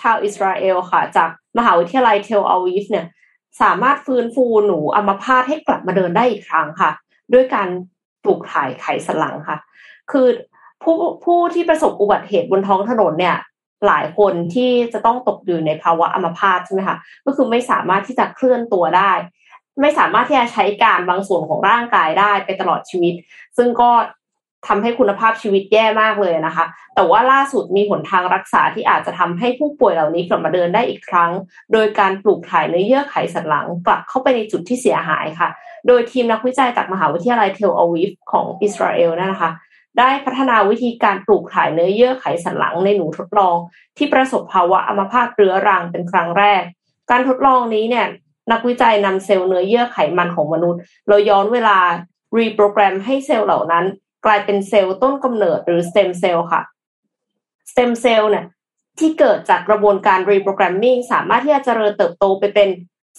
[0.00, 3.06] ชาวอิสราเอลค่ะ จากมหาวิทยาลัยเทลอาวีฟเนี่ย
[3.62, 6.90] สามารถฟื้นฟูหนูอัมพาตให้กลับมาเดินได้อีกครั้งค่ะ
[7.32, 7.68] ด้วยการ
[8.24, 9.58] ปลูกถ่ายไขสันหลังค่ะ
[10.10, 10.26] คือ
[10.82, 13.36] ผู้ผู้ที่ประสบอุบัติเหตุบนท้องถนนเนี่ย
[13.86, 19.12] หลายคนที่จะต้องตกอยู่ในภาวะอัมพาตใช่ไหมคะก็คือไม่สามารถที่จะเคลื่อนตัวได้
[19.80, 23.14] ไม่สามารถที่จะใช้การบางส่วนของร่างกายได้ไปตลอดชีวิต
[23.56, 23.90] ซึ่งก็
[24.66, 26.64] ทำให้คุณภาพชีวิตแย่มากเลยนะคะ
[26.94, 31.30] แต่ว่าล่าสุดมีหนทางรักษาที่อาจจะทำให้ผู้ป่วยเหล่านี้กลับมาเดินได้อีกครั้ง
[31.72, 35.48] โดยการปลูกถ่ายเนื้อเยื่อไขสันหลังกลับเข้าไปในจุดที่เสียหายค่ะ
[35.86, 39.50] โดยทีมนักวิจัยจากมหาวิทยาลัยเทลอาวีฟของอิสราเอลนะคะ
[39.98, 43.56] ได้พัฒนาวิธีการปลูกถ่ายเนื้อเยื่อไขสันหลังในหนูทดลอง
[43.96, 46.62] ที่ประสบภาวะอัมพาตเรื้อรังเป็นครั้งแรก
[47.10, 48.06] การทดลองนี้เนี่ย
[48.52, 51.78] นักวิจัยนำเซลล์เนื้อเยื่อไขมันของมนุษย์เราย้อนเวลา
[52.36, 53.84] reprogram ให้เซลล์เหล่านั้น
[54.24, 56.62] กลายเป็นเซลล์ต้นกำเนิดหรือสเต็มเซลล์ค่ะ
[57.70, 58.44] สเต็มเซลล์เนี่ย
[58.98, 62.68] ที่เกิดจากกระบวนการ reprogramming สามารถที่จะเจริญเติบโตไปเป็น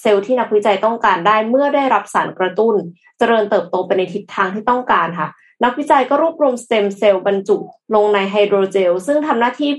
[0.01, 2.75] เซลล์ที่นักวิจัยต้องการได้เมื่อได้รับสารกระตุ้น
[3.17, 5.29] เจริญเติบโตไปในทิศทางที่ต้องการค่ะ
[5.63, 7.57] นักวิจัยก็รวบรวมสเต็มเซลล์บรรจุ
[7.95, 9.71] ลงในไฮโดรเจล ซึ่งทำหน้าที่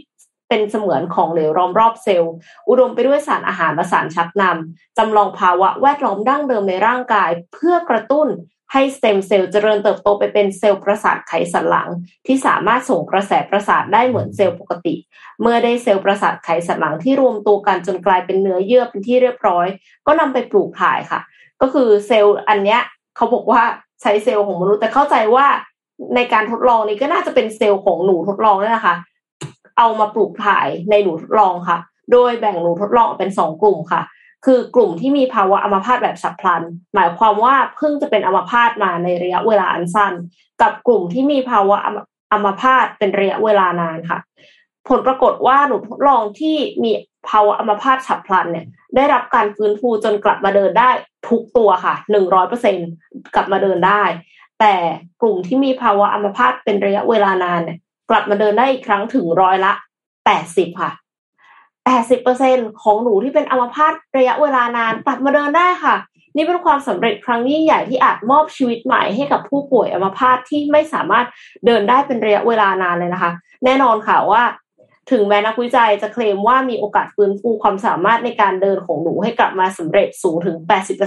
[0.49, 2.33] เป็นเสมือนของเหลวล้อมรอบเซลล์
[2.68, 8.28] อุดมไปด้วยสารอาหารและสารชักนำจำลองภาวะแวดล้อมดั้งเดิมในร่างกาย เพื่อกระตุ้น
[8.72, 11.89] ให้สเต็มเซลล์เจริญเติบโตไปเป็นเซลล์ประสาทไขสันหลัง
[12.26, 14.95] ที่สามารถส่งกระแสประสาทได้เหมือนเซลล์ปกติ
[15.41, 19.66] เมื่อได้เซลล์ประสาทไขสันหลังที่รวมตัวกันจนกลายเป็นเนื้อเยื่อเป็นที่เรียบร้อย
[20.07, 21.20] ก็นำไปปลูกถ่ายค่ะ
[21.61, 22.81] ก็คือเซลล์อันเนี้ย
[23.16, 23.62] เขาบอกว่า
[24.03, 25.47] ใช้เซลล์ของมนุษย์แต่เข้าใจว่า
[26.14, 28.96] ในการทดลองนี้ก็น่าจะเป็นเซลล์ของหนูทดลองนั่นแหละค่ะ
[29.78, 31.78] เอามาปลูกถ่ายในหนูทดลองค่ะ
[32.12, 34.03] โดยแบ่งหนูทดลองเป็นสองกลุ่มค่ะ
[34.44, 36.62] คือกลุ่มที่มีภาวะอัมพาตแบบฉับพลัน
[36.94, 40.12] หมายความว่าเพิ่งจะเป็นอัมพาตมาในระยะเวลาอันสั้น
[40.61, 41.76] กับกลุ่มที่มีภาวะ
[42.32, 44.18] อัมพาตเป็นระยะเวลานานค่ะ
[44.88, 46.92] ผลปรากฏว่าหนูทดลองที่มี
[47.28, 50.90] ภาวะอัมพาตฉับพลันเนี่ย ได้รับการฟื้นฟูจนกลับมาเดินได้
[51.28, 52.76] ทุกตัวค่ะหนึ่งร้อยเปอร์เซ็น
[53.34, 54.03] กลับมาเดินได้
[54.61, 54.74] แต่
[55.22, 57.78] กลุ่มที่มีภาวะอัมพาตเป็นระยะเวลานานเนี่ย
[58.11, 59.72] กลับมาเดินได้อีกครั้งถึงร้อยละ
[60.24, 60.92] แปดสิบค่ะ
[61.84, 65.96] แปดสิบเปอร์เซ็นของหนูที่เป็นอัมพาตระยะเวลานานกลับมาเดินได้ค่ะ
[66.36, 71.26] นี่เป็นความสำเร็จครั้งยิ่งใหญ่ที่อาจมอบชีวิตใหม่ให้กับผู้ป่วยอัมพาตที่ไม่สามารถ
[71.66, 73.32] เดินได้เป็นระยะเวลานานเลยนะคะ
[73.64, 74.42] แน่นอนค่ะว่า
[75.11, 80.57] ถึงแม้นักวิจัยจะเคลมว่ามีโอกาสฟื้นฟูความสามารถในการเดินของหนูให้กลับมาสำเร็จสูงถึง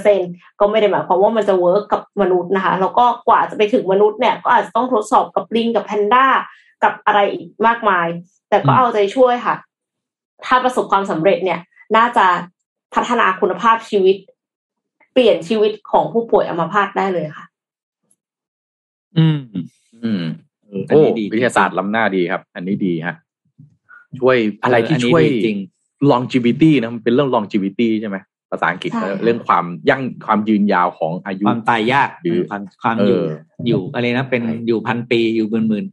[0.06, 6.26] 80%ก็ไม่ได้หมายความว่ามันจะเวิร์กกับมนุษย์นะคะ แล้วก็กว่าจะไปถึงมนุษย์เนี่ยก็อาจจะต้องทดสอบกับลิงกับแพนด้า
[6.84, 8.08] กับอะไรอีกมากมาย
[8.50, 9.56] แต่ก็เอาใจช่วยค่ะ
[10.46, 11.60] ถ้าประสบความสำเร็จเนี่ย
[11.98, 12.26] น่าจะ
[12.94, 14.16] พัฒนาคุณภาพชีวิต
[15.14, 17.46] เปลี่ยนชีวิตของผู้ป่วยอัมพาตได้เลยค่ะ
[19.18, 19.40] อืม
[20.04, 20.24] อืม
[20.64, 23.16] เอออันโอ้นี้ดีวิทยาศาสตร์ล้ำหน้าดีครับ อันนี้ดีฮะ
[24.20, 25.58] ช่วยอะไรที่เอออันนี้ช่วยดีจริง
[26.12, 28.18] longevity นะมันเป็นเรื่อง longevity ใช่ไหม
[28.52, 33.20] ภาษาอังกฤษใช่เรื่องความยั่งความยืนยาวของอายุความตายยากหรือความความเอออยู่
[33.68, 35.86] อยู่อะไรนะเป็นใช่อยู่พันปีอยู่หมื่นหมื่น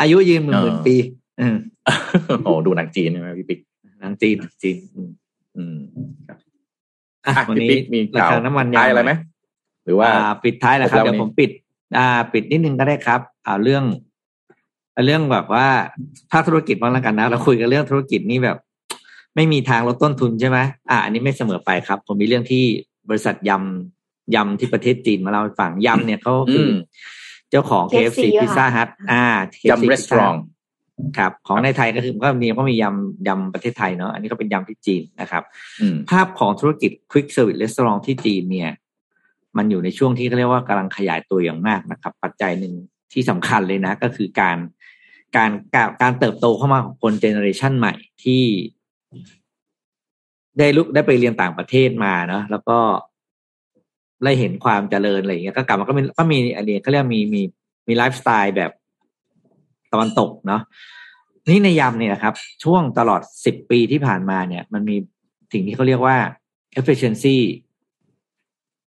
[0.00, 0.94] อายุยืนหมื่นหมื่นเออปี
[1.40, 1.56] อืม
[2.44, 3.60] โอ้ดูหนังจีนใช่ไหมพี่ปิ๊ก
[4.00, 5.10] หนังจีนหนังจีนอืม
[5.56, 5.76] อืม
[6.28, 6.38] ครับ
[7.26, 9.12] อะอะวันพี่นี้ปิ๊กมีราข่าวคาน้ำมันท้ายอะไรไหม
[9.84, 11.50] หรือว่าอ่าปิดท้ายแล้วครับครบแล้วเดี๋ยววันนี้ผมปิด
[11.96, 13.84] อ่า ปิดนิดนึงก็ได้ครับ อ่าเรื่อง
[15.04, 15.66] เรื่องแบบว่า
[16.32, 18.58] ภาคธุรกิจบ้างแล้วกันนะ เราคุยกันเรื่องธุรกิจนี่แบบ
[19.34, 20.58] ไม่มีทางลดต้นทุนใช่ไหม
[20.90, 22.64] อ่าอันนี้ไม่เสมอไปครับ ผมมีเรื่องที่
[23.08, 26.76] บริษัทยำยำที่ประเทศจีนมาเล่าให้ฟังยำเนี่ยเขาคืออม
[27.50, 29.24] เจ้าของ KFC KFC พิซซ่าฮัทอ่า
[29.60, 30.38] KFC ยำรีสอร์ท
[31.18, 35.42] ครับของในไทยก็คือก็มีก็มียำยำประเทศไทยเนาะอันนี้ก็เป็นยำที่จีนนะครับ
[35.80, 38.70] อืมภาพของธุรกิจ Quick Service Restaurant ที่จีนเนี่ย
[39.56, 42.74] มันอยู่ในช่วงที่เขาเรียกว่ากำลังขยายตัวอย่างมากนะครับ ปัจจัยหนึ่ง
[43.12, 44.56] ที่สำคัญเลยนะ ก็คือการ
[45.36, 48.42] การการการเติบโตเข้ามาของคน generation ใหม่ที่
[50.58, 52.78] ได้ลุกได้ไปเรียนต่างประเทศมาเนาะแล้วก็
[54.24, 57.42] ได้เห็นความเจริญอะไรอย่างเงี้ยก็กลับมาก็มีก็มีอันนี้เขาเรียกมีมี
[57.88, 58.72] มีไลฟ์สไตล์แบบ
[59.92, 60.62] ตะวันตกเนาะ
[61.48, 64.96] นี่ในยำเนี่ยครับ ช่วงตลอดสิบปีที่ผ่านมาเนี่ย มันมี
[65.52, 66.16] สิ่งที่เขาเรียกว่า
[66.80, 67.36] efficiency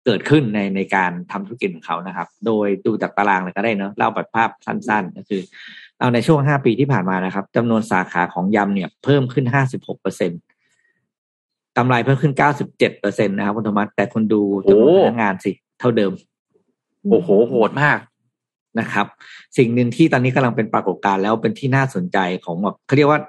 [0.04, 5.42] เกิดขึ้นในในการทำธุรกิจของเขานะครับ โดยดูจากตารางเลยก็ได้เนอะเล่าแบบภาพสั้น ๆ ก็คือ
[6.00, 10.30] เอาในช่วงห้าปีที่ผ่านมานะครับจำนวนสาขาของยำเนี่ย เพิ่มขึ้นห้าสิบหกเปอร์เซ็น
[11.76, 16.12] กำไรเพิ่มขึ้นเก้าสิบเจ็ดเปอร์เซ็นตนะครับคุณธรรมัสแต่คุณดูจำนวนโอ้พนักงานสิ เท่าเดิม
[17.10, 17.98] โอ้โหโหดมาก
[18.80, 19.06] นะครับ
[19.58, 23.20] สิ่งหนึ่งที่ตอนนี้กำลังเป็นปรากฏการณ์แล้วเป็นที่น่าสนใจของแบบเขาเรียกว่า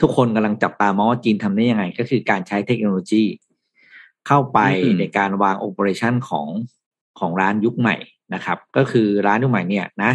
[0.00, 3.22] ทุกคนกำลังจับตามองว่าจีนทำได้ยังไง ก็คือการใช้เทคโนโลยี
[4.26, 6.46] เข้าไปอืมในการวาง operation ของ
[7.18, 7.96] ของร้านยุคใหม่
[8.34, 10.12] นะครับ ก็คือร้านยุคใหม่เนี่ยนะ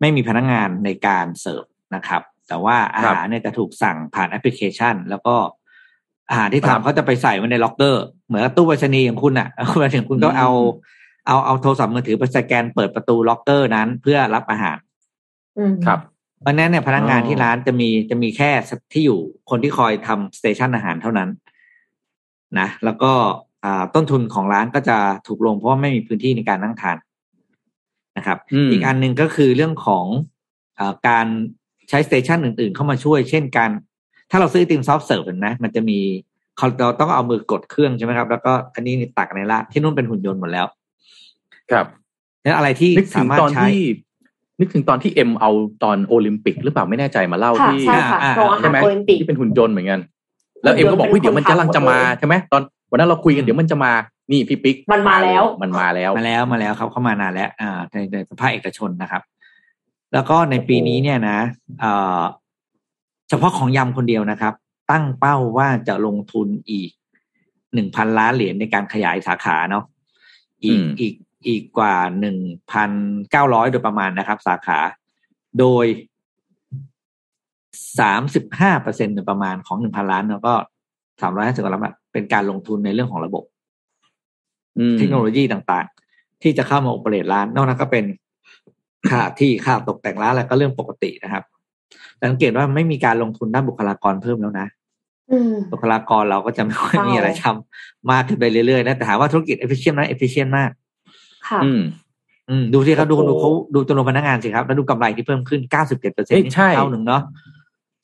[0.00, 5.34] ไม่มีพนักงานในการเสิร์ฟนะครับ แต่ว่าอาหารเนี่ยจะถูกสั่งผ่านแอปพลิเคชัน แล้วก็
[6.30, 10.50] อาหารที่ครับทำเขาจะไปใส่ไว้ในล็อกเกอร์ เหมือนกับตู้ไปรษณีย์ของคุณอะคุณมาถึงคุณก็เอา
[11.26, 14.78] เอาเอาโทรศัพท์มือถือไปสแกนเปิดประตูล็อกเกอร์นั้นเพื่อรับอาหาร
[15.58, 16.00] อืมครับ
[16.40, 18.50] เพราะฉะนั้นเนี่ยพนักงานอ๋อที่ร้านจะมีจะมีแค่
[18.92, 19.18] ที่อยู่
[19.50, 21.30] คนที่คอยทำ station อาหารเท่านั้น
[22.58, 23.12] นะแล้วก็
[23.64, 26.96] อ่าต้นทุนของร้านก็จะถูกลงเพราะว่าไม่มีพื้นที่ในการนั่งทาน
[28.18, 30.06] นะครับอืมอีกอันหนึ่งก็คือเรื่องของ
[30.78, 31.26] อาการ
[31.88, 33.70] ใช้ station อื่น ๆ เข้ามาช่วย เช่นการ
[34.30, 35.98] ถ้าเราซื้อไอติม soft serve นะ มันจะมี
[36.80, 40.66] เราต้องเอามือกดเครื่องใช่ไหมครับ แล้วก็อันนี้ตักในละที่นู่นเป็นหุ่นยนต์หมดแล้ว
[41.70, 41.86] ครับ
[42.42, 43.80] แล้วอะไรที่นึกถึสางมารถตอนใช้ที่
[44.60, 45.50] นึกถึงตอนที่เอ็มเอา
[45.84, 50.00] ตอนโอลิมปิกหรือเปล่าไม่แน่ใจมาเล่าค่ะที่ใช่ค่ะอ่าโรงอาใช่หารไหมโอลิมปิกที่เป็นหุ่นยนต์เหมือนกัน
[50.62, 53.92] แล้วเอ็มก็บอกหุ่นยนต์ว่าเดี๋ยวมันเป็นคนกำลังจะมาทำหมดเลยใช่ไหมตอนวันนั้นเราคุยกันเดี๋ยวมันจะมา
[54.30, 59.22] นี่พี่ปิ๊กมันมาแล้ว มันมาแล้วมาแล้วมาแล้วครับ เข้ามานานแล้ว อ่าในในภาคเอกชนนะครับ
[60.12, 61.38] แล้วก็ในปีนี้เนี่ยนะ
[61.80, 62.22] เอ่อ
[63.28, 64.54] เฉพาะของยำคนเดียวนะครับ
[64.90, 66.90] ตั้งเป้าว่าจะลงทุนอีก
[67.74, 69.84] หนึ่งพันล้านเหรียญในการขยายสาขาเนาะ
[70.64, 71.14] อีกอืมอีก
[71.46, 72.38] อีกกว่าหนึ่ง
[72.70, 72.90] พัน
[73.30, 74.78] เก้าร้อยโดยประมาณนะครับ สาขา
[75.58, 75.86] โดย
[77.98, 80.54] สามสิบห้าเปอร์เซ็นต์โดยประมาณของหนึ่งพันล้านแล้วก็
[81.22, 83.57] สามร้อยห้าสิบกว่าล้านบาทเป็นการลงทุนในเรื่องของระบบอืม
[84.98, 88.04] เทคโนโลยีต่างๆ ที่จะเข้ามาโอเปเรตร้าน นอกนั้นก็เป็น
[89.10, 91.44] ค่าที่ค่าตกแต่งร้านอะไรก็เรื่องปกตินะครับ
[92.16, 94.66] แต่สังเกตว่าไม่มีการลงทุนด้านบุคลากรเพิ่มแล้วนะ
[95.30, 100.70] อืมบุคลากรเราก็จะไม่ค่อยใช่มีอะไรทำมากขึ้นไปเรื่อยๆนะแต่ถามว่าธุรกิจ efficient ไหม efficient มาก
[101.48, 101.82] ค่ะ อืม
[102.50, 107.22] อืมดูสิครับดูโอ้ดูโหเขาดูจำนวนพนักงานสิครับ แล้วดูกำไรที่เพิ่มขึ้น97เปอร์เซ็นต์เอ้ยใช่เท่าหนึ่งเนาะ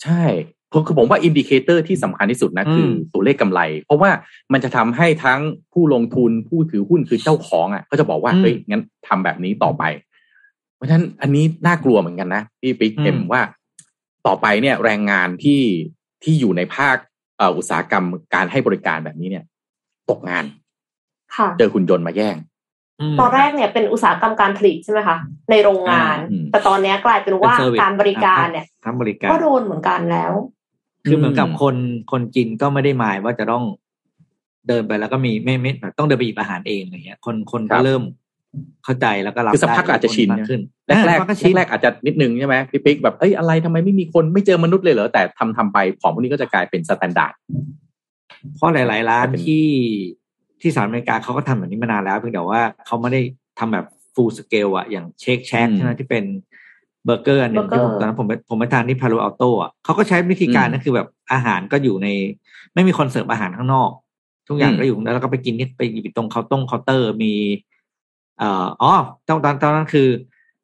[0.03, 0.23] ใช่
[0.64, 4.11] ผม คือผมว่า indicator ที่สำคัญที่สุดนะอืมคือตัวเลขกำไร เพราะว่า
[4.53, 5.41] มันจะทำให้ทั้ง
[5.73, 9.85] ผู้ลงทุนผู้ถือหุ้นคือเจ้าของอะก็จะบอกว่าเฮ้ยงั้นทำแบบนี้ต่อไป
[10.77, 13.43] เพราะฉะนั้นอันนี้น่ากลัวเหมือนกันนะพี่ปิ๊กเอ็มว่า
[14.27, 15.61] ต่อไปเนี่ยแรงงานที่
[16.23, 16.97] ที่อยู่ในภาค
[17.39, 18.05] เอ่ออุตสาหกรรม
[18.35, 19.45] การให้บริการแบบนี้เนี่ย
[20.11, 20.45] ตกงาน
[21.37, 22.37] ค่ะเจอหุ่นยนต์มาแย่ง
[23.13, 25.17] มตอนแรกเนี่ยเป็นอุตสาหกรรมการผลิตใช่ไหมคะ
[25.51, 30.33] ในโรงงานอืมแต่ตอนเนี้ยกลายเป็นว่าเป็น service การบริการเนี่ยทำบริการก็โดนเหมือนกันแล้ว
[31.09, 31.77] คือเหมือนกับคน
[32.13, 33.65] คนกินก็ไม่ได้หมายว่าจะต้อง
[34.69, 38.03] เดินไปแล้วก็มีไม่ไม่แบบต้องเดินไปหยิบอาหารเองอะไรเงี้ย คนคนก็ครับเริ่ม
[38.85, 47.35] เข้าใจแล้วก็รับคือสักพักได้อาจจะชินมากขึ้นแรกแรกอะมันก็ชินแรกๆอาจจะนิดนึงใช่ไหมพี่ปิ๊กแบบเอ้ยอะไรทำไมไม่มีคนไม่เจอมนุษย์เลยเหรอแต่ทำทำไปของพวกนี้ก็จะกลายเป็น standard
[48.55, 49.67] เพราะหลาย ๆ ร้านเป็นที่
[50.61, 53.21] ที่สหรัฐอเมริกาเขาก็ทำแบบนี้มานานแล้วเพียงแต่ว่าเขาไม่ได้
[53.59, 56.25] ทำแบบ full scale อะอย่าง Shake Shack ใช่ไหมที่เป็น
[57.05, 62.09] เบอร์เกอร์อันหนึ่งที่ผมเบอร์เกอร์ตอนนั้นผมไปผมไปทานที่ Palo Alto อะเขาก็ใช้วิธีการนั่นคือแบบอาหารก็อยู่ใน
[62.75, 63.91] ไม่มีคนเสิร์ฟอาหารข้างนอก
[64.49, 67.33] ทุกอย่างก็อยู่แล้วก็ไปกินที่ไปหยิบตรงเคาน์ต้งเคาน์เตอร์มี
[68.39, 68.91] เอ่ออ๋อ
[69.29, 70.09] ตอนตอนตอนนั้นคือ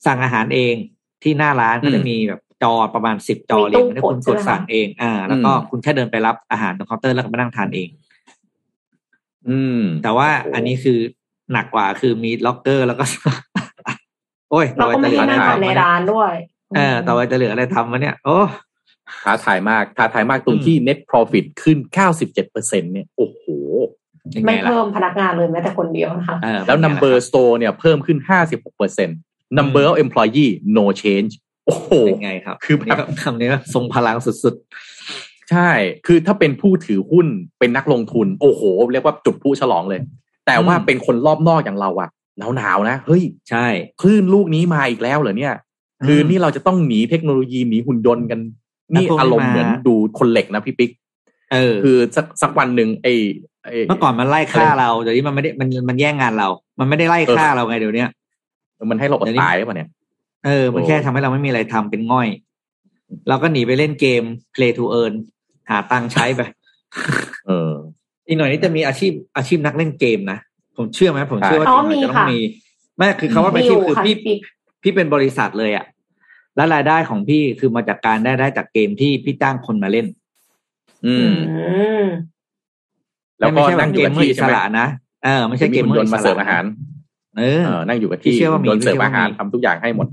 [0.06, 0.74] สั่งอาหารเอง
[1.22, 7.88] ที่หน้าร้านก็จะมีแบบจอประมาณสิบจอมีเรียตู้งกันให้คุณกดใช่กไหมดคะสั่งเอง อ่า แล้วก็คุณแค่เดินไปรับอาหารตรงเคาน์เตอร์แล้วก็มานั่งทานเอง
[9.48, 10.98] อืม แต่ว่าโอ้โหอันนี้คือ
[11.52, 13.04] หนักกว่าคือมีล็อกเกอร์แล้วก็
[14.50, 16.32] โอ้ยเราก็ไม่ให้นั่งต่อในไปจะเหลืออะไรทำวะร้านด้วย
[16.76, 18.38] เออต่อไปจะเหลืออะไรทำวะเนี่ย โอ้
[19.24, 21.78] ท้าทายมากท้าทายมากตรงที่ net profit ขึ้น
[22.10, 23.44] 97เปอร์เซ็นเนี่ย โอ้โห
[24.34, 29.08] ยังไงไม่ล่ะเพิ่มพนักงานเลยแม้แต่คนเดียวนะคะเออแล้ว number store เนี่ยเพิ่มขึ้น 56เปอร์เซ็น
[29.58, 31.32] number of employee no change
[31.66, 34.54] โอ้โหเป็นไงครับ คือแบบนี่ก็คำนี้ก็ทรงพลังสุด
[35.50, 35.70] ใช่
[36.06, 37.26] คือถ้าเป็นผู้ถือหุ้น
[37.58, 40.00] เป็นนักลงทุน โอ้โห เรียกว่าจุดผู้ฉลองเลย
[40.46, 43.66] แต่ว่าอืมเป็นคนรอบนอกอย่างเราอะ หนาวหนาวๆนะ เฮ้ยๆใช่
[44.02, 45.54] คลื่นลูกนี้มาอีกแล้วเหรอเนี่ย
[46.06, 48.40] คืออืมนี่เราจะต้องหนีเทคโนโลยีหนีหุ่นยนต์กัน
[48.92, 50.90] นี่แล้วพวกนี้อารมณ์มาเหมือนดูคนเหล็กนะพี่ปิ๊ก
[51.52, 53.12] เออ คือสักสักวันหนึ่งไอ้
[53.64, 56.48] ไอ้เมื่อก่อนมันไล่ฆ่าเราเดี๋ยวนี้มันไม่ได้มันมันแย่งงานเรา
[56.80, 58.08] มันไม่ได้ไล่ฆ่าเราไงเดี๋ยวเนี้ย
[58.90, 59.88] มันให้เราอดเดี๋ยวนี้ตายหรือเปล่าเนี่ย
[60.46, 62.28] เออ มันโอ้แค่ทำให้เราไม่มีอะไรทำเป็นง่อย
[63.28, 64.22] เราก็หนีไปเล่นเกม
[64.54, 65.14] play to earn
[65.70, 66.40] หาตังค์ใช้ไป
[67.46, 67.72] เออ
[68.26, 70.38] อีกหน่อยนี่จะมีอาชีพอาชีพนักเล่นเกมนะ
[70.80, 72.40] ผมเชื่อไหมผมเชื่อว่าอ๋ออีกหน่อยจะต้อมีค่ะงมี
[72.96, 74.36] ไม่คือคำว่าเป็นอาชีพคือค่ะพี่พี่
[74.82, 75.86] พี่เป็นบริษัทเลยอะ
[76.56, 80.06] แล้วรายได้ของพี่คือมาจากการได้ได้จากเกมที่พี่จ้างคนมาเล่น
[81.06, 81.34] อือืม
[82.02, 82.04] ม
[83.38, 84.86] แล้วก็ไม่ใช่นั่งอยู่เกกับมเมอที่ร์อิใช่สไหมระนะ
[85.24, 86.64] เออไม่ใช่เกมมีเมอหุ่นยร์นอิต์สมาระเสิร์ฟอาหาร
[87.38, 90.08] เออเออนั่งอยู่กับพี่ที่เชื่อว่ามีหุ่นยนต์เสิร์ฟพี่เชื่อว่าอาหารมีทำทุกอย่างให้หมด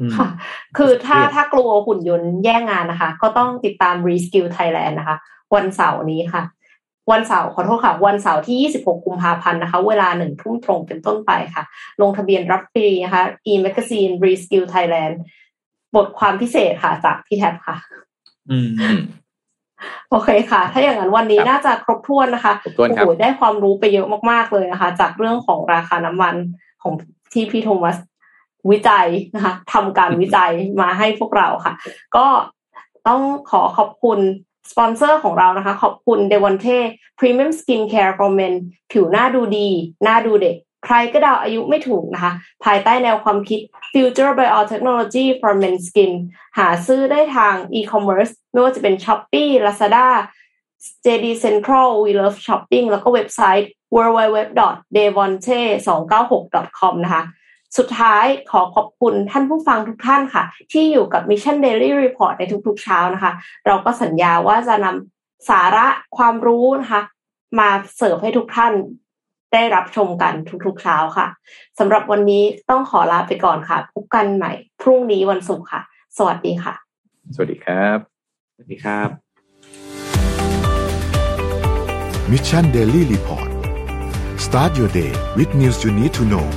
[0.00, 0.28] อืมค่ะ
[0.76, 5.16] คือถ้าเครียดถ้ากลัวหุ่นยนต์แย่งงานนะคะ ก็ต้องติดตาม Reskill Thailand นะคะ
[5.54, 6.42] วันเสาร์นี้ค่ะ
[7.10, 11.64] วันเสาร์ขอโทษค่ะ วันเสาร์ที่ 26 กุมภาพันธ์นะคะ เวลาหนึ่งทุ่มตรงเป็นต้นไปค่ะ
[12.00, 15.14] ลงทะเบียนรับฟรีนะคะ e-magazine Reskill Thailand
[15.96, 17.76] บทความพิเศษค่ะ จากพี่แท็บค่ะ
[18.50, 19.00] อืมอืม
[20.10, 26.34] โอเคค่ะ ถ้าอย่างนั้นวันนี้ครับน่าจะครบถ้วนนะคะครบถ้วนครับโอ้โหได้ความรู้ไปเยอะมากๆเลยนะคะ จากเรื่องของราคาน้ำมัน
[26.82, 26.94] ของ
[27.32, 27.96] ที่พี่โทมัส
[28.70, 31.74] วิจัยนะคะทำการวิจัยมาให้พวกเราค่ะ
[32.16, 32.26] ก็
[33.08, 34.18] ต้องขอขอบคุณ
[34.70, 36.76] สปอนเซอร์ของเรานะคะ ขอบคุณ d e v o n t e
[37.18, 38.54] Premium Skin Care for Men
[38.92, 39.68] ผิวหน้าดูดี
[40.04, 42.32] หน้าดูเด็ก ใครก็เดาอายุไม่ถูกนะคะ
[42.64, 43.60] ภายใต้แนวความคิด
[43.92, 46.12] Future Biotechnology for Men Skin
[46.58, 50.06] หาซื้อได้ทาง e-commerce ไม่ว่าจะเป็น Shopee Lazada
[51.04, 57.22] JD Central We Love Shopping แล้วก็เว็บไซต์ www.devonte296.com นะคะ
[57.78, 63.32] สุดท้ายขอขอบคุณท่านผู้ฟังทุกท่านค่ะ ที่อยู่กับ Mission Daily Report ในทุกๆเช้านะคะ
[63.66, 67.02] เราก็สัญญาว่าจะนำสาระความรู้นะคะ
[67.58, 68.72] มาเสิร์ฟให้ทุกท่าน
[69.52, 70.32] ได้รับชมกัน
[70.66, 71.26] ทุกๆเช้าค่ะ
[71.78, 75.80] สำหรับวันนี้ต้องขอลาไปก่อนค่ะพบกันใหม่ พรุ่งนี้วันศุกร์ค่ะ
[76.18, 76.74] สวัสดีค่ะ
[77.34, 77.98] สวัสดีครับ
[78.54, 79.08] สวัสดีครับ
[82.30, 83.48] มิชชันเดลี่รีพอร์ต
[84.44, 86.48] start your day with news you need to know